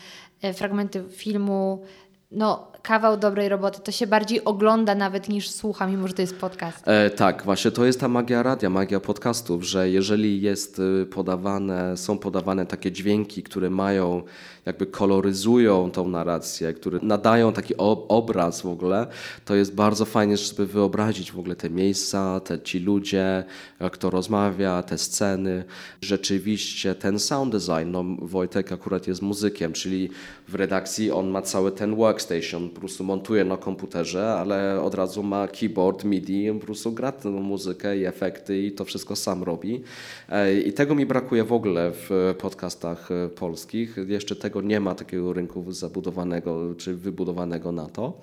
fragmenty 0.53 1.01
filmu. 1.09 1.85
No, 2.31 2.70
kawał 2.83 3.17
dobrej 3.17 3.49
roboty. 3.49 3.81
To 3.81 3.91
się 3.91 4.07
bardziej 4.07 4.43
ogląda 4.43 4.95
nawet 4.95 5.29
niż 5.29 5.49
słucha, 5.49 5.87
mimo 5.87 6.07
że 6.07 6.13
to 6.13 6.21
jest 6.21 6.35
podcast. 6.35 6.87
E, 6.87 7.09
tak, 7.09 7.43
właśnie 7.43 7.71
to 7.71 7.85
jest 7.85 7.99
ta 7.99 8.07
magia 8.07 8.43
radia, 8.43 8.69
magia 8.69 8.99
podcastów, 8.99 9.63
że 9.63 9.89
jeżeli 9.89 10.41
jest 10.41 10.79
y, 10.79 11.05
podawane, 11.05 11.97
są 11.97 12.17
podawane 12.17 12.65
takie 12.65 12.91
dźwięki, 12.91 13.43
które 13.43 13.69
mają, 13.69 14.23
jakby 14.65 14.85
koloryzują 14.85 15.91
tą 15.91 16.07
narrację, 16.07 16.73
które 16.73 16.99
nadają 17.01 17.53
taki 17.53 17.77
ob 17.77 18.05
obraz 18.07 18.61
w 18.61 18.65
ogóle, 18.65 19.07
to 19.45 19.55
jest 19.55 19.75
bardzo 19.75 20.05
fajnie, 20.05 20.37
żeby 20.37 20.65
wyobrazić 20.65 21.31
w 21.31 21.39
ogóle 21.39 21.55
te 21.55 21.69
miejsca, 21.69 22.39
te 22.39 22.59
ci 22.59 22.79
ludzie, 22.79 23.43
kto 23.91 24.09
rozmawia, 24.09 24.83
te 24.83 24.97
sceny. 24.97 25.63
Rzeczywiście 26.01 26.95
ten 26.95 27.19
sound 27.19 27.51
design, 27.51 27.91
no 27.91 28.03
Wojtek 28.21 28.71
akurat 28.71 29.07
jest 29.07 29.21
muzykiem, 29.21 29.73
czyli 29.73 30.09
w 30.47 30.55
redakcji 30.55 31.11
on 31.11 31.27
ma 31.27 31.41
cały 31.41 31.71
ten 31.71 31.95
workstation, 31.95 32.69
po 32.73 32.79
prostu 32.79 33.03
montuje 33.03 33.45
na 33.45 33.57
komputerze, 33.57 34.33
ale 34.33 34.81
od 34.81 34.95
razu 34.95 35.23
ma 35.23 35.47
keyboard, 35.47 36.03
MIDI, 36.03 36.51
po 36.59 36.65
prostu 36.65 36.91
gra 36.91 37.11
tę 37.11 37.29
muzykę 37.29 37.97
i 37.97 38.05
efekty 38.05 38.61
i 38.61 38.71
to 38.71 38.85
wszystko 38.85 39.15
sam 39.15 39.43
robi. 39.43 39.83
E, 40.29 40.59
I 40.59 40.73
tego 40.73 40.95
mi 40.95 41.05
brakuje 41.05 41.43
w 41.43 41.53
ogóle 41.53 41.91
w 41.91 42.35
podcastach 42.37 43.11
e, 43.11 43.29
polskich. 43.29 43.95
Jeszcze 44.07 44.35
tego 44.35 44.61
nie 44.61 44.79
ma 44.79 44.95
takiego 44.95 45.33
rynku 45.33 45.71
zabudowanego 45.71 46.75
czy 46.75 46.95
wybudowanego 46.95 47.71
na 47.71 47.85
to. 47.85 48.21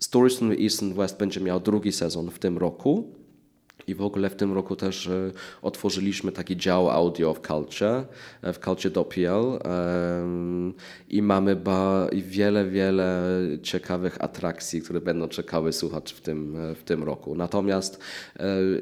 Stories 0.00 0.38
from 0.38 0.50
the 0.50 0.62
East 0.62 0.82
and 0.82 0.94
West 0.94 1.18
będzie 1.18 1.40
miał 1.40 1.60
drugi 1.60 1.92
sezon 1.92 2.30
w 2.30 2.38
tym 2.38 2.58
roku. 2.58 3.19
I 3.86 3.94
w 3.94 4.02
ogóle 4.02 4.30
w 4.30 4.34
tym 4.34 4.52
roku 4.52 4.76
też 4.76 5.06
e, 5.06 5.30
otworzyliśmy 5.62 6.32
taki 6.32 6.56
dział 6.56 6.90
audio 6.90 7.34
w 7.34 7.40
Culture, 7.40 8.04
e, 8.42 8.52
w 8.52 8.58
culture.pl 8.58 9.44
i 11.08 11.22
mamy 11.22 11.56
ba 11.56 12.06
wiele, 12.12 12.64
wiele 12.70 13.22
ciekawych 13.62 14.24
atrakcji, 14.24 14.82
które 14.82 15.00
będą 15.00 15.28
czekały 15.28 15.72
słuchaczy 15.72 16.14
w 16.14 16.20
tym, 16.20 16.56
e, 16.56 16.74
w 16.74 16.82
tym 16.82 17.02
roku. 17.04 17.34
Natomiast 17.34 18.00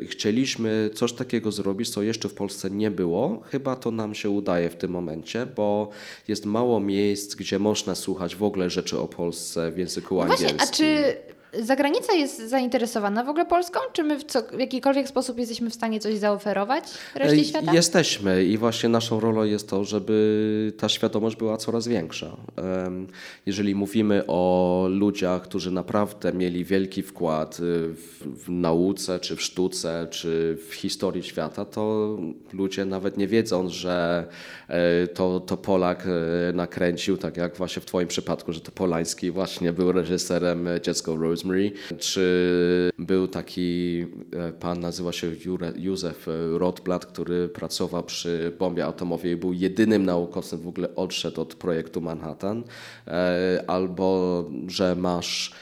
chcieliśmy 0.08 0.90
coś 0.94 1.12
takiego 1.12 1.52
zrobić, 1.52 1.90
co 1.90 2.02
jeszcze 2.02 2.28
w 2.28 2.34
Polsce 2.34 2.70
nie 2.70 2.90
było. 2.90 3.40
Chyba 3.50 3.76
to 3.76 3.90
nam 3.90 4.14
się 4.14 4.30
udaje 4.30 4.70
w 4.70 4.76
tym 4.76 4.90
momencie, 4.90 5.46
bo 5.56 5.90
jest 6.28 6.46
mało 6.46 6.80
miejsc, 6.80 7.34
gdzie 7.34 7.58
można 7.58 7.94
słuchać 7.94 8.36
w 8.36 8.42
ogóle 8.42 8.70
rzeczy 8.70 8.98
o 8.98 9.08
Polsce 9.08 9.70
w 9.70 9.78
języku 9.78 10.14
No 10.16 10.22
angielskim. 10.22 10.56
właśnie, 10.56 10.68
a 10.68 10.76
czy 10.76 11.16
zagranica 11.52 12.12
jest 12.12 12.48
zainteresowana 12.48 13.24
w 13.24 13.28
ogóle 13.28 13.46
Polską? 13.46 13.80
Czy 13.92 14.04
my 14.04 14.18
w, 14.18 14.24
co, 14.24 14.42
w 14.42 14.58
jakikolwiek 14.58 15.08
sposób 15.08 15.38
jesteśmy 15.38 15.70
w 15.70 15.74
stanie 15.74 16.00
coś 16.00 16.16
zaoferować 16.16 16.84
reszcie 17.14 17.44
świata? 17.44 17.72
Jesteśmy 17.74 18.44
i 18.44 18.58
właśnie 18.58 18.88
naszą 18.88 19.20
rolą 19.20 19.44
jest 19.44 19.68
to, 19.68 19.84
żeby 19.84 20.72
ta 20.78 20.88
świadomość 20.88 21.36
była 21.36 21.56
coraz 21.56 21.88
większa. 21.88 22.36
Jeżeli 23.46 23.74
mówimy 23.74 24.24
o 24.26 24.86
ludziach, 24.90 25.42
którzy 25.42 25.70
naprawdę 25.70 26.32
mieli 26.32 26.64
wielki 26.64 27.02
wkład 27.02 27.60
y, 27.60 27.62
w, 27.94 28.44
w 28.44 28.50
nauce, 28.50 29.20
czy 29.20 29.36
w 29.36 29.42
sztuce, 29.42 30.06
czy 30.10 30.58
w 30.68 30.74
historii 30.74 31.22
świata, 31.22 31.64
to 31.64 32.16
ludzie 32.52 32.84
nawet 32.84 33.16
nie 33.16 33.26
wiedzą, 33.26 33.68
że 33.68 34.26
e, 34.68 35.06
to, 35.06 35.40
to 35.40 35.56
Polak 35.56 36.06
e, 36.06 36.52
nakręcił, 36.52 37.16
tak 37.16 37.36
jak 37.36 37.56
właśnie 37.56 37.82
w 37.82 37.84
Twoim 37.84 38.08
przypadku, 38.08 38.52
że 38.52 38.60
to 38.60 38.72
Polański 38.72 39.30
właśnie 39.30 39.72
był 39.72 39.92
reżyserem 39.92 40.68
e, 40.68 40.80
Dziecko 40.80 41.16
Rosemary, 41.38 41.72
czy 41.98 42.92
był 42.98 43.28
taki 43.28 44.00
e, 44.32 44.52
pan, 44.52 44.80
nazywa 44.80 45.12
się 45.12 45.30
Józef 45.76 46.28
e, 46.28 46.58
Rotblat, 46.58 47.06
który 47.06 47.48
pracował 47.48 48.02
przy 48.02 48.52
bombie 48.58 48.82
atomowej 48.82 49.32
i 49.32 49.36
był 49.36 49.52
jedynym 49.52 50.04
naukowcem, 50.04 50.60
w 50.60 50.68
ogóle 50.68 50.94
odszedł 50.94 51.40
od 51.40 51.54
projektu 51.54 52.00
Manhattan, 52.00 52.64
e, 53.06 53.64
albo 53.66 54.44
że 54.66 54.96
masz 54.96 55.52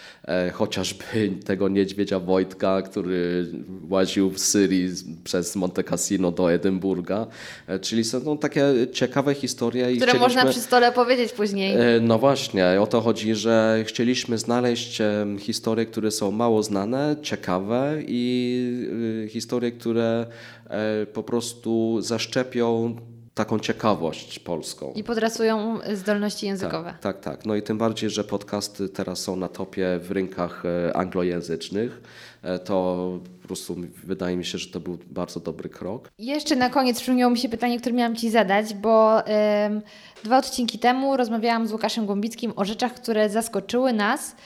chociażby 0.52 1.04
tego 1.44 1.68
niedźwiedzia 1.68 2.20
Wojtka, 2.20 2.82
który 2.82 3.46
łaził 3.88 4.30
w 4.30 4.38
Syrii 4.38 4.88
przez 5.24 5.56
Monte 5.56 5.84
Cassino 5.84 6.32
do 6.32 6.52
Edynburga, 6.52 7.26
E, 7.66 7.78
czyli 7.78 8.04
są 8.04 8.20
no, 8.24 8.36
takie 8.36 8.62
ciekawe 8.92 9.34
historie. 9.34 9.96
Które 9.96 10.14
można 10.14 10.46
przy 10.46 10.60
stole 10.60 10.92
powiedzieć 10.92 11.32
później. 11.32 11.76
E, 11.76 12.00
No 12.00 12.18
właśnie, 12.18 12.80
o 12.80 12.86
to 12.86 13.00
chodzi, 13.00 13.34
że 13.34 13.84
chcieliśmy 13.86 14.38
znaleźć 14.38 15.02
historie, 15.38 15.86
które 15.86 16.10
są 16.10 16.30
mało 16.30 16.62
znane, 16.62 17.16
ciekawe 17.22 17.94
i 18.06 19.24
y, 19.24 19.28
historie, 19.28 19.72
które 19.72 20.26
e, 20.70 21.06
po 21.06 21.22
prostu 21.22 21.98
zaszczepią 22.00 22.96
taką 23.36 23.58
ciekawość 23.58 24.38
polską. 24.38 24.92
I 24.92 25.04
podrasują 25.04 25.78
zdolności 25.94 26.46
językowe. 26.46 26.90
Tak, 26.90 27.00
tak, 27.00 27.20
tak. 27.20 27.46
No 27.46 27.54
i 27.54 27.62
tym 27.62 27.78
bardziej, 27.78 28.10
że 28.10 28.24
podcasty 28.24 28.88
teraz 28.88 29.18
są 29.18 29.36
na 29.36 29.48
topie 29.48 29.98
w 30.02 30.10
rynkach 30.10 30.62
e, 30.64 30.96
anglojęzycznych, 30.96 32.00
e, 32.42 32.58
to 32.58 33.08
po 33.42 33.46
prostu 33.46 33.76
wydaje 34.04 34.36
mi 34.36 34.44
się, 34.44 34.58
że 34.58 34.70
to 34.70 34.80
był 34.80 34.98
bardzo 35.10 35.40
dobry 35.40 35.68
krok. 35.68 36.08
Jeszcze 36.18 36.56
na 36.56 36.70
koniec 36.70 37.00
przypomniało 37.00 37.32
mi 37.32 37.38
się 37.38 37.48
pytanie, 37.48 37.80
które 37.80 37.94
miałam 37.94 38.16
Ci 38.16 38.30
zadać, 38.30 38.74
bo 38.74 39.26
em, 39.26 39.82
dwa 40.24 40.38
odcinki 40.38 40.78
temu 40.78 41.16
rozmawiałam 41.16 41.66
z 41.68 41.72
Łukaszem 41.72 42.06
Głębickim 42.06 42.52
o 42.56 42.64
rzeczach, 42.64 42.94
które 42.94 43.30
zaskoczyły 43.30 43.92
nas, 43.92 44.36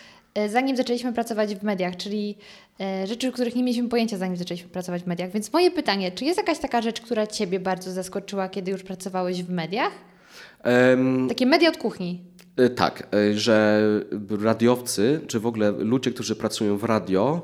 zanim 0.49 0.77
zaczęliśmy 0.77 1.13
pracować 1.13 1.55
w 1.55 1.63
mediach, 1.63 1.97
czyli 1.97 2.39
e, 2.81 3.07
rzeczy, 3.07 3.29
o 3.29 3.33
których 3.33 3.57
nie 3.57 3.63
mieliśmy 3.63 3.89
pojęcia, 3.89 4.17
zanim 4.17 4.37
zaczęliśmy 4.37 4.69
pracować 4.69 5.03
w 5.03 5.07
mediach. 5.07 5.31
Więc 5.31 5.53
moje 5.53 5.71
pytanie, 5.71 6.13
czy 6.13 6.25
jest 6.25 6.39
jakaś 6.39 6.59
taka 6.59 6.83
rzecz, 6.83 7.01
która 7.01 7.27
Ciebie 7.27 7.61
bardzo 7.61 7.93
zaskoczyła, 7.93 8.49
kiedy 8.49 8.71
już 8.71 8.83
pracowałeś 8.83 9.43
w 9.43 9.51
mediach? 9.51 9.93
Em, 10.63 11.29
Takie 11.29 11.47
media 11.47 11.69
od 11.69 11.77
kuchni. 11.77 12.21
E, 12.57 12.71
Tak, 12.71 13.09
e, 13.15 13.35
że 13.39 13.83
radiowcy, 14.43 15.21
czy 15.27 15.41
w 15.41 15.47
ogóle 15.47 15.71
ludzie, 15.71 16.11
którzy 16.11 16.37
pracują 16.37 16.77
w 16.77 16.85
radio, 16.85 17.43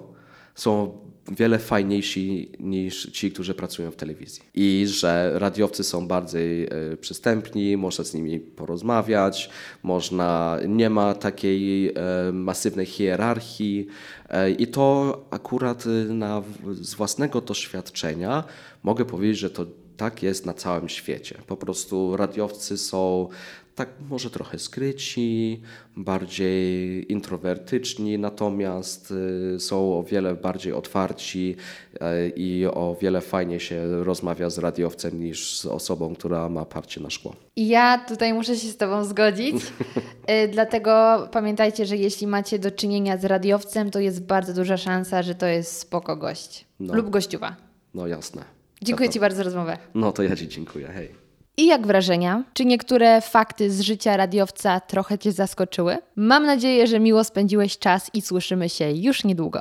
są 0.54 0.98
wiele 1.28 1.58
fajniejsi 1.58 2.50
niż 2.60 3.10
ci, 3.12 3.32
którzy 3.32 3.54
pracują 3.54 3.90
w 3.90 3.96
telewizji. 3.96 4.42
I 4.54 4.86
że 4.88 5.32
radiowcy 5.34 5.84
są 5.84 6.08
bardziej 6.08 6.64
e, 6.64 6.96
przystępni, 7.00 7.76
można 7.76 8.04
z 8.04 8.14
nimi 8.14 8.40
porozmawiać, 8.40 9.50
można, 9.82 10.58
nie 10.68 10.90
ma 10.90 11.14
takiej 11.14 11.88
e, 11.88 11.92
masywnej 12.32 12.86
hierarchii. 12.86 13.86
E, 14.28 14.50
I 14.50 14.66
to 14.66 15.26
akurat 15.30 15.84
na, 16.08 16.42
z 16.80 16.94
własnego 16.94 17.40
doświadczenia 17.40 18.44
mogę 18.82 19.04
powiedzieć, 19.04 19.38
że 19.38 19.50
to 19.50 19.66
tak 19.96 20.22
jest 20.22 20.46
na 20.46 20.54
całym 20.54 20.88
świecie. 20.88 21.38
Po 21.46 21.56
prostu 21.56 22.16
radiowcy 22.16 22.78
są 22.78 23.28
tak 23.76 23.88
może 24.10 24.30
trochę 24.30 24.58
skryci, 24.58 25.60
bardziej 25.96 27.12
introwertyczni, 27.12 28.18
natomiast 28.18 29.10
y, 29.56 29.60
są 29.60 29.98
o 29.98 30.02
wiele 30.02 30.34
bardziej 30.34 30.72
otwarci 30.72 31.56
y, 31.94 31.98
i 32.36 32.66
o 32.66 32.96
wiele 33.00 33.20
fajniej 33.20 33.60
się 33.60 34.04
rozmawia 34.04 34.50
z 34.50 34.58
radiowcem 34.58 35.20
niż 35.20 35.58
z 35.58 35.66
osobą, 35.66 36.14
która 36.14 36.48
ma 36.48 36.64
parcie 36.64 37.00
na 37.00 37.10
szkło. 37.10 37.36
Ja 37.56 37.98
tutaj 38.08 38.34
muszę 38.34 38.56
się 38.56 38.68
z 38.68 38.76
Tobą 38.76 39.04
zgodzić. 39.04 39.56
Y, 40.44 40.48
Dlatego 40.48 41.28
pamiętajcie, 41.32 41.86
że 41.86 41.96
jeśli 41.96 42.26
macie 42.26 42.58
do 42.58 42.70
czynienia 42.70 43.16
z 43.16 43.24
radiowcem, 43.24 43.90
to 43.90 44.00
jest 44.00 44.22
bardzo 44.26 44.52
duża 44.54 44.76
szansa, 44.76 45.22
że 45.22 45.34
to 45.34 45.46
jest 45.46 45.78
spoko 45.78 46.16
gość 46.16 46.64
No. 46.80 46.94
lub 46.94 47.10
gościuwa. 47.10 47.56
No 47.94 48.06
jasne. 48.06 48.44
Dziękuję 48.82 49.08
Ci 49.08 49.20
bardzo 49.20 49.36
za 49.36 49.42
rozmowę. 49.42 49.78
No 49.94 50.12
to 50.12 50.22
ja 50.22 50.36
Ci 50.36 50.48
dziękuję. 50.48 50.86
Hej. 50.86 51.25
I 51.58 51.66
jak 51.66 51.86
wrażenia? 51.86 52.42
Czy 52.54 52.64
niektóre 52.64 53.20
fakty 53.20 53.70
z 53.70 53.80
życia 53.80 54.16
radiowca 54.16 54.80
trochę 54.80 55.18
Cię 55.18 55.32
zaskoczyły? 55.32 55.98
Mam 56.16 56.46
nadzieję, 56.46 56.86
że 56.86 57.00
miło 57.00 57.24
spędziłeś 57.24 57.78
czas 57.78 58.10
i 58.14 58.22
słyszymy 58.22 58.68
się 58.68 58.90
już 58.90 59.24
niedługo. 59.24 59.60